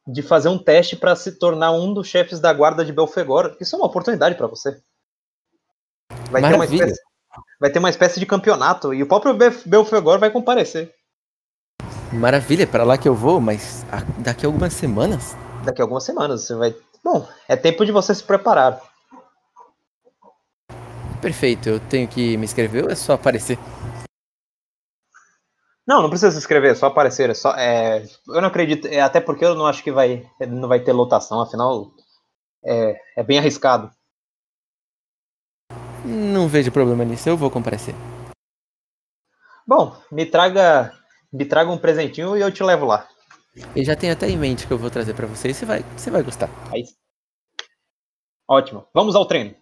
[0.08, 3.56] de fazer um teste para se tornar um dos chefes da guarda de Belfegor.
[3.60, 4.80] Isso é uma oportunidade pra você.
[6.30, 7.02] Vai ter, espécie,
[7.60, 10.94] vai ter uma espécie de campeonato e o próprio Bel- Belfegor vai comparecer.
[12.14, 13.86] Maravilha, para lá que eu vou, mas
[14.20, 15.36] daqui a algumas semanas?
[15.64, 16.76] Daqui a algumas semanas você vai.
[17.04, 18.80] Bom, é tempo de você se preparar.
[21.22, 23.58] Perfeito, eu tenho que me inscrever ou é só aparecer?
[25.88, 27.30] Não, não precisa se inscrever, é só aparecer.
[27.30, 30.68] É só, é, eu não acredito, é, até porque eu não acho que vai, não
[30.68, 31.92] vai ter lotação, afinal
[32.66, 33.92] é, é bem arriscado.
[36.04, 37.94] Não vejo problema nisso, eu vou comparecer.
[39.68, 40.94] Bom, me traga,
[41.34, 43.08] me traga um presentinho e eu te levo lá.
[43.76, 45.84] Eu já tenho até em mente que eu vou trazer pra você e você vai,
[45.96, 46.50] você vai gostar.
[46.72, 46.84] Aí...
[48.48, 48.86] Ótimo.
[48.94, 49.56] Vamos ao treino.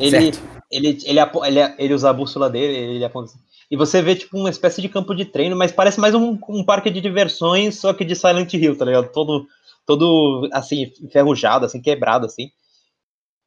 [0.00, 0.40] Ele, Certo.
[0.70, 3.38] ele, ele, apo- ele, ele usa a bússola dele, ele aponta assim.
[3.70, 6.64] E você vê, tipo, uma espécie de campo de treino, mas parece mais um, um
[6.64, 9.12] parque de diversões, só que de Silent Hill, tá ligado?
[9.12, 9.46] Todo,
[9.84, 12.50] todo assim, enferrujado, assim, quebrado, assim.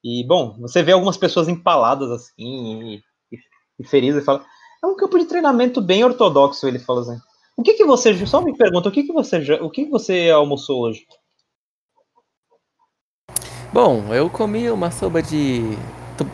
[0.03, 3.03] E, bom, você vê algumas pessoas empaladas, assim, e,
[3.79, 4.45] e- feridas, e fala,
[4.83, 7.21] é um campo de treinamento bem ortodoxo, ele fala assim.
[7.57, 10.29] O que que você, só me pergunta, o que que você, o que que você
[10.29, 11.05] almoçou hoje?
[13.73, 15.61] Bom, eu comi uma sopa de.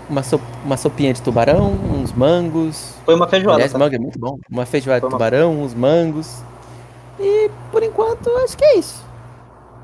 [0.10, 2.94] Uma, so, uma sopinha de tubarão, uns mangos.
[3.06, 3.78] Foi uma feijoada, Aliás, tá?
[3.80, 4.38] mango é muito bom.
[4.50, 6.42] Uma feijoada Foi de uma- tubarão, uns mangos.
[7.20, 9.06] E por enquanto, acho que é isso.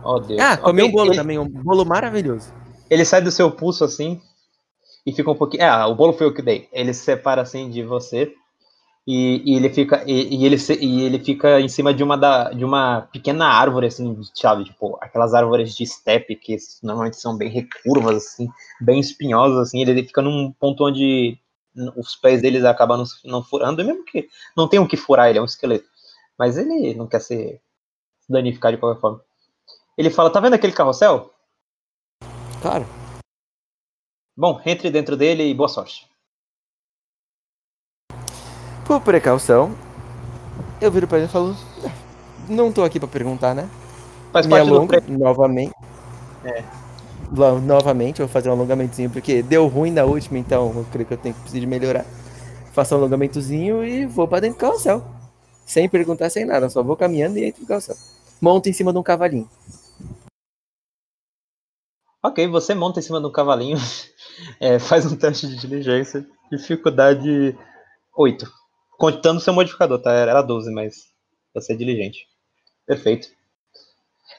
[0.03, 0.39] Oh, Deus.
[0.41, 2.51] Ah, comi Ok, um bolo ele- também, um bolo maravilhoso.
[2.89, 4.19] Ele sai do seu pulso assim
[5.05, 5.63] e fica um pouquinho.
[5.63, 6.67] Ah, o bolo foi eu que dei.
[6.73, 8.33] Ele se separa assim de você
[9.05, 12.51] e, e ele fica e, e ele e ele fica em cima de uma da,
[12.51, 17.49] de uma pequena árvore assim, sabe, tipo aquelas árvores de estepe que normalmente são bem
[17.49, 18.47] recurvas assim,
[18.79, 19.81] bem espinhosas assim.
[19.81, 21.37] Ele fica num ponto onde
[21.97, 25.29] os pés deles acabam não, não furando, e mesmo que não tem o que furar,
[25.29, 25.89] ele é um esqueleto.
[26.37, 27.59] Mas ele não quer se
[28.29, 29.21] danificar de qualquer forma.
[29.97, 31.31] Ele fala: "Tá vendo aquele carrossel?
[32.61, 32.85] Claro.
[34.35, 36.12] Bom, entre dentro dele e boa sorte."
[38.85, 39.73] Por precaução,
[40.81, 41.55] eu viro pra ele e falo.
[41.85, 41.91] "Ah,
[42.49, 43.69] Não tô aqui pra perguntar, né?
[44.33, 45.73] Faz Me do alongo pre- novamente.
[46.43, 46.63] É.
[47.31, 51.05] Lo- Novamente, eu vou fazer um alongamentozinho, porque deu ruim na última, então eu creio
[51.07, 52.05] que eu tenho que precisar de melhorar.
[52.73, 55.01] Faço um alongamentozinho e vou pra dentro do carrossel.
[55.65, 57.95] Sem perguntar, sem nada, só vou caminhando e entro no carrossel.
[58.41, 59.47] Monto em cima de um cavalinho.
[62.21, 63.77] Ok, você monta em cima de um cavalinho,
[64.59, 67.57] é, faz um teste de diligência, dificuldade
[68.15, 68.51] 8.
[69.03, 70.13] Contando seu modificador, tá?
[70.13, 71.09] Era 12, mas
[71.53, 72.25] você é diligente.
[72.87, 73.27] Perfeito.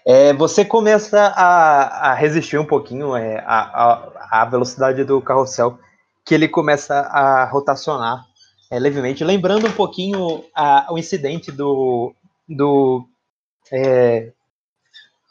[0.07, 5.79] É, você começa a, a resistir um pouquinho é, a, a, a velocidade do carrossel,
[6.25, 8.25] que ele começa a rotacionar
[8.71, 12.15] é, levemente, lembrando um pouquinho a, o incidente do,
[12.49, 13.07] do
[13.71, 14.33] é,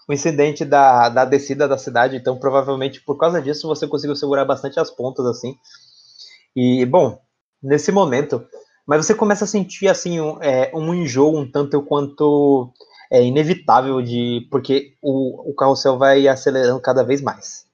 [0.08, 4.46] o incidente da, da descida da cidade, então provavelmente por causa disso você conseguiu segurar
[4.46, 5.58] bastante as pontas assim.
[6.56, 7.20] E bom,
[7.64, 8.48] nesse momento,
[8.86, 12.72] mas você começa a sentir assim um, é, um enjoo um tanto quanto
[13.12, 17.66] é inevitável de porque o, o carrossel vai acelerando cada vez mais.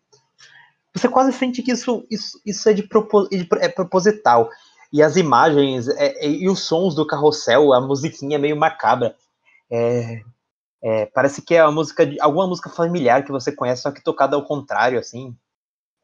[0.94, 4.50] Você quase sente que isso, isso, isso é de, propo, de é proposital.
[4.92, 9.16] E as imagens é, e os sons do carrossel, a musiquinha é meio macabra.
[9.72, 10.22] É,
[10.82, 14.04] é, parece que é uma música de alguma música familiar que você conhece, só que
[14.04, 15.36] tocada ao contrário, assim.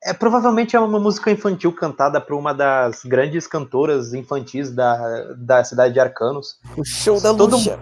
[0.06, 5.64] É provavelmente é uma música infantil cantada por uma das grandes cantoras infantis da, da
[5.64, 6.60] cidade de Arcanos.
[6.78, 7.80] O show da Todo- Luxa.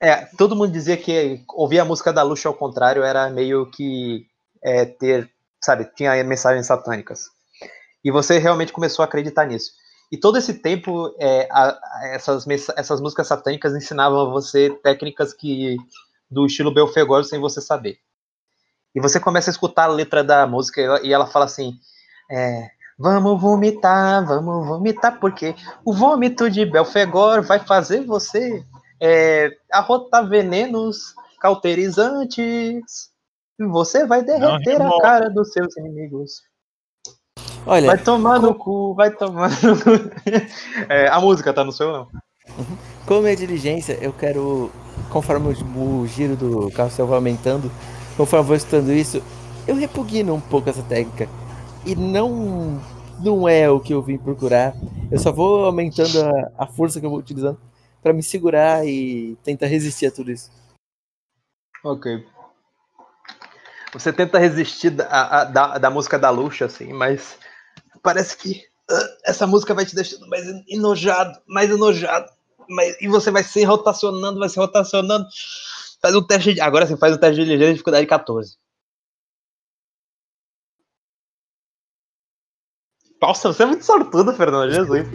[0.00, 4.26] É, todo mundo dizia que ouvir a música da Luxa ao contrário era meio que
[4.62, 5.28] é, ter,
[5.60, 7.30] sabe, tinha mensagens satânicas.
[8.04, 9.72] E você realmente começou a acreditar nisso.
[10.12, 15.32] E todo esse tempo, é, a- a- essas, essas músicas satânicas ensinavam a você técnicas
[15.32, 15.76] que
[16.30, 17.98] do estilo Belfegor sem você saber.
[18.96, 21.74] E você começa a escutar a letra da música e ela, e ela fala assim:
[22.30, 25.54] é, Vamos vomitar, vamos vomitar, porque
[25.84, 28.64] o vômito de Belfegor vai fazer você
[28.98, 33.10] é, arrotar venenos cauterizantes.
[33.60, 35.00] E você vai derreter a remorso.
[35.00, 36.42] cara dos seus inimigos.
[37.66, 39.90] Olha, Vai tomar no cu, vai tomar no cu.
[40.88, 42.08] É, a música tá no seu não.
[43.06, 44.70] como é diligência, eu quero,
[45.10, 47.70] conforme o, o giro do carrossel vai aumentando,
[48.24, 49.22] vou estudando isso,
[49.66, 51.28] eu repugno um pouco essa técnica.
[51.84, 52.80] E não,
[53.20, 54.74] não é o que eu vim procurar.
[55.10, 57.60] Eu só vou aumentando a, a força que eu vou utilizando
[58.02, 60.50] para me segurar e tentar resistir a tudo isso.
[61.84, 62.26] Ok.
[63.92, 67.38] Você tenta resistir da, a- da, da música da Luxa, assim, mas
[68.02, 72.30] parece que ah, essa música vai te deixando mais enojado, mais enojado.
[72.68, 75.26] Mas, e você vai se rotacionando, vai se rotacionando.
[76.06, 76.60] Faz um teste de.
[76.60, 78.56] Agora sim, faz um teste de ligeira dificuldade 14.
[83.20, 85.08] Nossa, você é muito sortudo, Fernando Jesus.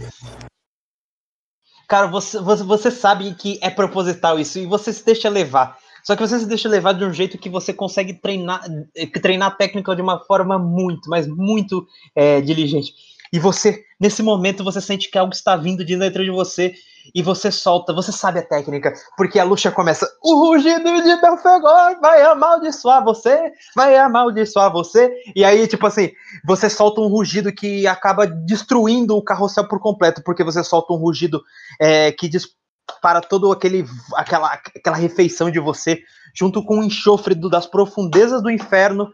[1.88, 5.78] Cara, você, você, você sabe que é proposital isso e você se deixa levar.
[6.04, 8.62] Só que você se deixa levar de um jeito que você consegue treinar,
[8.94, 12.94] eh, treinar a técnica de uma forma muito, mas muito é, diligente.
[13.32, 16.76] E você, nesse momento, você sente que algo está vindo de dentro de você
[17.14, 22.00] e você solta, você sabe a técnica, porque a Luxa começa, o rugido de Belfegor
[22.02, 26.12] vai amaldiçoar você, vai amaldiçoar você, e aí, tipo assim,
[26.46, 30.98] você solta um rugido que acaba destruindo o carrossel por completo, porque você solta um
[30.98, 31.42] rugido
[31.80, 36.02] é, que dispara todo aquele, aquela, aquela refeição de você,
[36.36, 39.12] junto com o enxofre do, das profundezas do inferno,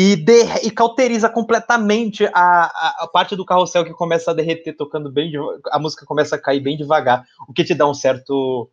[0.00, 4.76] e, de, e cauteriza completamente a, a, a, parte do carrossel que começa a derreter,
[4.76, 5.32] tocando bem,
[5.72, 8.70] a música começa a cair bem devagar, o que te dá um certo,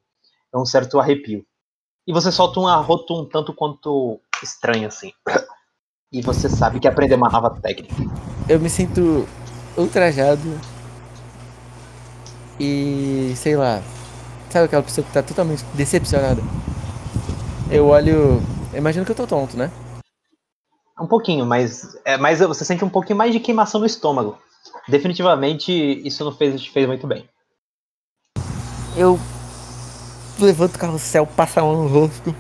[0.54, 1.44] um certo arrepio.
[2.06, 5.12] E você solta um arroto um tanto quanto estranho assim.
[6.14, 7.96] E você sabe que aprender uma nova técnica.
[8.48, 9.28] Eu me sinto
[9.76, 10.60] ultrajado
[12.60, 13.82] e sei lá,
[14.52, 16.42] sabe aquela pessoa que tá totalmente decepcionada?
[17.72, 18.40] Eu olho,
[18.76, 19.72] imagino que eu tô tonto, né?
[21.00, 24.38] Um pouquinho, mas, é, mas você sente um pouquinho mais de queimação no estômago.
[24.88, 25.72] Definitivamente
[26.06, 27.28] isso não fez, te fez muito bem.
[28.96, 29.20] Eu
[30.40, 32.34] levanto o carrossel, passo a mão no rosto.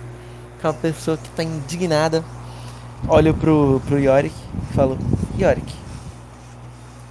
[0.57, 2.23] Aquela pessoa que tá indignada.
[3.07, 4.97] Olho pro, pro Yorick e falo:
[5.39, 5.75] Yorick,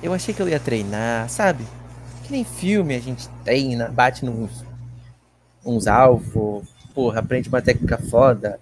[0.02, 1.64] eu achei que eu ia treinar, sabe?
[2.24, 4.64] Que nem filme a gente treina, bate nos
[5.64, 6.64] uns alvos,
[6.94, 8.60] porra, aprende uma técnica foda,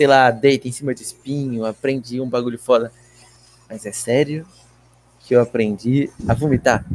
[0.00, 2.90] sei lá, deita em cima de espinho, aprendi um bagulho foda.
[3.68, 4.46] Mas é sério
[5.18, 6.86] que eu aprendi a vomitar?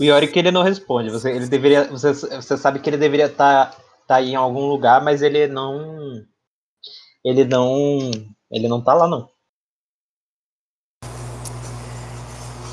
[0.00, 1.10] O Yorick ele não responde.
[1.10, 5.00] Você, ele deveria, você, você sabe que ele deveria estar tá, tá em algum lugar,
[5.00, 6.20] mas ele não,
[7.24, 8.10] ele não,
[8.50, 9.28] ele não tá lá não.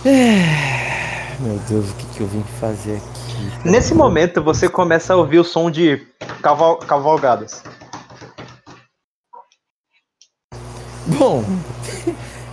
[0.03, 3.69] É, meu Deus, o que, que eu vim fazer aqui?
[3.69, 5.97] Nesse momento você começa a ouvir o som de
[6.41, 7.63] caval, cavalgadas.
[11.17, 11.43] Bom,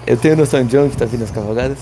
[0.07, 1.79] eu tenho noção de onde tá vindo as cavalgadas?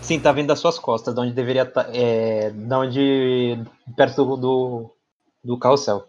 [0.00, 1.84] Sim, tá vindo das suas costas, de onde deveria estar.
[1.84, 3.64] Tá, é, de onde.
[3.96, 4.90] perto do, do,
[5.44, 6.04] do carrossel.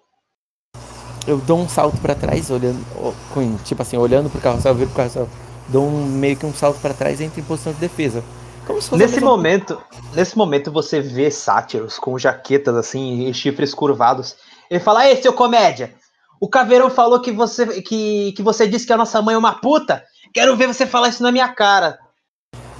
[1.27, 2.83] Eu dou um salto para trás, olhando.
[3.63, 5.29] Tipo assim, olhando pro carrossel, viro pro carrossel.
[5.67, 8.23] Dou um, meio que um salto para trás e entro em posição de defesa.
[8.93, 9.79] nesse momento,
[10.13, 14.35] nesse momento você vê sátiros com jaquetas assim e chifres curvados.
[14.69, 15.93] Ele fala: "Ei, seu comédia,
[16.41, 19.61] o Caveirão falou que você, que, que você disse que a nossa mãe é uma
[19.61, 20.03] puta.
[20.33, 21.99] Quero ver você falar isso na minha cara.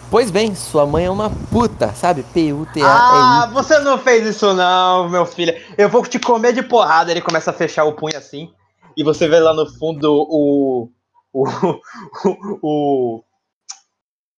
[0.09, 2.23] Pois bem, sua mãe é uma puta, sabe?
[2.23, 2.83] P-U-T-A.
[2.83, 5.55] Ah, você não fez isso não, meu filho.
[5.77, 7.11] Eu vou te comer de porrada.
[7.11, 8.51] Ele começa a fechar o punho assim.
[8.97, 10.89] E você vê lá no fundo o.
[11.31, 11.43] O.
[11.43, 11.79] O.
[12.63, 13.23] O,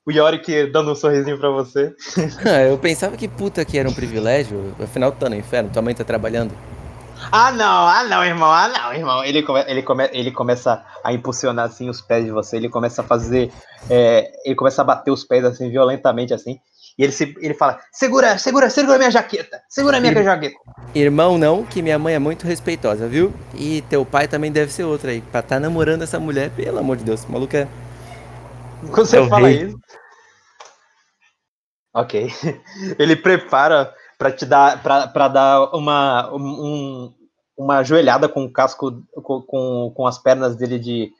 [0.05, 1.95] o Yorick dando um sorrisinho pra você.
[2.45, 4.75] Ah, eu pensava que puta que era um privilégio.
[4.83, 5.69] Afinal, tá no inferno.
[5.71, 6.53] Tua mãe tá trabalhando.
[7.31, 9.23] Ah, não, ah, não, irmão, ah, não, irmão.
[9.23, 13.01] Ele, come, ele, come, ele começa a impulsionar assim os pés de você, ele começa
[13.01, 13.51] a fazer.
[13.89, 16.59] É, ele começa a bater os pés assim violentamente assim.
[16.97, 20.55] E ele, se, ele fala: segura, segura, segura minha jaqueta, segura minha Ir, jaqueta.
[20.93, 23.33] Irmão, não, que minha mãe é muito respeitosa, viu?
[23.55, 25.21] E teu pai também deve ser outro aí.
[25.21, 27.67] Pra estar tá namorando essa mulher, pelo amor de Deus, o maluco é.
[28.83, 29.63] Você é fala rei.
[29.63, 29.79] isso.
[31.93, 32.31] Ok.
[32.99, 33.93] Ele prepara
[34.23, 37.13] para te dar para dar uma um,
[37.57, 41.11] uma joelhada com o casco com, com, as pernas dele de,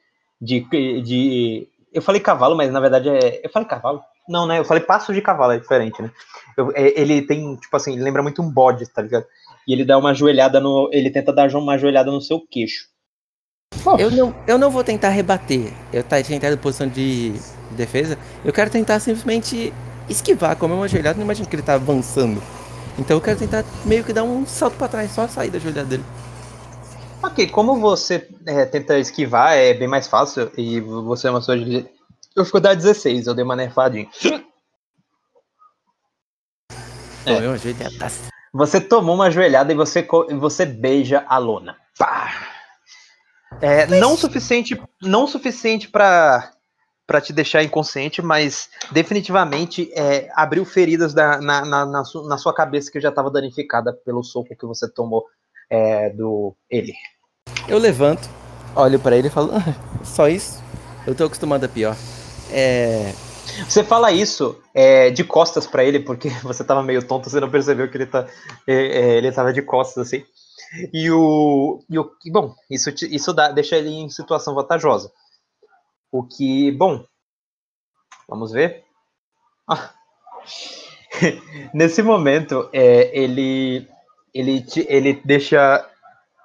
[0.42, 0.62] de,
[1.02, 4.82] de eu falei cavalo mas na verdade é eu falei cavalo não né eu falei
[4.82, 6.10] passo de cavalo é diferente né
[6.58, 9.26] eu, é, ele tem tipo assim lembra muito um bode tá ligado
[9.68, 12.86] e ele dá uma joelhada no ele tenta dar uma joelhada no seu queixo
[14.00, 15.74] eu não, eu não vou tentar rebater.
[15.92, 17.34] Eu tá tentando posição de
[17.72, 18.20] defesa.
[18.46, 19.74] Eu quero tentar simplesmente
[20.08, 21.18] esquivar, como uma joelhada.
[21.18, 22.40] Não imagino que ele tá avançando.
[22.98, 25.90] Então eu quero tentar meio que dar um salto para trás, só sair da joelhada
[25.90, 26.04] dele.
[27.24, 30.52] Ok, como você é, tenta esquivar, é bem mais fácil.
[30.58, 31.88] E você é uma de.
[32.36, 34.10] Eu fico dar 16, eu dei uma nerfadinha.
[37.26, 37.40] É.
[38.54, 40.06] Você tomou uma joelhada e você,
[40.40, 41.78] você beija a lona.
[41.98, 42.32] Pá!
[43.62, 46.52] É, não suficiente, não suficiente para
[47.06, 52.38] para te deixar inconsciente, mas definitivamente é, abriu feridas da, na, na, na, su, na,
[52.38, 55.26] sua cabeça que já estava danificada pelo soco que você tomou
[55.70, 56.94] é, do ele.
[57.68, 58.30] Eu levanto,
[58.76, 60.64] olho para ele e falo: ah, só isso?
[61.06, 61.96] Eu tô acostumado a pior.
[62.50, 63.14] É...
[63.68, 67.52] Você fala isso é, de costas para ele porque você tava meio tonto, você não
[67.52, 68.26] percebeu que ele tá,
[68.66, 70.24] é, é, ele tava de costas assim.
[70.92, 75.12] E o, e o bom, isso, isso dá, deixa ele em situação vantajosa
[76.14, 77.04] o que, bom,
[78.30, 78.86] vamos ver.
[79.68, 79.92] Ah.
[81.74, 83.90] Nesse momento, é, ele,
[84.32, 85.90] ele, ele deixa,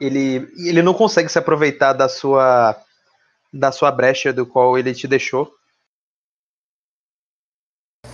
[0.01, 2.83] ele, ele não consegue se aproveitar da sua,
[3.53, 5.55] da sua brecha do qual ele te deixou.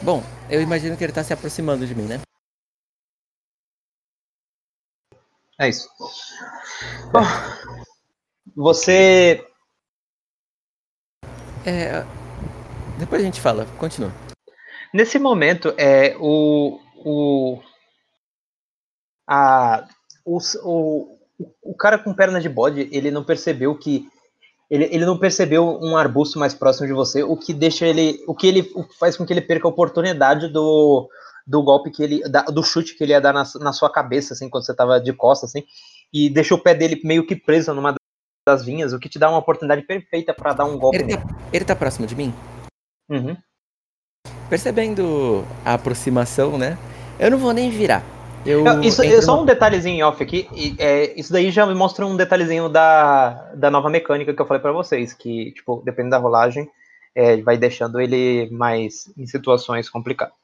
[0.02, 2.20] Bom, eu imagino que ele está se aproximando de mim, né?
[5.60, 5.88] É isso.
[7.12, 7.22] Bom,
[8.56, 9.46] você.
[11.64, 12.04] É.
[12.98, 14.12] Depois a gente fala, continua.
[14.92, 16.78] Nesse momento, é o.
[17.04, 17.60] O.
[19.26, 19.86] A.
[20.24, 21.18] O, o,
[21.62, 24.06] o cara com perna de bode, ele não percebeu que.
[24.70, 28.22] Ele, ele não percebeu um arbusto mais próximo de você, o que deixa ele.
[28.26, 31.08] O que ele o que faz com que ele perca a oportunidade do,
[31.46, 32.20] do golpe que ele.
[32.28, 35.00] Da, do chute que ele ia dar na, na sua cabeça, assim, quando você tava
[35.00, 35.64] de costas, assim.
[36.12, 37.94] E deixa o pé dele meio que preso numa
[38.46, 40.98] das vinhas, o que te dá uma oportunidade perfeita para dar um golpe.
[40.98, 41.22] Ele tá,
[41.52, 42.32] ele tá próximo de mim?
[43.08, 43.36] Uhum.
[44.48, 46.78] Percebendo a aproximação, né?
[47.18, 48.02] Eu não vou nem virar.
[48.44, 50.46] Eu Isso, entro só um detalhezinho off aqui.
[50.52, 54.46] e, é, isso daí já me mostra um detalhezinho da, da nova mecânica que eu
[54.46, 55.14] falei pra vocês.
[55.14, 56.68] Que, tipo, dependendo da rolagem,
[57.14, 60.34] é, vai deixando ele mais em situações complicadas.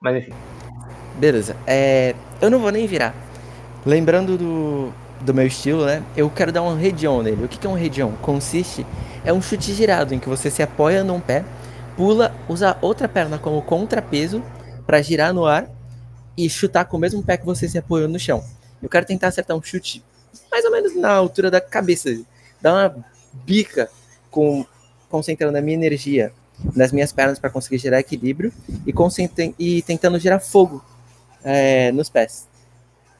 [0.00, 0.32] Mas enfim.
[1.16, 1.54] Beleza.
[1.66, 3.14] É, eu não vou nem virar.
[3.84, 6.02] Lembrando do, do meu estilo, né?
[6.16, 7.44] Eu quero dar um redion nele.
[7.44, 8.12] O que que é um redion?
[8.22, 8.86] Consiste
[9.24, 11.44] é um chute girado em que você se apoia num pé,
[11.96, 14.42] pula, usa outra perna como contrapeso
[14.86, 15.68] para girar no ar
[16.36, 18.42] e chutar com o mesmo pé que você se apoiou no chão.
[18.82, 20.02] Eu quero tentar acertar um chute
[20.50, 22.10] mais ou menos na altura da cabeça,
[22.60, 23.04] dar uma
[23.44, 23.90] bica
[24.30, 24.64] com
[25.08, 26.32] concentrando a minha energia
[26.74, 28.52] nas minhas pernas para conseguir gerar equilíbrio
[28.86, 28.94] e,
[29.58, 30.84] e tentando gerar fogo
[31.42, 32.46] é, nos pés.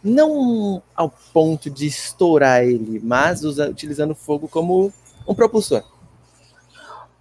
[0.02, 4.92] Não ao ponto de estourar ele, mas usa- utilizando fogo como
[5.26, 5.82] um propulsor.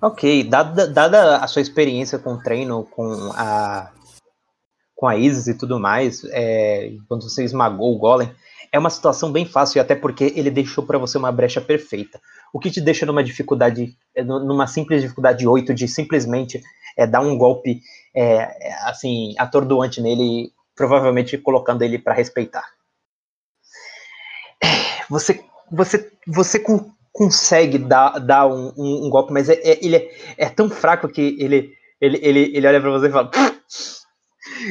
[0.02, 3.92] Ok, dada, dada a sua experiência com o treino, com a
[4.96, 8.32] com a Isis e tudo mais, é, quando você esmagou o Golem,
[8.72, 12.20] é uma situação bem fácil, até porque ele deixou pra você uma brecha perfeita.
[12.52, 16.64] O que te deixa numa dificuldade, é, nu- numa simples dificuldade 8, de simplesmente
[16.98, 17.80] é, dar um golpe
[18.16, 22.64] é, assim, atordoante nele, provavelmente colocando ele pra respeitar.
[25.10, 29.96] Você, você, você con- consegue dar, dar um, um- um golpe, mas é, é- ele
[29.96, 33.32] é, é tão fraco que ele, ele, ele, ele olha pra você e fala.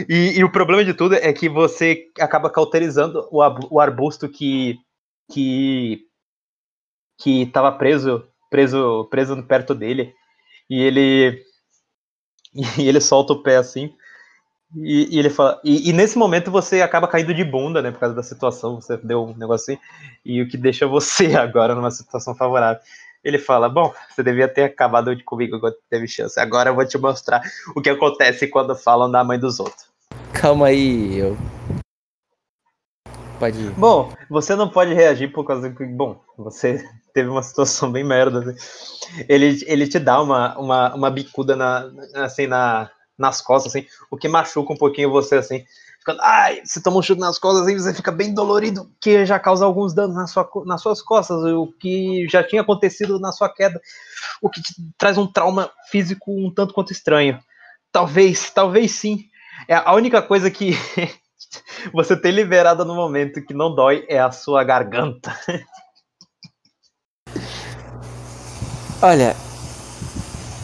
[0.08, 4.78] E, e o problema de tudo é que você acaba cauterizando o, o arbusto que
[5.32, 6.02] que
[7.18, 10.12] que estava preso preso preso perto dele
[10.68, 11.42] e ele
[12.78, 13.92] e ele solta o pé assim
[14.74, 18.00] e, e ele fala e, e nesse momento você acaba caindo de bunda né por
[18.00, 19.82] causa da situação você deu um negócio assim
[20.24, 22.82] e o que deixa você agora numa situação favorável
[23.22, 26.86] ele fala bom você devia ter acabado de comigo quando teve chance agora eu vou
[26.86, 27.40] te mostrar
[27.76, 29.96] o que acontece quando falam da mãe dos outros
[30.32, 31.36] Calma aí, eu.
[33.38, 33.70] Pode ir.
[33.72, 38.40] Bom, você não pode reagir por causa que, bom, você teve uma situação bem merda.
[38.40, 39.24] assim.
[39.28, 44.16] Ele, ele te dá uma, uma, uma bicuda na, assim, na, nas costas, assim, o
[44.16, 45.64] que machuca um pouquinho você, assim.
[45.98, 49.38] Ficando, ai, você toma um chute nas costas, assim, você fica bem dolorido, que já
[49.38, 53.48] causa alguns danos na sua, nas suas costas, o que já tinha acontecido na sua
[53.48, 53.80] queda,
[54.40, 54.60] o que
[54.98, 57.38] traz um trauma físico um tanto quanto estranho.
[57.90, 59.24] Talvez, talvez sim.
[59.66, 60.72] É a única coisa que
[61.92, 65.34] você tem liberado no momento que não dói é a sua garganta.
[69.02, 69.36] Olha,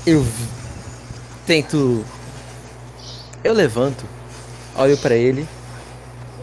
[0.07, 0.25] eu
[1.47, 2.05] tento.
[3.45, 4.05] Eu levanto,
[4.77, 5.47] olho pra ele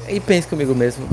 [0.10, 1.08] e penso comigo mesmo,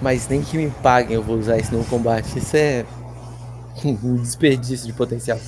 [0.00, 2.38] mas nem que me paguem eu vou usar isso no combate.
[2.38, 2.86] Isso é
[3.84, 5.38] um desperdício de potencial.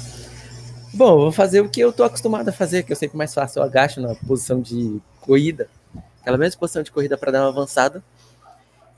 [0.92, 3.58] Bom, vou fazer o que eu tô acostumado a fazer, que eu sempre mais faço.
[3.58, 5.68] Eu agacho na posição de corrida,
[6.20, 8.02] aquela mesma posição de corrida pra dar uma avançada.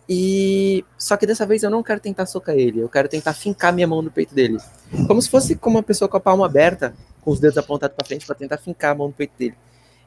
[0.08, 3.72] E só que dessa vez eu não quero tentar socar ele, eu quero tentar fincar
[3.72, 4.58] minha mão no peito dele.
[5.06, 8.06] Como se fosse como uma pessoa com a palma aberta, com os dedos apontados para
[8.06, 9.54] frente para tentar fincar a mão no peito dele.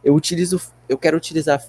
[0.03, 1.63] Eu utilizo, eu quero utilizar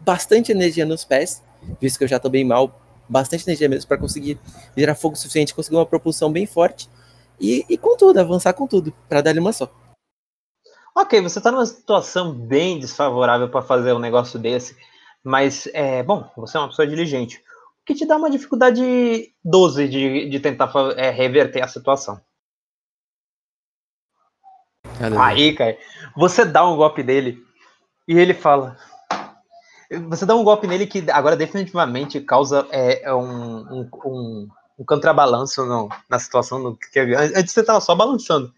[0.00, 1.42] bastante energia nos pés,
[1.80, 4.38] visto que eu já tô bem mal, bastante energia mesmo para conseguir
[4.76, 6.88] gerar fogo suficiente, conseguir uma propulsão bem forte
[7.40, 9.70] e, e com tudo, avançar com tudo, para dar-lhe uma só.
[10.96, 14.76] Ok, você tá numa situação bem desfavorável para fazer um negócio desse,
[15.22, 17.38] mas é bom, você é uma pessoa diligente.
[17.80, 22.20] O que te dá uma dificuldade 12 de, de tentar é, reverter a situação.
[25.20, 25.76] Aí, cara,
[26.16, 27.42] você dá um golpe nele
[28.06, 28.76] e ele fala.
[30.08, 34.48] Você dá um golpe nele que agora definitivamente causa é, é um, um, um,
[34.80, 36.58] um contrabalanço no- na situação.
[36.58, 38.52] No, que, antes você tava só balançando.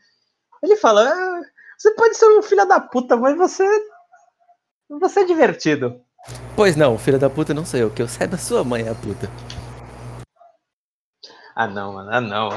[0.63, 1.41] Ele fala: "Ah,
[1.79, 3.65] Você pode ser um filho da puta, mas você.
[5.01, 6.01] Você é divertido.
[6.57, 8.95] Pois não, filho da puta não sou eu, que eu saiba sua mãe é a
[8.95, 9.31] puta.
[11.55, 12.49] Ah, não, mano, ah, não.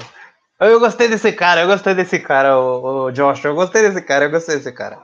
[0.59, 3.43] Eu gostei desse cara, eu gostei desse cara, o, Josh.
[3.43, 5.01] Eu gostei desse cara, eu gostei desse cara.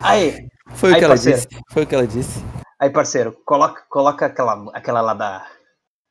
[0.00, 1.38] Aí, Foi o Aí, que ela parceiro.
[1.38, 1.48] disse.
[1.70, 2.44] Foi o que ela disse.
[2.78, 5.46] Aí, parceiro, coloca, coloca aquela, aquela lá da.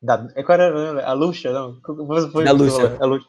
[0.02, 1.52] da é, qual era a Luxa?
[1.52, 1.80] Não?
[2.32, 2.98] Foi, Da Luxa.
[3.00, 3.28] A Luxa.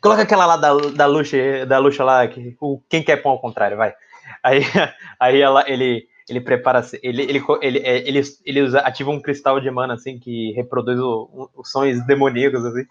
[0.00, 3.40] Coloca aquela lá da, da Luxa, da Luxa lá, que, o, quem quer pão ao
[3.40, 3.94] contrário, vai.
[4.42, 4.60] Aí,
[5.20, 9.60] aí ela, ele, ele prepara, ele, ele, ele, é, ele, ele usa, ativa um cristal
[9.60, 12.84] de mana, assim, que reproduz o- o- os sons demoníacos, assim,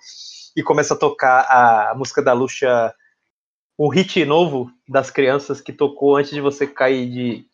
[0.56, 1.42] e começa a tocar
[1.92, 2.94] a música da Luxa,
[3.80, 7.46] um hit novo das crianças que tocou antes de você cair de,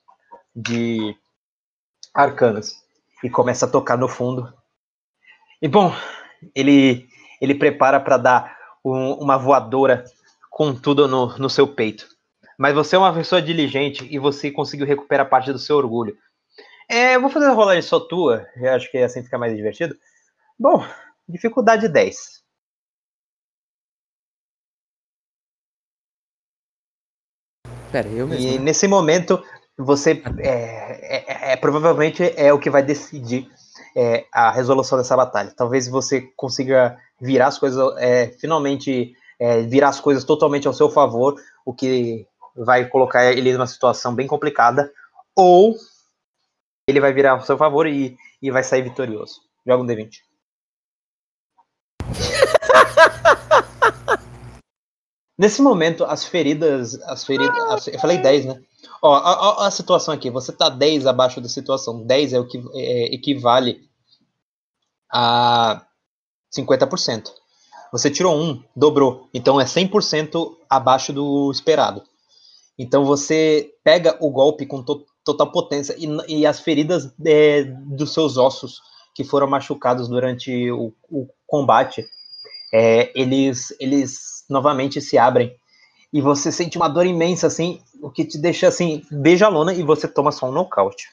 [0.55, 1.15] de
[2.13, 2.75] arcanas.
[3.23, 4.53] E começa a tocar no fundo.
[5.61, 5.93] E bom,
[6.55, 7.07] ele,
[7.41, 10.03] ele prepara para dar um- uma voadora
[10.49, 12.07] com tudo no, no seu peito.
[12.57, 16.17] Mas você é uma pessoa diligente e você conseguiu recuperar parte do seu orgulho.
[16.89, 19.95] É, eu vou fazer a rolagem só tua, eu acho que assim fica mais divertido.
[20.57, 20.83] Bom,
[21.27, 22.41] dificuldade 10.
[27.91, 28.47] Pera, eu mesmo.
[28.47, 28.63] E né?
[28.65, 29.43] nesse momento,
[29.77, 33.47] você é, é- é- provavelmente é o que vai decidir
[33.95, 35.53] é, a resolução dessa batalha.
[35.55, 40.89] Talvez você consiga virar as coisas, é, finalmente é, virar as coisas totalmente ao seu
[40.89, 41.35] favor,
[41.65, 42.25] o que
[42.57, 44.91] vai colocar ele numa situação bem complicada,
[45.35, 45.75] ou
[46.87, 49.41] ele vai virar ao seu favor e, e vai sair vitorioso.
[49.65, 50.21] Joga um D20.
[55.37, 56.95] Nesse momento, as feridas.
[57.03, 57.55] As feridas.
[57.69, 58.59] as- eu falei 10, né?
[59.01, 60.31] Ó, ó, ó a situação aqui.
[60.31, 62.03] Você tá 10 abaixo da situação.
[62.03, 63.87] 10 é o que é, equivale
[65.11, 65.85] a
[66.51, 67.31] 50%.
[67.91, 69.29] Você tirou um, dobrou.
[69.33, 72.03] Então é 100% abaixo do esperado.
[72.77, 78.13] Então você pega o golpe com to- total potência e, e as feridas é, dos
[78.13, 78.81] seus ossos
[79.15, 82.05] que foram machucados durante o, o combate,
[82.73, 85.55] é, eles, eles novamente se abrem
[86.13, 89.73] e você sente uma dor imensa assim, o que te deixa assim, beija a lona
[89.73, 91.07] e você toma só um nocaute.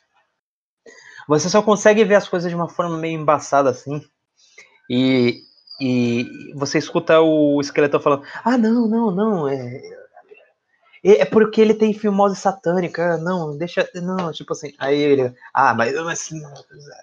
[1.28, 4.02] Você só consegue ver as coisas de uma forma meio embaçada assim.
[4.90, 5.40] E,
[5.80, 9.80] e você escuta o esqueleto falando: Ah, não, não, não, é,
[11.04, 15.74] é é porque ele tem filmose satânica, não, deixa, não, tipo assim, aí ele, ah,
[15.74, 16.30] mas, mas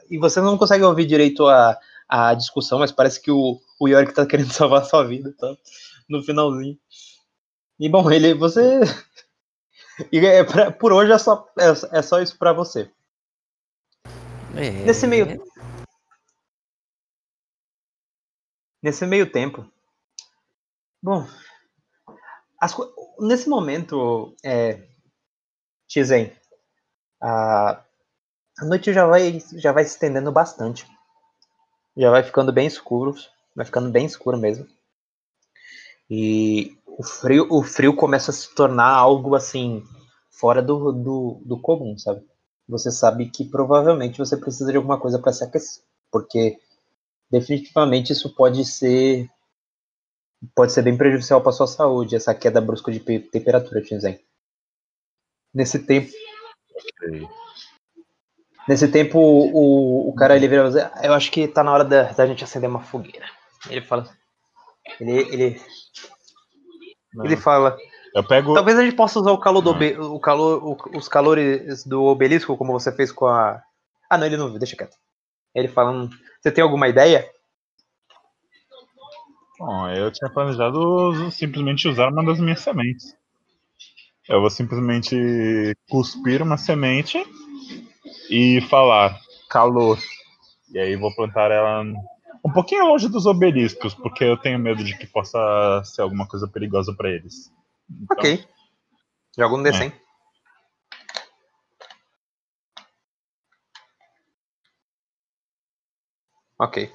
[0.09, 1.77] e você não consegue ouvir direito a,
[2.09, 5.55] a discussão, mas parece que o, o Yorick tá querendo salvar a sua vida, tá?
[6.09, 6.77] No finalzinho.
[7.79, 8.81] E bom, ele, você,
[10.11, 12.89] e é pra- por hoje é só, é, é só isso pra você.
[14.55, 15.25] É, Nesse meio,
[18.81, 19.65] nesse meio tempo,
[21.01, 21.25] bom,
[22.59, 22.73] as
[23.21, 24.81] nesse momento, é,
[25.87, 26.31] Tizen,
[27.21, 27.83] a,
[28.59, 30.87] a noite já vai, já vai se estendendo bastante.
[31.95, 33.13] Já vai ficando bem escuro,
[33.55, 34.65] vai ficando bem escuro mesmo.
[36.09, 39.83] E o frio, o frio começa a se tornar algo assim
[40.29, 42.25] fora do, do, do comum, sabe?
[42.67, 46.57] Você sabe que provavelmente você precisa de alguma coisa para se aquecer, porque
[47.29, 49.29] definitivamente isso pode ser
[50.55, 54.19] pode ser bem prejudicial para sua saúde, essa queda brusca de pe- temperatura, Tinzen.
[55.53, 56.11] Nesse tempo,
[57.03, 57.27] Ok.
[58.67, 60.69] nesse tempo o, o cara ele vira
[61.03, 63.25] eu acho que tá na hora da, da gente acender uma fogueira.
[63.69, 64.07] Ele fala,
[64.99, 65.61] ele ele
[67.25, 67.77] ele fala,
[68.15, 68.53] Eu pego.
[68.53, 69.71] talvez a gente possa usar o calor do
[70.15, 73.61] o calor o- os calores do obelisco como você fez com a
[74.09, 74.95] Ah, não, ele não viu, deixa quieto.
[75.53, 76.09] Ele fala, "Hum,
[76.41, 77.29] você tem alguma ideia?
[79.61, 83.15] Bom, eu tinha planejado simplesmente usar uma das minhas sementes.
[84.27, 87.23] Eu vou simplesmente cuspir uma semente
[88.27, 89.99] e falar calor.
[90.71, 91.83] E aí vou plantar ela
[92.43, 96.47] um pouquinho longe dos obeliscos, porque eu tenho medo de que possa ser alguma coisa
[96.47, 97.53] perigosa para eles.
[97.87, 98.43] Então, Ok.
[99.37, 99.93] Joga um D100.
[106.57, 106.91] Ok.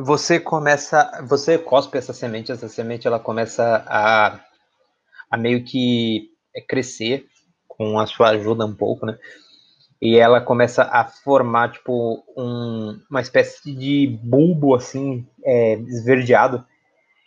[0.00, 4.38] Você começa, você cospe essa semente, essa semente ela começa a,
[5.28, 6.30] a meio que
[6.68, 7.26] crescer
[7.66, 9.18] com a sua ajuda um pouco, né?
[10.00, 16.64] E ela começa a formar tipo um, uma espécie de bulbo assim é, esverdeado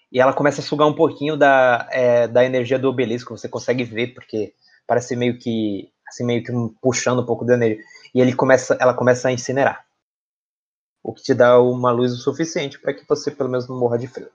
[0.10, 3.84] e ela começa a sugar um pouquinho da, é, da energia do obelisco, você consegue
[3.84, 4.54] ver, porque
[4.88, 7.84] parece meio que assim, meio que puxando um pouco da energia.
[8.16, 9.91] E ele começa, ela começa a incinerar.
[11.04, 13.98] O que te dá uma luz o suficiente para que você pelo menos não morra
[13.98, 14.30] de frio.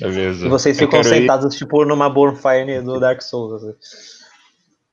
[0.00, 0.46] Beleza.
[0.46, 3.62] E vocês Eu ficam quero ir- sentados, tipo, numa bonfire do Dark Souls.
[3.62, 3.74] assim.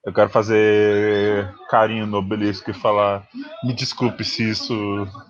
[0.06, 3.26] Eu quero fazer carinho no obelisco e falar.
[3.64, 4.74] Me desculpe se isso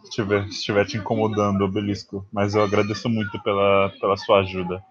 [0.04, 4.84] estiver, estiver te incomodando, obelisco, mas eu agradeço muito pela, pela sua ajuda.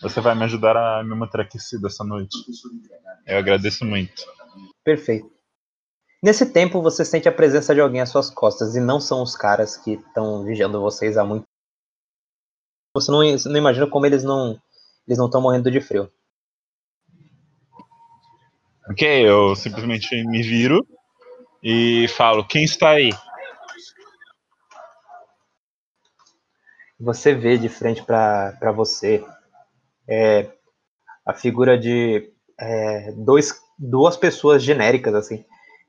[0.00, 2.36] Você vai me ajudar a me manter aquecido essa noite.
[3.26, 4.22] Eu agradeço muito.
[4.84, 5.31] Perfeito.
[6.22, 9.34] Nesse tempo, você sente a presença de alguém às suas costas, e não são os
[9.34, 11.44] caras que estão vigiando vocês há muito
[12.94, 14.60] Você não, você não imagina como eles não
[15.04, 16.08] eles não estão morrendo de frio.
[18.88, 20.86] Ok, eu simplesmente me viro
[21.60, 23.10] e falo: Quem está aí?
[27.00, 29.24] Você vê de frente para você
[30.08, 30.52] é,
[31.26, 35.44] a figura de é, dois, duas pessoas genéricas, assim.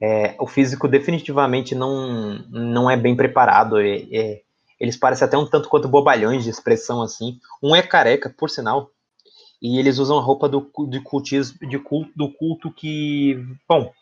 [0.05, 3.79] É, o físico definitivamente não, não é bem preparado.
[3.79, 4.41] É,
[4.77, 7.39] eles parecem até um tanto quanto bobalhões de expressão, assim.
[7.61, 8.91] Um é careca, por sinal,
[9.61, 13.93] e eles usam a roupa do, de cultismo, de culto, do culto que, bom,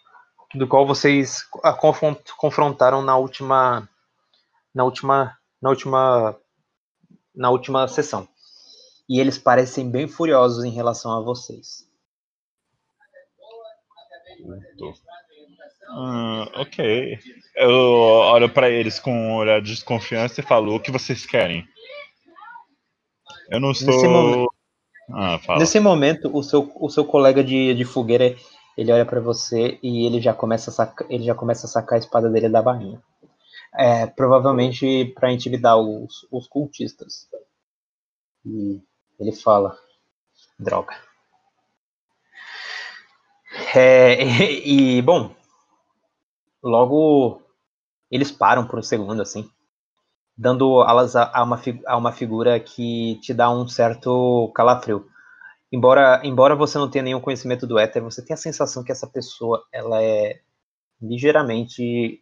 [0.55, 1.45] do qual vocês
[2.35, 3.87] confrontaram na última,
[4.73, 6.35] na última, na última,
[7.35, 8.27] na última sessão.
[9.07, 11.87] E eles parecem bem furiosos em relação a vocês.
[15.93, 17.19] Hum, ok.
[17.55, 21.68] Eu olho para eles com um olhar de desconfiança e falo: o que vocês querem?
[23.49, 23.93] Eu não estou.
[23.93, 24.51] Nesse momento,
[25.13, 25.39] ah.
[25.57, 28.35] Nesse momento, o seu, o seu colega de, de fogueira,
[28.77, 31.97] ele olha para você e ele já começa a sacar, ele já começa a sacar
[31.97, 33.01] a espada dele da barrinha.
[33.73, 37.27] É, provavelmente para intimidar os, os cultistas.
[38.45, 38.81] E
[39.19, 39.77] ele fala:
[40.57, 40.95] droga.
[43.76, 45.35] É, e, e, bom,
[46.63, 47.41] logo
[48.09, 49.49] eles param por um segundo assim
[50.41, 55.05] dando alas a, a, uma, a uma figura que te dá um certo calafrio.
[55.71, 59.05] Embora, embora você não tenha nenhum conhecimento do éter, você tem a sensação que essa
[59.05, 60.39] pessoa ela é
[60.99, 62.21] ligeiramente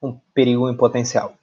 [0.00, 1.34] um perigo em potencial.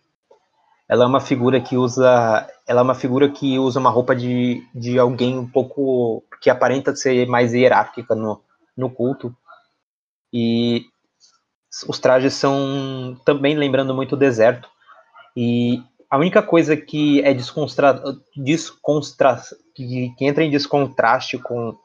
[0.87, 4.65] Ela é uma figura que usa, ela é uma figura que usa uma roupa de,
[4.73, 8.41] de alguém um pouco que aparenta ser mais hierárquica no,
[8.77, 9.35] no culto.
[10.31, 10.85] E
[11.87, 14.69] os trajes são também lembrando muito o deserto.
[15.35, 18.01] E a única coisa que é desconstra,
[18.35, 19.41] desconstra
[19.73, 21.75] que, que, entra em descontraste com,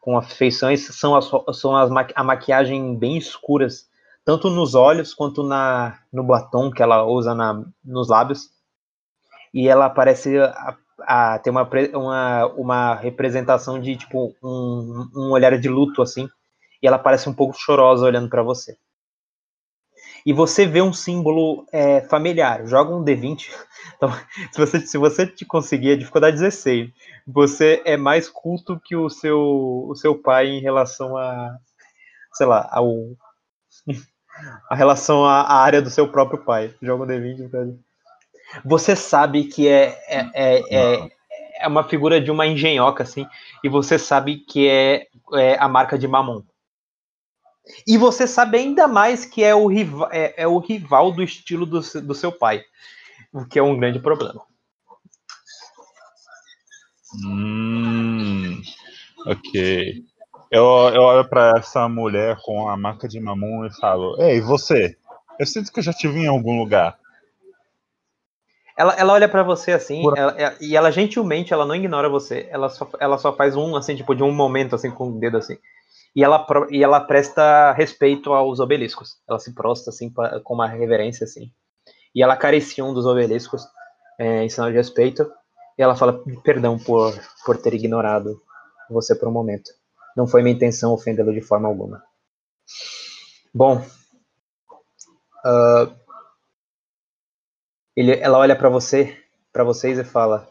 [0.00, 3.88] com as feições são as, são as a maquiagem bem escuras,
[4.24, 8.50] tanto nos olhos quanto na, no batom que ela usa na, nos lábios.
[9.52, 15.58] E ela parece a, a, ter uma, uma, uma representação de tipo um, um olhar
[15.58, 16.28] de luto assim.
[16.80, 18.76] E ela parece um pouco chorosa olhando para você
[20.24, 22.66] e você vê um símbolo é, familiar.
[22.66, 23.48] Joga um D20.
[23.96, 24.12] Então,
[24.50, 26.90] se você, se você te conseguir a dificuldade 16,
[27.26, 29.38] você é mais culto que o seu,
[29.88, 31.56] o seu pai em relação a,
[32.32, 32.92] sei lá, ao,
[34.68, 36.74] a relação à, à área do seu próprio pai.
[36.82, 37.78] Joga um D20.
[38.64, 41.08] Você sabe que é, é, é, é,
[41.60, 43.26] é uma figura de uma engenhoca, assim,
[43.62, 46.42] e você sabe que é, é a marca de Mamon.
[47.86, 51.64] E você sabe ainda mais que é o rival, é, é o rival do estilo
[51.64, 52.62] do, do seu pai,
[53.32, 54.42] o que é um grande problema.
[57.24, 58.60] Hum,
[59.26, 60.02] ok.
[60.50, 64.96] Eu, eu olho para essa mulher com a marca de mamão e falo: Ei, você?
[65.38, 66.98] Eu sinto que eu já te vi em algum lugar.
[68.76, 72.48] Ela, ela olha para você assim, ela, ela, e ela gentilmente, ela não ignora você.
[72.50, 75.36] Ela só, ela só faz um, assim, tipo, de um momento, assim, com o dedo
[75.36, 75.58] assim
[76.14, 79.16] e ela, e ela presta respeito aos obeliscos.
[79.28, 81.50] Ela se prostra assim pra, com uma reverência assim.
[82.14, 83.66] E ela acaricia um dos obeliscos
[84.18, 85.30] é, em sinal de respeito.
[85.78, 88.40] E ela fala perdão por, por ter ignorado
[88.90, 89.70] você por um momento.
[90.14, 92.04] Não foi minha intenção ofendê-lo de forma alguma.
[93.54, 93.78] Bom,
[95.44, 95.94] uh,
[97.96, 99.18] ele, ela olha para você,
[99.50, 100.46] para vocês e fala: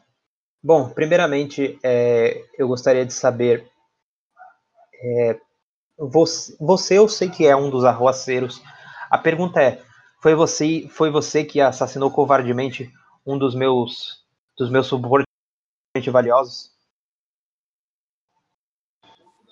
[0.63, 3.69] Bom, primeiramente, é, eu gostaria de saber
[5.03, 5.39] é,
[6.07, 8.61] você, você eu sei que é um dos arroaceiros.
[9.09, 9.83] A pergunta é:
[10.19, 12.91] foi você, foi você que assassinou covardemente
[13.25, 14.25] um dos meus
[14.57, 15.27] dos meus subordinados
[16.07, 16.71] valiosos?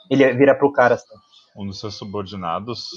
[0.10, 1.16] Ele vira pro cara assim.
[1.56, 2.90] Um dos seus subordinados?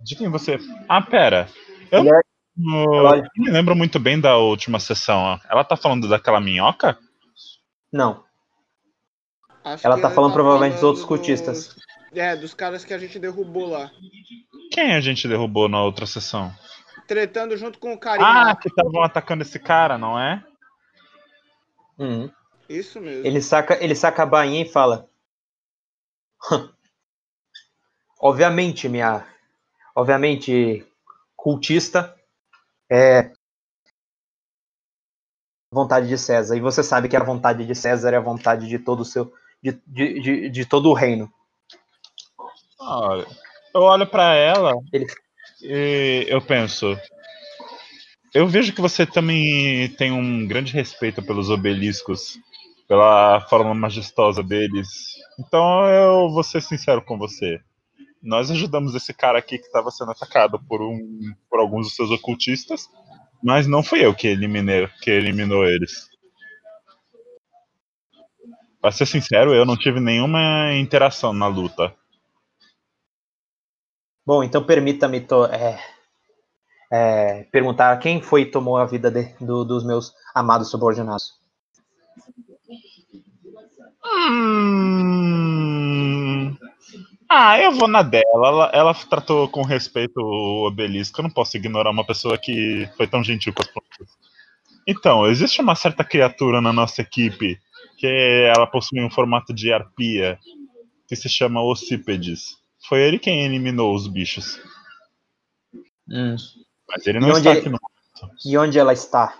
[0.00, 0.58] De quem você.
[0.88, 1.48] Ah, pera.
[1.90, 2.20] Eu é...
[2.56, 5.40] não me lembro muito bem da última sessão.
[5.50, 6.96] Ela tá falando daquela minhoca?
[7.92, 8.22] Não.
[9.64, 11.74] Acho ela tá falando tá provavelmente falando dos outros cultistas.
[12.14, 13.90] É, dos caras que a gente derrubou lá.
[14.70, 16.54] Quem a gente derrubou na outra sessão?
[17.08, 18.50] Tretando junto com o carinha.
[18.50, 20.44] Ah, que estavam atacando esse cara, não é?
[21.98, 22.30] Uhum.
[22.68, 23.26] Isso mesmo.
[23.26, 25.08] Ele saca, ele saca a bainha e fala.
[28.20, 29.26] obviamente, minha.
[29.94, 30.86] Obviamente,
[31.36, 32.14] cultista
[32.90, 33.32] é
[35.70, 36.56] vontade de César.
[36.56, 39.32] E você sabe que a vontade de César é a vontade de todo o seu
[39.64, 41.28] de, de, de, de todo o reino.
[42.78, 43.26] Olha,
[43.74, 45.06] Eu olho pra ela Ele-
[45.62, 46.96] e eu penso.
[48.34, 52.38] Eu vejo que você também tem um grande respeito pelos obeliscos,
[52.88, 54.88] pela forma majestosa deles.
[55.38, 57.60] Então eu vou ser sincero com você.
[58.22, 60.98] Nós ajudamos esse cara aqui que estava sendo atacado por, um,
[61.50, 62.88] por alguns dos seus ocultistas,
[63.42, 66.08] mas não fui eu que eliminei, que eliminou eles.
[68.84, 71.90] Pra ser sincero, eu não tive nenhuma interação na luta.
[74.26, 75.78] Bom, então permita-me é,
[76.92, 81.32] é, perguntar quem foi que tomou a vida de- do- dos meus amados subordinados.
[84.04, 85.34] Hum...
[87.26, 88.22] Ah, eu vou na dela.
[88.34, 91.20] Ela, ela tratou com respeito o obelisco.
[91.20, 93.68] Eu não posso ignorar uma pessoa que foi tão gentil com as.
[94.86, 97.58] Então, existe uma certa criatura na nossa equipe
[98.04, 100.38] que ela possui um formato de arpia
[101.08, 102.58] que se chama Ossípedes.
[102.86, 104.60] Foi ele quem eliminou os bichos.
[106.06, 106.36] Hum.
[106.86, 107.78] Mas ele não está ele- aqui no
[108.44, 109.38] E onde ela está?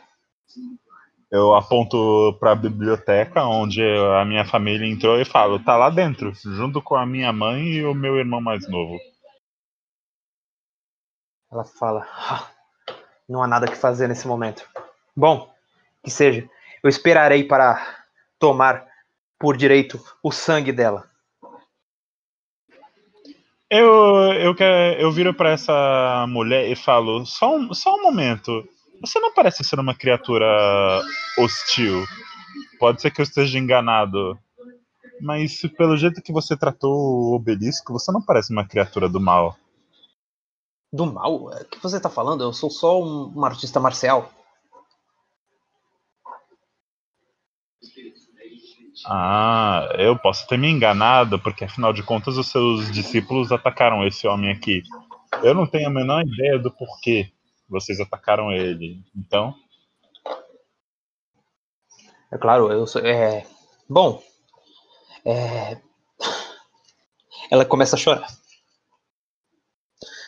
[1.30, 6.32] Eu aponto para a biblioteca onde a minha família entrou e falo: tá lá dentro,
[6.34, 8.98] junto com a minha mãe e o meu irmão mais novo.
[11.52, 12.50] Ela fala: "Ah,
[13.28, 14.66] Não há nada que fazer nesse momento.
[15.14, 15.52] Bom,
[16.02, 16.48] que seja.
[16.82, 18.03] Eu esperarei para
[18.44, 18.86] tomar
[19.40, 21.08] por direito o sangue dela.
[23.70, 23.88] Eu,
[24.34, 28.62] eu, que- eu viro para essa mulher e falo: só um, só um momento.
[29.00, 30.46] Você não parece ser uma criatura
[31.38, 32.04] hostil.
[32.78, 34.38] Pode ser que eu esteja enganado.
[35.22, 39.56] Mas pelo jeito que você tratou o obelisco, você não parece uma criatura do mal.
[40.92, 41.46] Do mal?
[41.46, 42.44] O que você está falando?
[42.44, 44.30] Eu sou só um, um artista marcial.
[49.06, 54.26] Ah, eu posso ter me enganado, porque afinal de contas os seus discípulos atacaram esse
[54.26, 54.82] homem aqui.
[55.42, 57.30] Eu não tenho a menor ideia do porquê
[57.68, 59.02] vocês atacaram ele.
[59.14, 59.54] Então,
[62.34, 63.00] É claro, eu sou.
[63.06, 63.46] É...
[63.88, 64.20] Bom.
[65.24, 65.78] É...
[67.48, 68.26] Ela começa a chorar.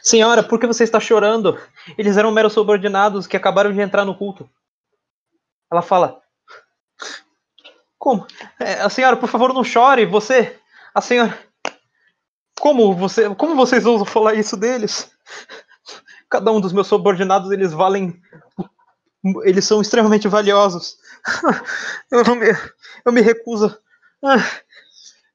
[0.04, 1.58] Senhora, por que você está chorando?
[1.98, 4.48] Eles eram meros subordinados que acabaram de entrar no culto.
[5.70, 6.22] Ela fala.
[8.06, 8.24] Como?
[8.60, 10.06] É, a senhora, por favor, não chore.
[10.06, 10.56] Você.
[10.94, 11.36] A senhora.
[12.60, 13.34] Como você.
[13.34, 15.10] Como vocês ousam falar isso deles?
[16.30, 18.16] Cada um dos meus subordinados, eles valem.
[19.42, 20.98] Eles são extremamente valiosos.
[22.12, 22.46] Eu não me,
[23.04, 23.76] eu me recuso.
[24.24, 24.36] Ah.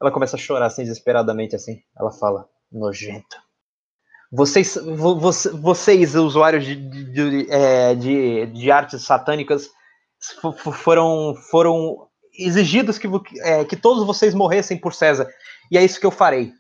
[0.02, 1.82] Ela começa a chorar assim desesperadamente assim.
[2.00, 3.36] Ela fala: nojento.
[4.32, 7.04] Vocês, vo- vocês usuários de, de,
[7.44, 9.70] de, é, de- artes satânicas,
[10.42, 12.08] fo- fo- foram, foram
[12.46, 13.08] exigidos que,
[13.42, 15.28] é, que todos vocês morressem por César.
[15.72, 16.52] E é isso que eu farei.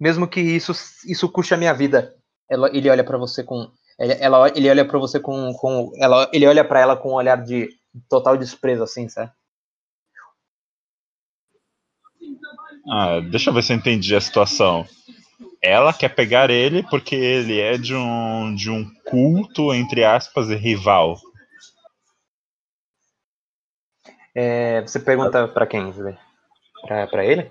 [0.00, 0.72] Mesmo que isso,
[1.06, 2.14] isso custe a minha vida.
[2.50, 3.70] Ela, ele olha para você com.
[3.98, 5.52] Ela, ele olha para você com.
[5.54, 7.68] com ela, ele olha para ela com um olhar de
[8.08, 9.30] total desprezo, assim, sabe?
[12.88, 14.86] ah, deixa eu ver se eu entendi a situação.
[15.62, 21.18] Ela quer pegar ele porque ele é de um, de um culto, entre aspas, rival.
[24.34, 25.92] É, você pergunta para quem?
[27.10, 27.50] Pra ele?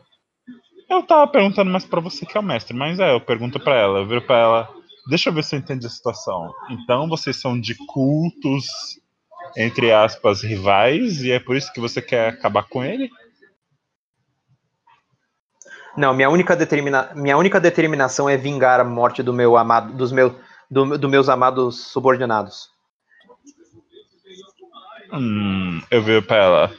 [0.89, 3.75] Eu tava perguntando mais pra você que é o mestre, mas é, eu pergunto pra
[3.75, 4.69] ela, eu viro pra ela,
[5.09, 6.53] deixa eu ver se eu entendi a situação.
[6.69, 8.67] Então vocês são de cultos,
[9.57, 13.09] entre aspas, rivais, e é por isso que você quer acabar com ele?
[15.95, 20.11] Não, minha única, determina, minha única determinação é vingar a morte do meu amado, dos
[20.11, 20.35] meu,
[20.69, 22.72] do, do meus amados subordinados.
[25.13, 26.73] Hum, eu viro pra ela.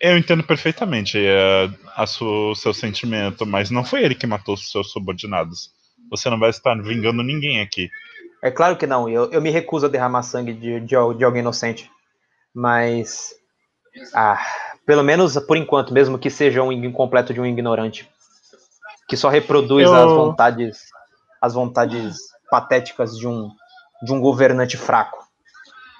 [0.00, 4.54] Eu entendo perfeitamente é, a su- o seu sentimento, mas não foi ele que matou
[4.54, 5.70] os seus subordinados.
[6.10, 7.90] Você não vai estar vingando ninguém aqui.
[8.42, 10.94] É claro que não, eu, eu me recuso a derramar sangue de, de, de
[11.24, 11.90] alguém inocente.
[12.54, 13.34] Mas.
[14.14, 14.40] Ah,
[14.86, 18.08] pelo menos por enquanto, mesmo que seja um incompleto de um ignorante.
[19.08, 20.78] Que só reproduz Eu- as vontades.
[21.42, 22.18] As vontades
[22.50, 23.48] patéticas de um,
[24.02, 25.19] de um governante fraco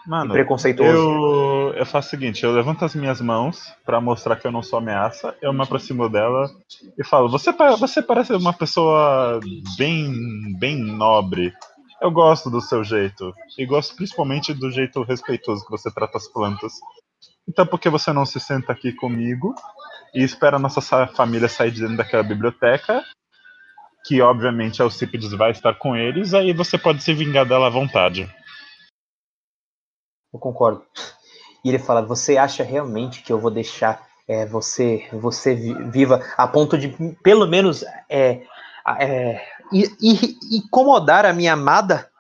[0.07, 0.93] e Mano, preconceituoso.
[0.93, 4.63] Eu, eu faço o seguinte, eu levanto as minhas mãos pra mostrar que eu não
[4.63, 6.51] sou ameaça, eu me aproximo dela
[6.99, 9.39] e falo, você, você parece uma pessoa
[9.77, 10.13] bem,
[10.59, 11.53] bem nobre.
[12.01, 13.33] Eu gosto do seu jeito.
[13.59, 16.73] E gosto principalmente do jeito respeitoso que você trata as plantas.
[17.49, 19.55] Então por que você não se senta aqui comigo
[20.15, 23.05] e espera a nossa sa- família sair de dentro daquela biblioteca?
[24.07, 27.71] Que obviamente a Alcípides vai estar com eles, aí você pode se vingar dela à
[27.71, 28.27] vontade.
[30.33, 30.85] Eu concordo.
[31.65, 36.25] E ele fala: Você acha realmente que eu vou deixar é, você você vi- viva
[36.37, 36.89] a ponto de,
[37.23, 38.43] pelo menos, é,
[38.99, 39.45] é,
[40.51, 42.11] incomodar a minha amada,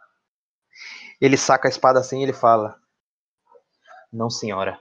[1.20, 2.76] ele saca a espada assim e ele fala:
[4.12, 4.78] Não, senhora.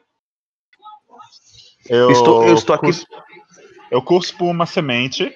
[1.87, 3.23] Eu, estou- eu estou aqui- cuspo-
[3.91, 5.35] eu cuspo uma semente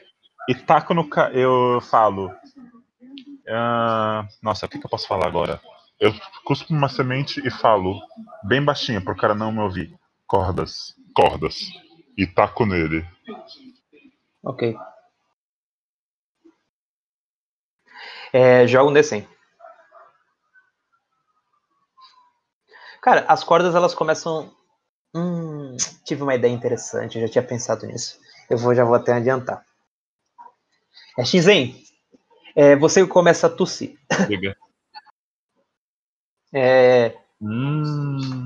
[0.50, 1.08] e taco no.
[1.10, 1.32] Ca...
[1.32, 2.32] Eu falo.
[3.48, 5.60] ah, nossa, o que, que eu posso falar agora?
[6.00, 6.14] Eu
[6.44, 8.00] cuspo uma semente e falo,
[8.44, 9.98] bem baixinho, pro cara não me ouvir.
[10.28, 10.96] Cordas.
[11.16, 11.60] Cordas.
[12.18, 13.06] E taco nele.
[14.44, 14.64] Ok.
[18.32, 19.26] É, joga um D100.
[23.02, 24.52] Cara, as cordas elas começam.
[25.16, 28.20] Hum, tive uma ideia interessante, eu já tinha pensado nisso.
[28.50, 29.64] Eu vou, já vou até adiantar.
[31.18, 31.76] É Shinzen,
[32.56, 33.98] é, você começa a tossir.
[34.28, 34.56] Diga.
[36.54, 37.14] É,
[37.46, 38.46] Hum,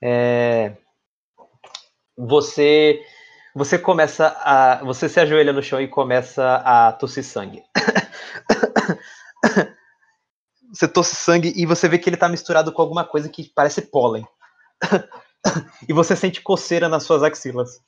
[0.00, 0.76] é,
[2.16, 3.02] você
[3.54, 7.62] você começa a você se ajoelha no chão e começa a tossir sangue.
[10.72, 13.82] você tosse sangue e você vê que ele tá misturado com alguma coisa que parece
[13.82, 14.24] pólen.
[15.88, 17.80] e você sente coceira nas suas axilas.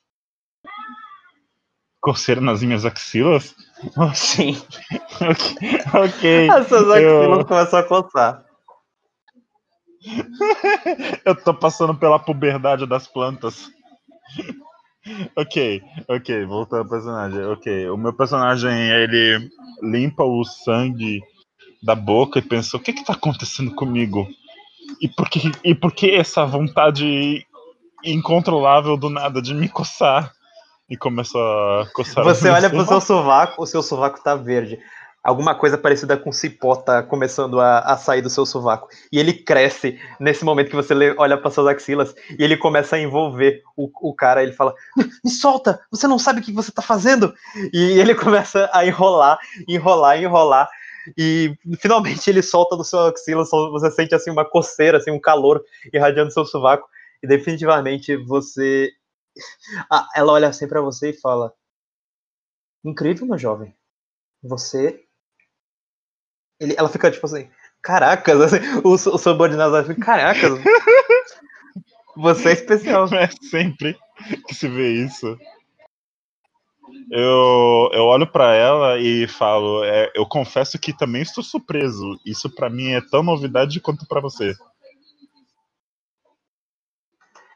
[2.02, 3.54] Coceira nas minhas axilas?
[4.14, 4.60] Sim.
[5.22, 5.56] ok.
[5.94, 6.50] ok.
[6.50, 8.44] As suas axilas Eu- começam a coçar.
[11.24, 13.70] Eu tô passando pela puberdade das plantas.
[15.36, 17.44] ok, ok, voltando ao personagem.
[17.46, 19.48] Ok, o meu personagem, ele
[19.80, 21.22] limpa o sangue
[21.82, 24.28] da boca e pensa, o que que tá acontecendo comigo?
[25.00, 27.46] E por que, e por que essa vontade
[28.04, 30.32] incontrolável do nada de me coçar?
[30.92, 34.78] E começa a coçar Você olha pro seu sovaco, o seu sovaco tá verde.
[35.24, 38.88] Alguma coisa parecida com cipó tá começando a, a sair do seu sovaco.
[39.10, 42.98] E ele cresce nesse momento que você olha para suas axilas e ele começa a
[42.98, 44.42] envolver o, o cara.
[44.42, 44.74] Ele fala:
[45.24, 45.80] Me solta!
[45.90, 47.32] Você não sabe o que você tá fazendo!
[47.72, 50.68] E ele começa a enrolar, enrolar, enrolar.
[51.16, 53.44] E finalmente ele solta do seu axila.
[53.44, 56.86] Você sente assim uma coceira, assim, um calor irradiando seu sovaco.
[57.22, 58.90] E definitivamente você.
[59.90, 61.54] Ah, ela olha assim para você e fala:
[62.84, 63.74] Incrível, meu jovem.
[64.42, 65.04] Você.
[66.60, 67.50] Ele, ela fica tipo assim,
[67.80, 70.52] caracas, assim, o, o subordinado vai ficar, caracas.
[72.16, 73.06] Você é especial.
[73.14, 73.98] É sempre
[74.46, 75.38] que se vê isso.
[77.10, 82.18] Eu, eu olho pra ela e falo, é, eu confesso que também estou surpreso.
[82.24, 84.54] Isso pra mim é tão novidade quanto pra você.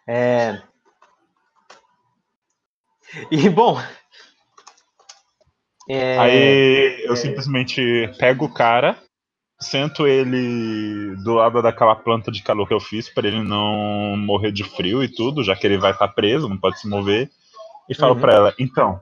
[0.07, 0.63] É...
[3.31, 3.79] E bom.
[5.89, 8.99] é, Aí eu simplesmente pego o cara,
[9.61, 14.53] sento ele do lado daquela planta de calor que eu fiz pra ele não morrer
[14.53, 17.31] de frio e tudo, já que ele vai estar preso, não pode se mover,
[17.89, 18.21] e falo Uhum.
[18.21, 19.01] pra ela, então,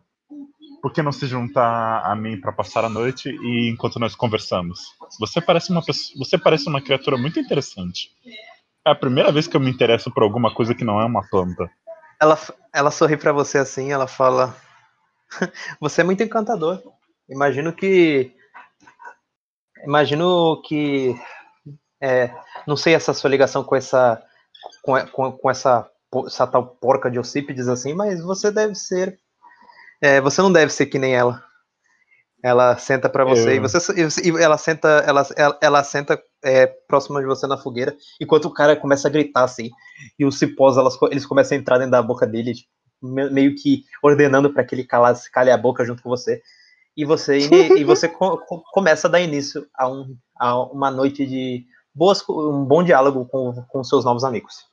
[0.82, 4.80] por que não se juntar a mim pra passar a noite e enquanto nós conversamos?
[5.18, 8.10] Você parece uma pessoa, você parece uma criatura muito interessante.
[8.86, 11.26] É a primeira vez que eu me interesso por alguma coisa que não é uma
[11.30, 11.70] planta.
[12.24, 12.38] Ela,
[12.72, 14.54] ela sorri pra você assim, ela fala:
[15.80, 16.82] Você é muito encantador.
[17.28, 18.34] Imagino que.
[19.84, 21.14] Imagino que.
[22.00, 22.30] é,
[22.66, 24.22] não sei essa sua ligação com essa.
[24.82, 25.88] Com, com, com essa,
[26.26, 29.18] essa tal porca de Ossípides assim, mas você deve ser.
[30.00, 31.42] é, você não deve ser que nem ela.
[32.42, 35.84] Ela senta pra você Eu- e você e você- e ela senta ela, ela, ela
[35.84, 39.70] senta é, próxima de você na fogueira enquanto o cara começa a gritar assim
[40.18, 42.68] e os cipós elas, eles começam a entrar dentro da boca dele tipo,
[43.02, 46.40] me- meio que ordenando para que ele calasse, cale a boca junto com você
[46.96, 47.38] e você
[47.76, 51.64] e, você co- co- começa a dar início a, um, a uma noite de
[51.94, 54.66] boas um bom diálogo com, com seus novos amigos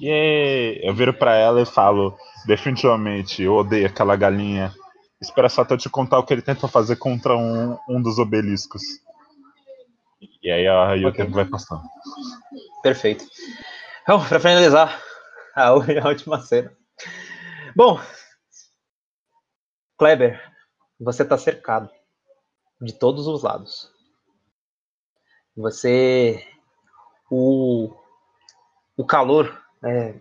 [0.00, 4.72] E eu viro pra ela e falo, definitivamente, eu odeio aquela galinha.
[5.20, 8.18] Espera só até eu te contar o que ele tenta fazer contra um, um dos
[8.18, 8.82] obeliscos.
[10.20, 11.24] E aí, aí o Ok.
[11.24, 11.82] tempo vai passando.
[12.82, 13.24] Perfeito.
[14.02, 15.00] Então, para finalizar
[15.54, 16.72] a última cena.
[17.76, 18.00] Bom,
[19.98, 20.40] Kleber,
[20.98, 21.90] você está cercado
[22.80, 23.92] de todos os lados.
[25.56, 26.44] Você.
[27.30, 27.94] O,
[28.96, 30.14] o calor é,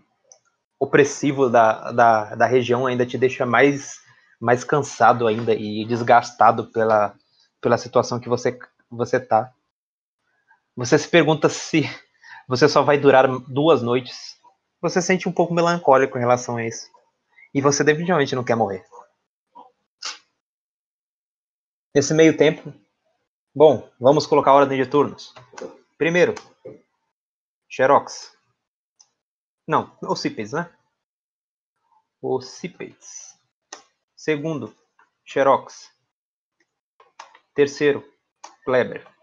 [0.80, 4.02] opressivo da, da, da região ainda te deixa mais,
[4.42, 7.16] mais cansado ainda e desgastado pela,
[7.62, 8.60] pela situação que você,
[8.90, 9.54] você tá.
[10.78, 11.82] Você se pergunta se
[12.48, 14.40] você só vai durar duas noites.
[14.80, 16.88] Você sente um pouco melancólico em relação a isso.
[17.52, 18.86] E você definitivamente não quer morrer.
[21.96, 22.72] Nesse meio tempo,
[23.56, 25.34] bom, vamos colocar a ordem de turnos.
[25.98, 26.36] Primeiro,
[27.68, 28.38] Xerox.
[29.68, 30.72] Não, Ossípedes, né?
[32.22, 33.36] Ossípedes.
[34.16, 34.76] Segundo,
[35.26, 35.92] Xerox.
[37.56, 38.08] Terceiro,
[38.64, 39.17] Kleber.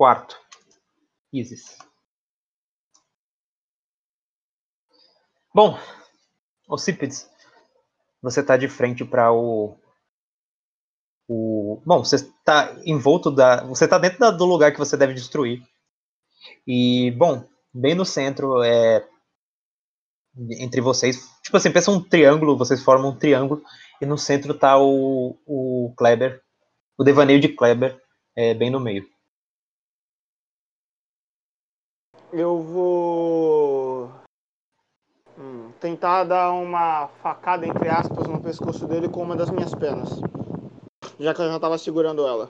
[0.00, 0.40] Quarto,
[1.30, 1.76] Isis.
[5.54, 5.78] Bom,
[6.66, 7.28] Ocípedes,
[8.22, 9.78] você está de frente para o,
[11.28, 11.82] o.
[11.84, 13.62] Bom, você está envolto da.
[13.64, 15.62] Você está dentro da, do lugar que você deve destruir.
[16.66, 19.06] E, bom, bem no centro, é.
[20.60, 21.28] Entre vocês.
[21.42, 23.62] Tipo assim, pensa um triângulo, vocês formam um triângulo.
[24.00, 26.42] E no centro tá o, o Kleber.
[26.96, 28.00] O devaneio de Kleber,
[28.34, 29.06] é, bem no meio.
[32.32, 34.12] Eu vou
[35.36, 40.10] hum, tentar dar uma facada, entre aspas, no pescoço dele com uma das minhas penas.
[41.18, 42.48] Já que eu já tava segurando ela.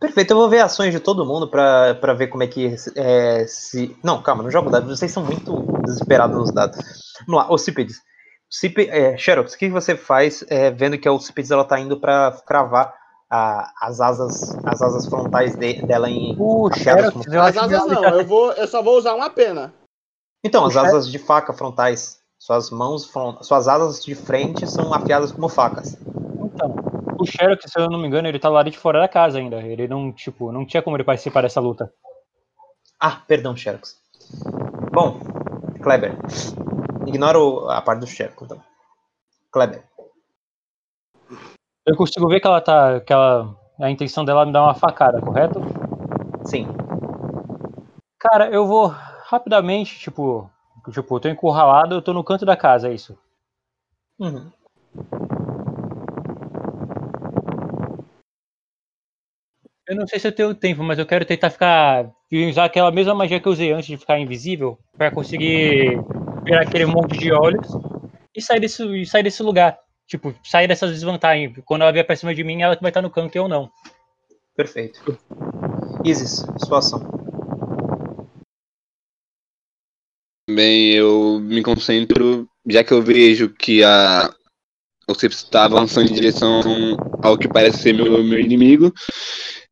[0.00, 3.96] Perfeito, eu vou ver ações de todo mundo pra ver como é que é, se.
[4.02, 6.78] Não, calma, não jogo dados, vocês são muito desesperados nos dados.
[7.26, 8.02] Vamos lá, Ocípedes.
[8.50, 11.98] Cip, é, Xerox, o que você faz é, vendo que a Ocípedes ela tá indo
[11.98, 12.94] pra cravar
[13.34, 16.36] a, as asas as asas frontais de, dela em.
[17.12, 19.74] Como- eu As asas não, eu, vou, eu só vou usar uma pena.
[20.44, 22.22] Então, as O asas de faca frontais.
[22.38, 25.96] Suas mãos, fron- suas asas de frente são afiadas como facas.
[26.38, 26.76] Então,
[27.18, 29.56] o Xerox, se eu não me engano, ele tá lá de fora da casa ainda.
[29.62, 31.90] Ele não, tipo, não tinha como ele participar dessa luta.
[33.00, 33.96] Ah, perdão, Xerox.
[34.92, 35.18] Bom,
[35.82, 36.14] Kleber.
[37.06, 38.62] Ignora o- a parte do Xerox, então.
[39.50, 39.82] Kleber.
[41.86, 43.00] Eu consigo ver que ela tá.
[43.00, 43.54] que ela.
[43.80, 45.60] A intenção dela é me dar uma facada, correto?
[46.44, 46.66] Sim.
[48.18, 48.86] Cara, eu vou
[49.26, 50.50] rapidamente, tipo.
[50.90, 53.18] Tipo, eu tô encurralado, eu tô no canto da casa, é isso.
[54.18, 54.50] Uhum.
[59.86, 62.10] Eu não sei se eu tenho tempo, mas eu quero tentar ficar.
[62.32, 66.00] usar aquela mesma magia que eu usei antes de ficar invisível, pra conseguir
[66.44, 67.66] virar aquele monte de olhos
[68.34, 69.78] e sair desse, e sair desse lugar.
[70.06, 71.52] Tipo, sair dessas desvantagens.
[71.64, 73.48] Quando ela vier pra cima de mim, ela que vai estar no canto e eu
[73.48, 73.70] não.
[74.56, 75.18] Perfeito.
[76.04, 77.00] Isis, sua ação.
[80.48, 84.30] Bem, eu me concentro, já que eu vejo que a
[85.08, 86.62] o Cips está avançando em direção
[87.22, 88.92] ao que parece ser meu, meu inimigo,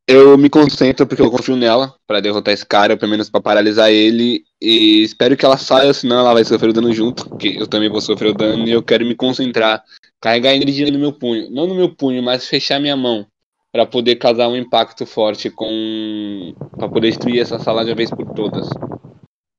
[0.07, 3.89] eu me concentro porque eu confio nela para derrotar esse cara, pelo menos para paralisar
[3.89, 7.67] ele, e espero que ela saia, senão ela vai sofrer o dano junto, porque eu
[7.67, 9.81] também vou sofrer o dano, e eu quero me concentrar,
[10.23, 13.27] carregar energia no meu punho, não no meu punho, mas fechar minha mão,
[13.73, 16.55] para poder causar um impacto forte com.
[16.77, 18.69] para poder destruir essa sala de uma vez por todas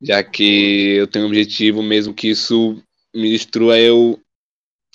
[0.05, 2.77] já que eu tenho um objetivo, mesmo que isso
[3.15, 4.19] me destrua, eu,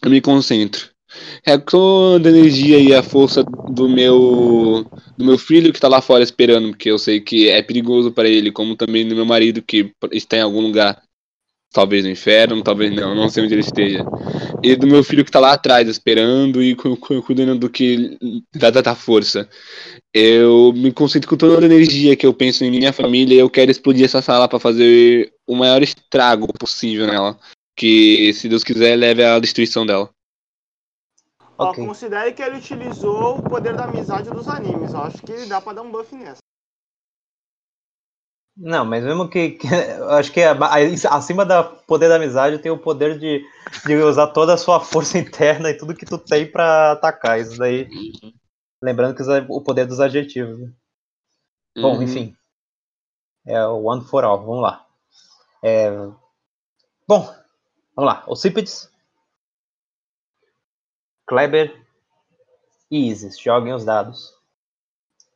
[0.03, 0.89] eu me concentro.
[1.43, 4.85] É toda a energia e a força do meu
[5.17, 8.29] do meu filho que tá lá fora esperando, porque eu sei que é perigoso para
[8.29, 11.01] ele, como também do meu marido que está em algum lugar,
[11.71, 14.03] talvez no inferno, talvez não, não sei onde ele esteja.
[14.63, 18.17] E do meu filho que tá lá atrás esperando e cu- cu- cuidando do que
[18.55, 19.47] dá tanta força.
[20.13, 23.49] Eu me concentro com toda a energia que eu penso em minha família e eu
[23.49, 27.39] quero explodir essa sala para fazer o maior estrago possível nela.
[27.77, 30.09] Que, se Deus quiser, leve à destruição dela.
[31.57, 31.85] Ó, Ok.
[31.85, 34.93] considere que ele utilizou o poder da amizade dos animes.
[34.93, 36.39] Eu acho que dá pra dar um buff nessa.
[38.61, 39.51] Não, mas mesmo que.
[39.51, 39.67] que-
[40.09, 40.41] acho que
[41.09, 43.41] acima do poder da amizade tem o poder de,
[43.85, 47.39] de usar toda a sua força interna e tudo que tu tem pra atacar.
[47.39, 47.87] Isso daí.
[48.81, 50.59] Lembrando que o poder dos adjetivos.
[50.59, 50.71] né?
[51.77, 52.03] Bom, Uhum.
[52.03, 52.35] enfim.
[53.45, 54.39] É o One for All.
[54.45, 54.85] Vamos lá.
[55.63, 55.89] É,
[57.07, 57.33] Bom,
[57.95, 58.23] vamos lá.
[58.27, 58.91] Ocípedes,
[61.25, 61.85] Kleber
[62.91, 63.39] e Isis.
[63.39, 64.33] Joguem os dados.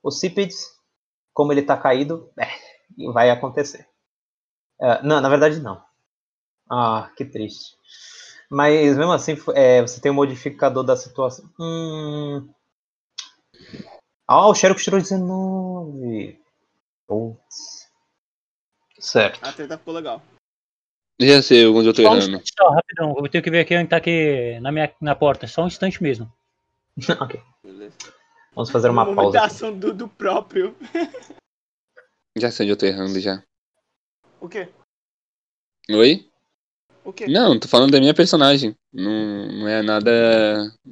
[0.02, 0.78] Ocípedes,
[1.34, 2.48] como ele tá caído, é,
[3.14, 3.88] vai acontecer.
[4.80, 5.84] É, não, na verdade não.
[6.70, 7.78] Ah, que triste.
[8.50, 11.50] Mas mesmo assim, é, você tem o modificador da situação.
[11.60, 12.50] Hum...
[14.28, 16.40] Ah, o Xerox tirou 19.
[17.08, 17.90] Putz.
[19.00, 19.40] Certo.
[19.44, 20.22] A treta ficou legal.
[21.20, 22.36] Já sei onde eu tô Só um errando.
[22.38, 23.16] instante só, rapidão.
[23.18, 25.46] Eu tenho que ver quem tá aqui na, minha, na porta.
[25.46, 26.32] Só um instante mesmo.
[27.20, 27.42] ok.
[27.64, 27.96] Beleza.
[28.56, 29.40] Vamos fazer uma pausa.
[29.40, 29.48] aqui.
[29.48, 30.76] ação do, do próprio.
[32.38, 33.44] Já sei onde eu tô errando já.
[34.42, 34.68] O quê?
[35.90, 36.28] Oi?
[37.06, 37.28] O quê?
[37.28, 38.76] Não, tô falando da minha personagem.
[38.92, 40.12] Não, não é nada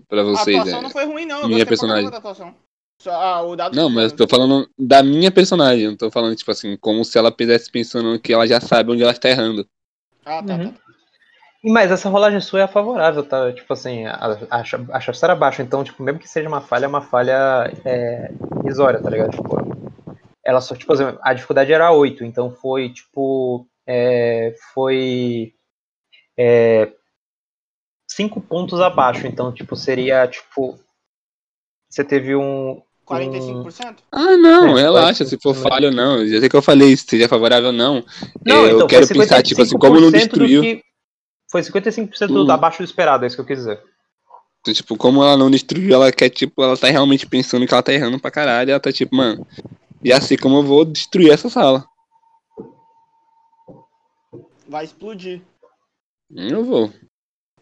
[0.07, 0.57] pra a vocês.
[0.57, 0.83] atuação é.
[0.83, 1.41] não foi ruim, não.
[1.41, 2.09] Eu minha personagem.
[2.09, 2.53] da atuação.
[3.01, 4.17] Só, ah, o dado Não, mas bom.
[4.17, 5.87] tô falando da minha personagem.
[5.87, 9.01] Não tô falando, tipo assim, como se ela estivesse pensando que ela já sabe onde
[9.01, 9.67] ela está errando.
[10.23, 10.71] Ah, tá, Uhum.
[10.71, 10.79] tá.
[11.63, 13.51] E Mas essa rolagem sua é favorável, tá?
[13.53, 14.61] Tipo assim, a, a,
[14.91, 18.31] a chance era baixa, então, tipo, mesmo que seja uma falha, é uma falha é,
[18.63, 19.31] irrisória, tá ligado?
[19.31, 19.90] Tipo,
[20.43, 25.53] ela só, tipo assim, a dificuldade era 8, então foi, tipo, é, foi,
[26.37, 26.91] é,
[28.09, 29.25] cinco pontos abaixo.
[29.27, 30.79] Então, tipo, seria tipo.
[31.89, 32.81] Você teve um.
[33.07, 33.97] 45%?
[34.11, 35.67] Ah, não, É, relaxa, se for ser.
[35.67, 36.25] falho, não.
[36.25, 38.05] Já sei que eu falei, se seja favorável ou não.
[38.45, 40.61] Não, eu então, quero foi pensar, tipo assim, como 55% não destruiu.
[40.61, 40.81] que-
[41.51, 42.45] Foi 55% Hum.
[42.45, 43.83] do abaixo do esperado, é isso que eu quis dizer.
[44.61, 47.83] Então, tipo, como ela não destruiu, ela quer, tipo, ela tá realmente pensando que ela
[47.83, 48.71] tá errando pra caralho.
[48.71, 49.45] Ela tá tipo, mano,
[50.03, 51.85] já sei como eu vou destruir essa sala.
[54.67, 55.41] Vai explodir.
[56.33, 56.93] Eu vou.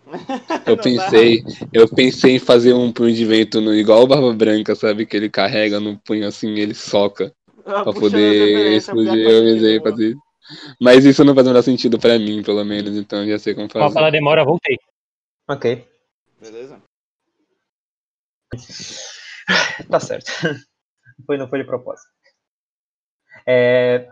[0.66, 4.76] Eu pensei, eu pensei em fazer um punho de vento no, igual o Barba Branca,
[4.76, 5.06] sabe?
[5.06, 7.32] Que ele carrega no punho assim, ele soca
[7.64, 9.20] Ah, pra poder explodir.
[9.20, 10.16] Eu sentido, fazer.
[10.82, 13.70] Mas isso não faz o menor sentido pra mim, pelo menos, então já sei como
[13.70, 13.94] fazer.
[13.94, 14.78] fala demora, voltei.
[15.48, 15.88] Ok,
[16.40, 16.82] Beleza?
[19.90, 20.32] tá certo.
[21.26, 22.08] Foi, não foi de propósito.
[23.46, 24.08] É.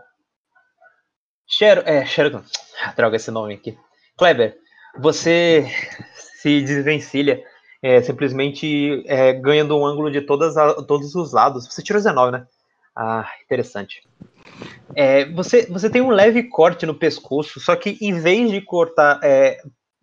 [1.46, 2.42] Shero, é, Sheridan.
[2.96, 3.76] Droga esse nome aqui.
[4.16, 4.56] Kleber,
[4.98, 5.66] você
[6.14, 7.42] se desvencilha
[7.82, 11.66] é, simplesmente é, ganhando um ângulo de todas a- todos os lados.
[11.66, 12.46] Você tirou 19, né?
[12.94, 14.02] Ah, interessante.
[14.94, 19.20] É, você, você tem um leve corte no pescoço, só que em vez de cortar,
[19.22, 19.58] é,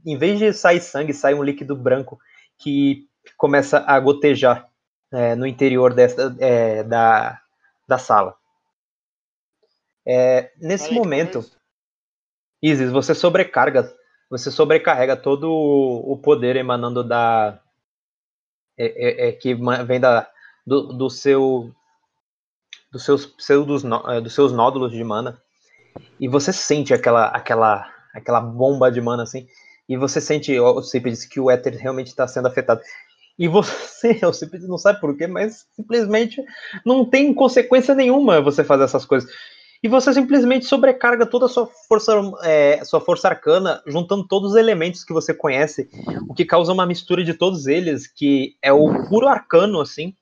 [0.05, 2.17] em vez de sair sangue, sai um líquido branco
[2.57, 3.03] que
[3.37, 4.67] começa a gotejar
[5.11, 7.39] é, no interior dessa, é, da,
[7.87, 8.35] da sala.
[10.07, 11.43] É, nesse que momento?
[12.61, 13.91] Isis, você sobrecarga,
[14.29, 17.59] você sobrecarrega todo o poder emanando da
[18.77, 19.55] é, é- é que
[19.85, 20.29] vem da
[20.65, 21.71] do, do seu
[22.91, 25.41] dos seus pseudos é, dos seus nódulos de mana.
[26.19, 29.47] E você sente aquela aquela aquela bomba de mana assim
[29.87, 32.81] e você sente o Cípedes que o éter realmente está sendo afetado.
[33.37, 36.43] E você o Cípedes não sabe por quê mas simplesmente
[36.85, 39.29] não tem consequência nenhuma você fazer essas coisas
[39.85, 44.57] e você simplesmente sobrecarga toda a sua força, é, sua força arcana, juntando todos os
[44.57, 45.87] elementos que você conhece,
[46.27, 50.15] o que causa uma mistura de todos eles, que é o puro arcano, assim,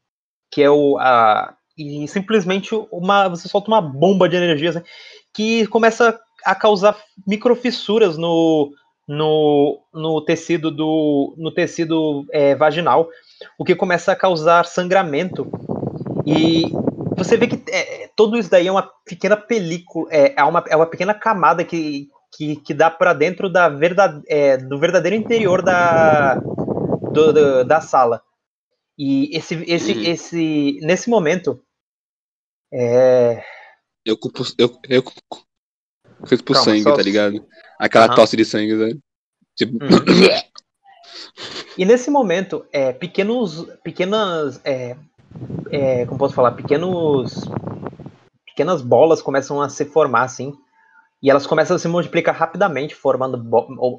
[0.52, 0.98] que é o.
[1.00, 4.82] A, e simplesmente uma, você solta uma bomba de energia assim,
[5.34, 8.70] que começa a causar microfissuras no,
[9.08, 13.08] no, no tecido do no tecido é, vaginal,
[13.58, 15.50] o que começa a causar sangramento.
[16.26, 16.70] E
[17.16, 20.76] você vê que é, tudo isso daí é uma pequena película, é, é, uma, é
[20.76, 25.62] uma pequena camada que, que, que dá para dentro da verdade, é, do verdadeiro interior
[25.62, 28.22] da, do, do- da sala.
[28.98, 30.04] E esse, esse, Uhum.
[30.04, 31.60] esse, nesse momento,
[32.72, 33.44] é,
[34.06, 34.44] Eu culpo.
[34.58, 37.46] Eu, eu por Calma, sangue, só- tá ligado?
[37.80, 38.16] Aquela Aham.
[38.16, 39.00] tosse de sangue, sabe?
[39.56, 39.74] Tipo.
[39.74, 39.90] Uhum.
[41.78, 44.96] E nesse momento, é, pequenos, pequenas, é,
[45.72, 47.34] é, como posso falar, pequenos,
[48.54, 50.54] pequenas bolas começam a se formar assim,
[51.22, 53.42] e elas começam a se multiplicar rapidamente, formando,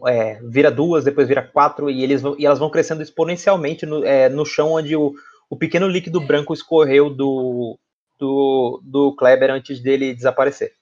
[0.07, 4.05] é, vira duas, depois vira quatro, e, eles vão, e elas vão crescendo exponencialmente no,
[4.05, 5.15] é, no chão onde o,
[5.51, 7.79] o pequeno líquido branco escorreu do,
[8.19, 10.73] do, do Kleber antes dele desaparecer.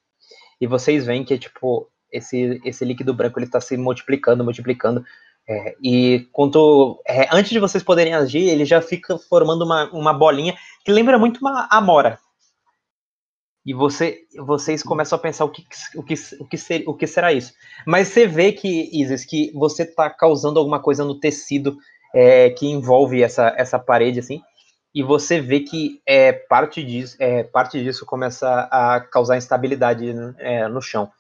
[0.61, 5.05] E vocês veem que, tipo, esse, esse líquido branco ele está se multiplicando, multiplicando,
[5.49, 10.13] é, e quanto, é, antes de vocês poderem agir, ele já fica formando uma, uma
[10.13, 10.55] bolinha
[10.85, 12.19] que lembra muito uma amora.
[13.65, 15.65] E você, vocês começam a pensar o que,
[15.95, 17.53] o que, o que, ser, o que será isso.
[17.87, 21.77] Mas você vê que, Isis, que você está causando alguma coisa no tecido
[22.13, 24.43] é, que envolve essa, essa parede, assim,
[24.95, 30.69] e você vê que é, parte, disso, é, parte disso começa a causar instabilidade é,
[30.69, 31.11] no chão.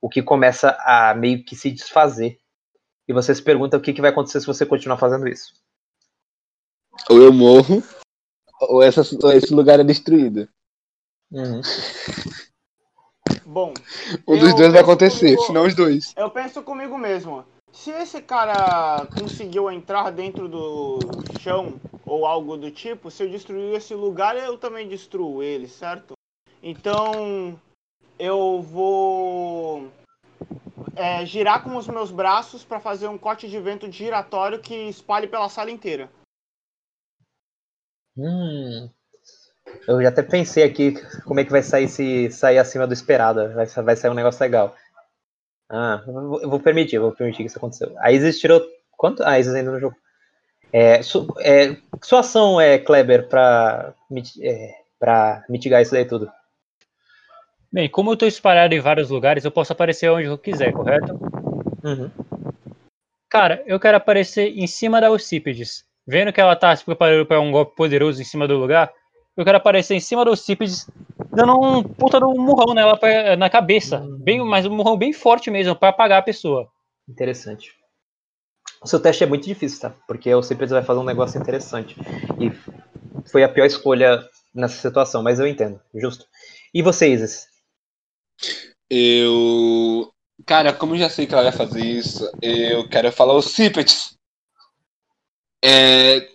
[0.00, 2.38] O que começa a meio que se desfazer.
[3.06, 5.52] E você se pergunta o que, que vai acontecer se você continuar fazendo isso.
[7.08, 7.82] ou eu morro,
[8.60, 10.48] ou, essa, ou esse lugar é destruído.
[13.46, 13.72] Bom,
[14.28, 16.12] Um dos dois vai acontecer, comigo- se não os dois.
[16.16, 17.44] eu penso comigo mesmo.
[17.72, 20.98] Se esse cara conseguiu entrar dentro do
[21.40, 26.12] chão ou algo do tipo, se eu destruir esse lugar, eu também destruo ele, certo?
[26.62, 27.58] Então
[28.18, 29.90] eu vou
[30.94, 35.26] é, girar com os meus braços para fazer um corte de vento giratório que espalhe
[35.26, 36.10] pela sala inteira.
[38.16, 38.90] Hum.
[39.86, 40.94] Eu já até pensei aqui
[41.24, 43.52] como é que vai sair se sair acima do esperado.
[43.54, 44.74] Vai, vai sair um negócio legal.
[45.68, 47.94] Ah, eu vou, eu vou permitir, eu vou permitir que isso aconteceu.
[47.98, 48.62] A Isis tirou.
[48.90, 49.22] Quanto?
[49.22, 49.96] Ah, a Isis ainda no jogo.
[50.72, 56.30] É, su, é, sua ação é, Kleber, pra, miti- é, pra mitigar isso daí tudo.
[57.70, 61.18] Bem, como eu tô espalhado em vários lugares, eu posso aparecer onde eu quiser, correto?
[61.82, 62.10] Uhum.
[63.28, 65.84] Cara, eu quero aparecer em cima da Eucípides.
[66.06, 68.92] Vendo que ela tá se preparando para um golpe poderoso em cima do lugar,
[69.36, 70.88] eu quero aparecer em cima da Eucípides,
[71.30, 74.04] dando um puta de um murrão nela pra- na cabeça.
[74.20, 76.68] Bem, mas um murrão bem forte mesmo, para apagar a pessoa.
[77.08, 77.72] Interessante.
[78.82, 79.94] O seu teste é muito difícil, tá?
[80.06, 81.96] Porque o Cipres vai fazer um negócio interessante.
[82.40, 82.50] E
[83.30, 85.80] foi a pior escolha nessa situação, mas eu entendo.
[85.94, 86.26] Justo.
[86.74, 87.46] E você, Isis?
[88.90, 90.12] Eu.
[90.44, 94.18] Cara, como eu já sei que ela vai fazer isso, eu quero falar os Cipets.
[95.64, 96.28] É,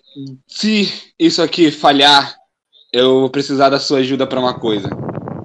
[0.47, 2.37] se isso aqui falhar,
[2.91, 4.89] eu vou precisar da sua ajuda para uma coisa.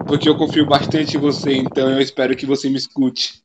[0.07, 3.43] Porque eu confio bastante em você, então eu espero que você me escute.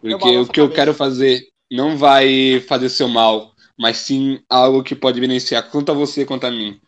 [0.00, 4.94] Porque o que eu quero fazer não vai fazer seu mal, mas sim algo que
[4.94, 6.80] pode beneficiar tanto a você quanto a mim.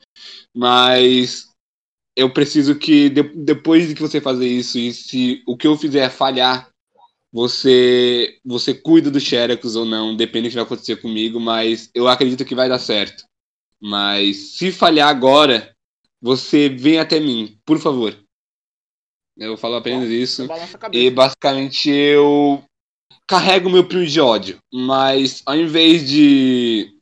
[0.55, 1.49] Mas
[2.17, 5.77] eu preciso que de, depois de que você fazer isso e se o que eu
[5.77, 6.69] fizer falhar,
[7.33, 12.09] você você cuida do Xerox ou não, depende do que vai acontecer comigo, mas eu
[12.09, 13.25] acredito que vai dar certo.
[13.81, 15.75] Mas se falhar agora,
[16.21, 18.17] você vem até mim, por favor.
[19.37, 20.49] Eu falo apenas isso.
[20.93, 22.63] E basicamente eu
[23.27, 26.93] carrego meu punho de ódio, mas ao invés de.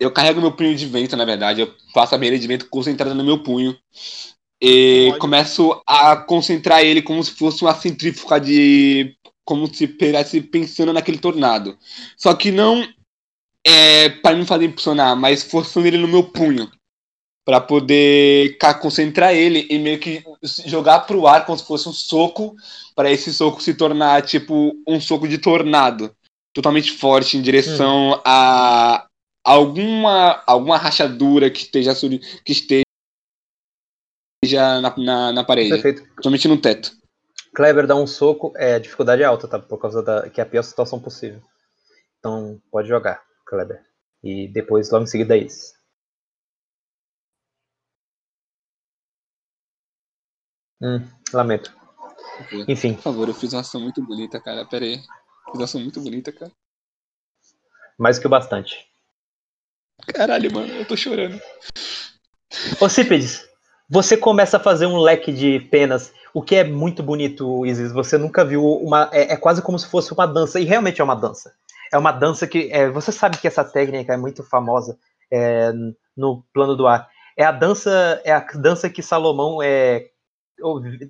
[0.00, 3.14] Eu carrego meu punho de vento, na verdade, eu faço a barreira de vento concentrada
[3.14, 3.76] no meu punho.
[4.60, 9.14] E começo a concentrar ele como se fosse uma centrífuga de.
[9.44, 11.76] Como se estivesse pensando naquele tornado.
[12.16, 12.88] Só que não
[13.66, 16.70] é para me fazer impulsionar, mas forçando ele no meu punho
[17.44, 20.24] para poder concentrar ele e meio que
[20.66, 22.54] jogar pro ar como se fosse um soco,
[22.94, 26.14] para esse soco se tornar tipo um soco de tornado,
[26.54, 28.20] totalmente forte em direção hum.
[28.24, 29.06] a
[29.44, 31.92] alguma alguma rachadura que esteja
[32.44, 32.84] que esteja
[34.80, 36.06] na, na, na parede, Perfeito.
[36.16, 36.92] totalmente no teto.
[37.54, 39.58] Kleber dá um soco, é dificuldade alta, tá?
[39.58, 41.42] Por causa da que é a pior situação possível.
[42.18, 43.82] Então pode jogar, Kleber.
[44.22, 45.74] E depois logo em seguida é isso.
[50.82, 51.72] Hum, lamento.
[52.66, 52.94] Enfim.
[52.94, 54.64] Por favor, eu fiz uma ação muito bonita, cara.
[54.64, 54.98] Pera aí.
[54.98, 56.50] Fiz uma ação muito bonita, cara.
[57.98, 58.86] Mais que o bastante.
[60.12, 61.40] Caralho, mano, eu tô chorando.
[62.80, 63.48] Ô Cípedes,
[63.88, 67.92] você começa a fazer um leque de penas, o que é muito bonito, Isis.
[67.92, 69.08] Você nunca viu uma.
[69.12, 71.52] É, é quase como se fosse uma dança, e realmente é uma dança.
[71.92, 72.70] É uma dança que.
[72.72, 74.98] É, você sabe que essa técnica é muito famosa
[75.30, 75.70] é,
[76.16, 77.08] no plano do ar.
[77.36, 80.08] É a dança, é a dança que Salomão é,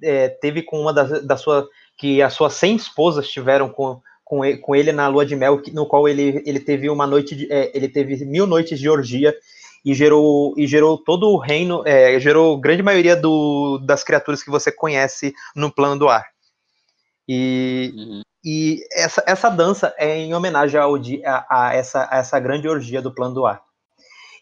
[0.02, 4.44] é, teve com uma das da sua que as suas 100 esposas tiveram com, com,
[4.44, 7.52] ele, com ele na lua de mel, no qual ele, ele teve uma noite de,
[7.52, 9.34] é, ele teve mil noites de orgia
[9.84, 14.50] e gerou e gerou todo o reino, é, gerou grande maioria do, das criaturas que
[14.50, 16.24] você conhece no plano do ar.
[17.28, 18.22] E, uhum.
[18.44, 23.02] e essa, essa dança é em homenagem ao, a, a, essa, a essa grande orgia
[23.02, 23.62] do plano do ar.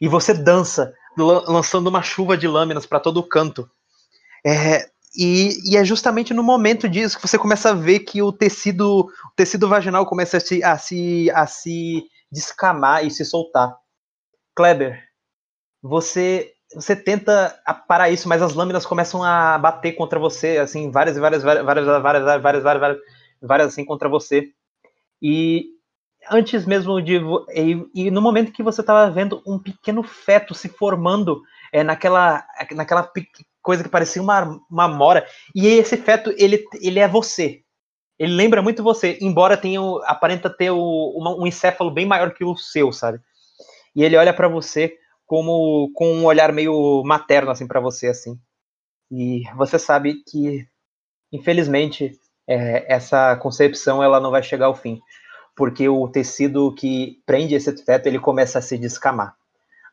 [0.01, 3.69] E você dança, lançando uma chuva de lâminas para todo canto.
[4.45, 8.33] É, e, e, é justamente no momento disso que você começa a ver que o
[8.33, 13.77] tecido, o tecido vaginal começa a se, a, se, a se descamar e se soltar.
[14.55, 15.03] Kleber,
[15.83, 21.17] você você tenta parar isso, mas as lâminas começam a bater contra você, assim, várias
[21.17, 22.99] e várias, várias, várias, várias, várias, várias,
[23.43, 24.53] várias, assim, contra você.
[25.21, 25.65] E
[26.31, 27.21] antes mesmo de.
[27.53, 31.43] E, e no momento que você estava vendo um pequeno feto se formando
[31.73, 33.03] é, naquela, naquela
[33.63, 35.27] coisa que parecia uma, uma mora.
[35.55, 37.63] E esse feto, ele, ele é você.
[38.19, 42.45] Ele lembra muito você, embora tenha aparenta ter o, uma, um encéfalo bem maior que
[42.45, 43.19] o seu, sabe?
[43.97, 44.95] E ele olha para você
[45.27, 48.39] como com um olhar meio materno assim para você assim.
[49.11, 50.67] E você sabe que
[51.33, 52.13] infelizmente
[52.47, 55.01] é, essa concepção ela não vai chegar ao fim,
[55.57, 59.35] porque o tecido que prende esse feto ele começa a se descamar.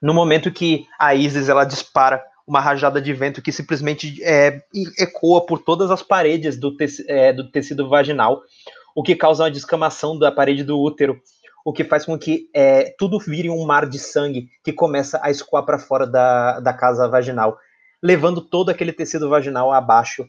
[0.02, 4.62] No momento que a Isis ela dispara uma rajada de vento que simplesmente é,
[4.98, 6.76] ecoa por todas as paredes do,
[7.08, 8.42] é, do tecido vaginal,
[8.96, 11.22] o que causa uma descamação da parede do útero,
[11.66, 15.30] o que faz com que é, tudo vire um mar de sangue que começa a
[15.30, 17.60] escoar para fora da, da casa vaginal,
[18.02, 20.26] levando todo aquele tecido vaginal abaixo.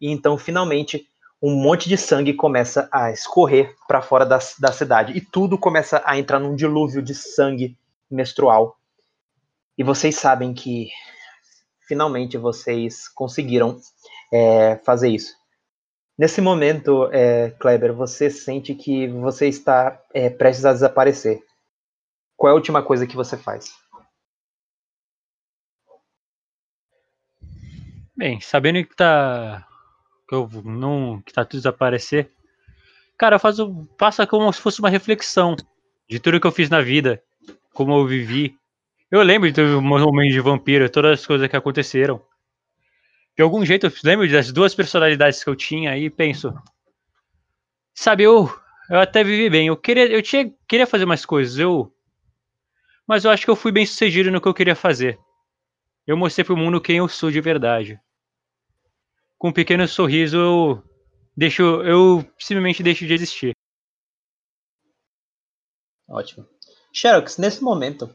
[0.00, 1.06] E então, finalmente,
[1.40, 5.16] um monte de sangue começa a escorrer para fora da, da cidade.
[5.16, 7.76] E tudo começa a entrar num dilúvio de sangue
[8.10, 8.76] menstrual.
[9.78, 10.88] E vocês sabem que
[11.92, 13.78] finalmente vocês conseguiram
[14.32, 15.36] é, fazer isso.
[16.16, 21.42] Nesse momento, é, Kleber, você sente que você está é, prestes a desaparecer.
[22.34, 23.74] Qual é a última coisa que você faz?
[28.16, 29.68] Bem, sabendo que tá
[30.26, 32.30] que eu não que tá tudo desaparecer,
[33.18, 35.56] cara, eu faço passa como se fosse uma reflexão
[36.08, 37.22] de tudo que eu fiz na vida,
[37.74, 38.58] como eu vivi,
[39.12, 42.20] eu lembro do momento de vampiro, todas as coisas que aconteceram.
[43.36, 46.52] De algum jeito, eu lembro das duas personalidades que eu tinha e penso.
[47.94, 48.50] Sabe, eu
[48.92, 49.68] eu até vivi bem.
[49.68, 51.90] Eu queria, eu tinha, queria fazer mais coisas, eu.
[53.06, 55.18] Mas eu acho que eu fui bem sucedido no que eu queria fazer.
[56.06, 57.98] Eu mostrei pro mundo quem eu sou de verdade.
[59.38, 60.82] Com um pequeno sorriso, eu
[61.36, 63.56] deixo, eu simplesmente deixo de existir.
[66.08, 66.46] Ótimo.
[66.92, 68.14] Xerox, nesse momento,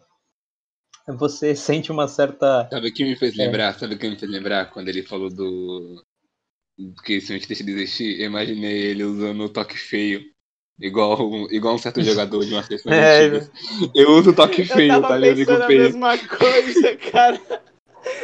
[1.08, 2.68] você sente uma certa.
[2.72, 3.46] Sabe o que me fez É.
[3.46, 3.78] lembrar?
[3.80, 4.66] Sabe o que me fez lembrar?
[4.72, 6.04] Quando ele falou do.
[7.04, 10.22] Que se a gente deixa de existir, eu imaginei ele usando o toque feio.
[10.80, 11.18] Igual,
[11.52, 13.52] igual um certo jogador de uma sessão É, antigas.
[13.96, 15.38] Eu uso o toque feio, eu tá tava ligado?
[15.38, 15.82] pensando a feio.
[15.84, 17.42] mesma coisa, cara.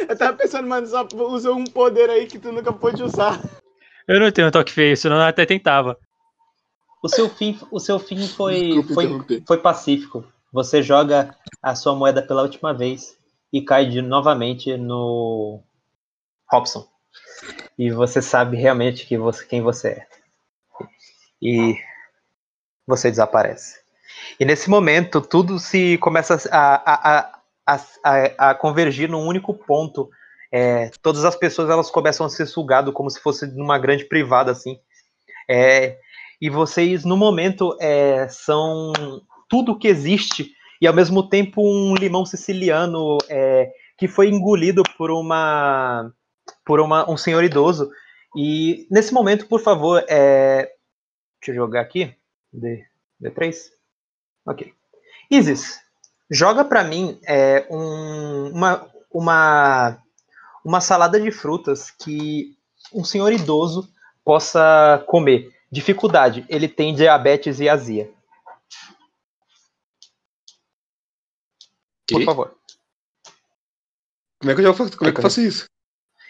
[0.08, 3.40] Eu tava pensando, mano, só usa um poder aí que tu nunca pôde usar.
[4.06, 5.98] Eu não tenho toque feio, senão eu até tentava.
[7.02, 10.24] O seu fim, o seu fim foi, Desculpa foi, foi pacífico.
[10.54, 13.18] Você joga a sua moeda pela última vez
[13.52, 15.60] e cai de, novamente no
[16.48, 16.86] Robson.
[17.76, 20.06] E você sabe realmente que você, quem você é.
[21.42, 21.76] E
[22.86, 23.80] você desaparece.
[24.38, 30.08] E nesse momento, tudo se começa a, a, a, a, convergir num único ponto.
[30.52, 34.52] É, todas as pessoas elas começam a ser sugadas como se fosse numa grande privada,
[34.52, 34.78] assim.
[35.50, 35.98] É,
[36.40, 38.92] e vocês, no momento, é, são
[39.48, 45.10] tudo que existe e, ao mesmo tempo, um limão siciliano é, que foi engolido por
[45.10, 46.10] uma
[46.64, 47.90] por uma, um senhor idoso.
[48.36, 50.70] E, nesse momento, por favor, é,
[51.40, 52.14] deixa eu jogar aqui.
[52.52, 52.84] D,
[53.22, 53.54] D3?
[54.46, 54.72] Ok.
[55.30, 55.80] Isis,
[56.30, 59.98] joga pra mim é, um- uma, uma,
[60.64, 62.54] uma salada de frutas que
[62.92, 63.88] um senhor idoso
[64.24, 65.50] possa comer.
[65.70, 68.10] Dificuldade, ele tem diabetes e azia.
[72.08, 72.56] Por favor.
[74.40, 75.66] Como é que eu já faço, como é que eu faço isso?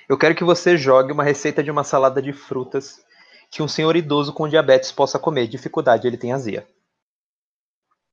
[0.09, 3.05] Eu quero que você jogue uma receita de uma salada de frutas
[3.51, 5.49] que um senhor idoso com diabetes possa comer.
[5.49, 6.67] Dificuldade, ele tem azia.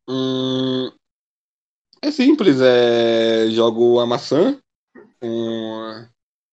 [0.08, 0.92] Hum,
[2.02, 4.60] é simples, é, jogo a maçã.
[5.22, 6.08] Um,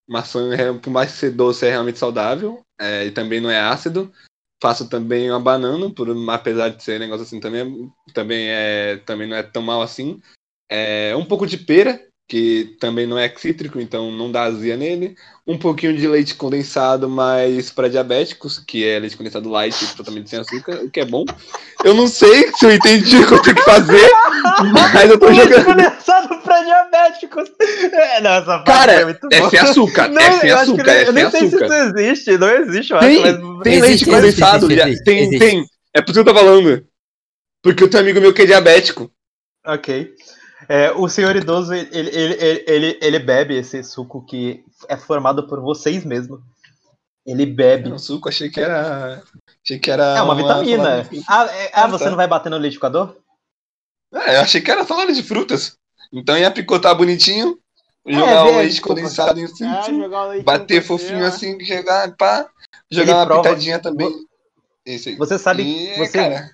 [0.07, 2.63] maçã, é, por mais ser doce, é realmente saudável.
[2.79, 4.11] é, e também não é ácido.
[4.61, 9.37] Faço também uma banana, por, apesar de ser negócio assim, também, também, é, também não
[9.37, 10.21] é tão mal assim.
[10.69, 15.15] É, um pouco de pera, que também não é cítrico, então não dá azia nele.
[15.47, 20.37] Um pouquinho de leite condensado, mas para diabéticos, que é leite condensado light, totalmente sem
[20.39, 21.25] açúcar, o que é bom.
[21.83, 24.11] Eu não sei se eu entendi o que eu tenho que fazer,
[24.93, 25.65] mas eu tô jogando.
[25.65, 27.49] condensado pra diabéticos.
[27.91, 30.75] É, não, essa parte Cara, é muito É sem açúcar, Não, é sem eu acho
[30.75, 31.65] que açúcar, é eu nem sem sei se açúcar.
[31.65, 35.39] isso existe, não existe, eu acho, Tem, mas tem leite Existe, condensado, existe, existe, tem,
[35.39, 35.65] tem.
[35.95, 36.85] É por isso que eu tô falando.
[37.63, 39.11] Porque eu tenho um amigo meu que é diabético.
[39.65, 40.13] Ok.
[40.69, 45.47] É, o senhor idoso, ele, ele, ele, ele, ele bebe esse suco que é formado
[45.47, 46.43] por vocês mesmo.
[47.25, 47.87] Ele bebe.
[47.87, 49.21] Era um suco, achei que era.
[49.65, 50.03] Achei que era.
[50.17, 51.01] É uma vitamina.
[51.01, 51.25] de frutas.
[51.27, 52.09] Ah, é- ah, Ah, você tá.
[52.11, 53.15] não vai bater no liquidificador?
[54.13, 55.75] É, eu achei que era salada de frutas.
[56.13, 57.59] Então ia picotar bonitinho,
[58.07, 59.85] jogar É, o leite condensado em cima,
[60.29, 62.47] leite bater fofinho assim, chegar, pá,
[62.89, 64.11] Ele jogar uma prova- pitadinha também.
[65.17, 66.49] Você sabe, E, você, cara,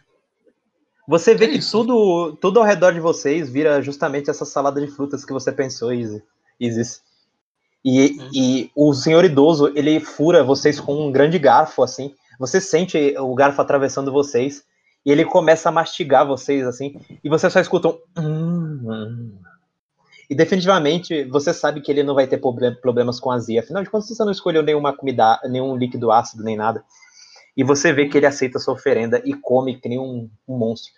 [1.07, 1.71] você vê é que isso.
[1.71, 5.91] tudo, tudo ao redor de vocês vira justamente essa salada de frutas que você pensou,
[5.93, 7.01] Isis.
[7.83, 8.29] E, Hum.
[8.33, 12.13] e o senhor idoso, ele fura vocês com um grande garfo, assim.
[12.39, 14.63] Você sente o garfo atravessando vocês.
[15.05, 16.99] E ele começa a mastigar vocês, assim.
[17.23, 17.95] E vocês só escutam.
[18.17, 19.31] "Hum, hum".
[20.27, 23.59] E definitivamente você sabe que ele não vai ter proble- problemas com azia.
[23.59, 26.83] Afinal de contas, você não escolheu nenhuma comida, nenhum líquido ácido, nem nada.
[27.55, 30.91] E você vê que ele aceita sua oferenda e come que nem um, um monstro.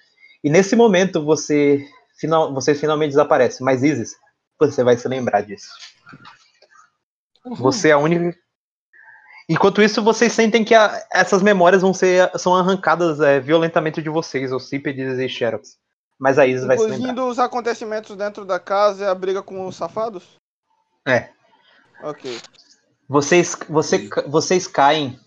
[0.43, 1.85] E nesse momento você,
[2.19, 3.63] final, você finalmente desaparece.
[3.63, 4.15] Mas Isis,
[4.59, 5.67] você vai se lembrar disso.
[7.57, 8.35] Você é a única.
[9.49, 14.09] Enquanto isso, vocês sentem que a- essas memórias vão ser são arrancadas é, violentamente de
[14.09, 15.77] vocês, os Cípedes e Xerox.
[16.19, 17.23] Mas a Isis vai se lembrar.
[17.25, 20.23] Os acontecimentos dentro da casa e a briga com os safados?
[21.07, 21.29] É.
[22.03, 22.39] Ok.
[23.07, 25.17] Vocês, você, vocês caem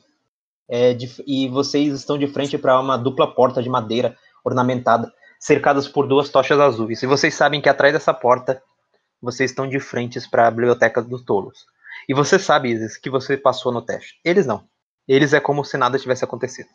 [0.71, 5.89] é, de- e vocês estão de frente para uma dupla porta de madeira ornamentada, cercadas
[5.89, 7.03] por duas tochas azuis.
[7.03, 8.63] E vocês sabem que atrás dessa porta
[9.21, 11.67] vocês estão de frente para a biblioteca dos tolos.
[12.09, 14.19] E você sabe, Isis, que você passou no teste.
[14.25, 14.65] Eles não.
[15.07, 16.69] Eles é como se nada tivesse acontecido.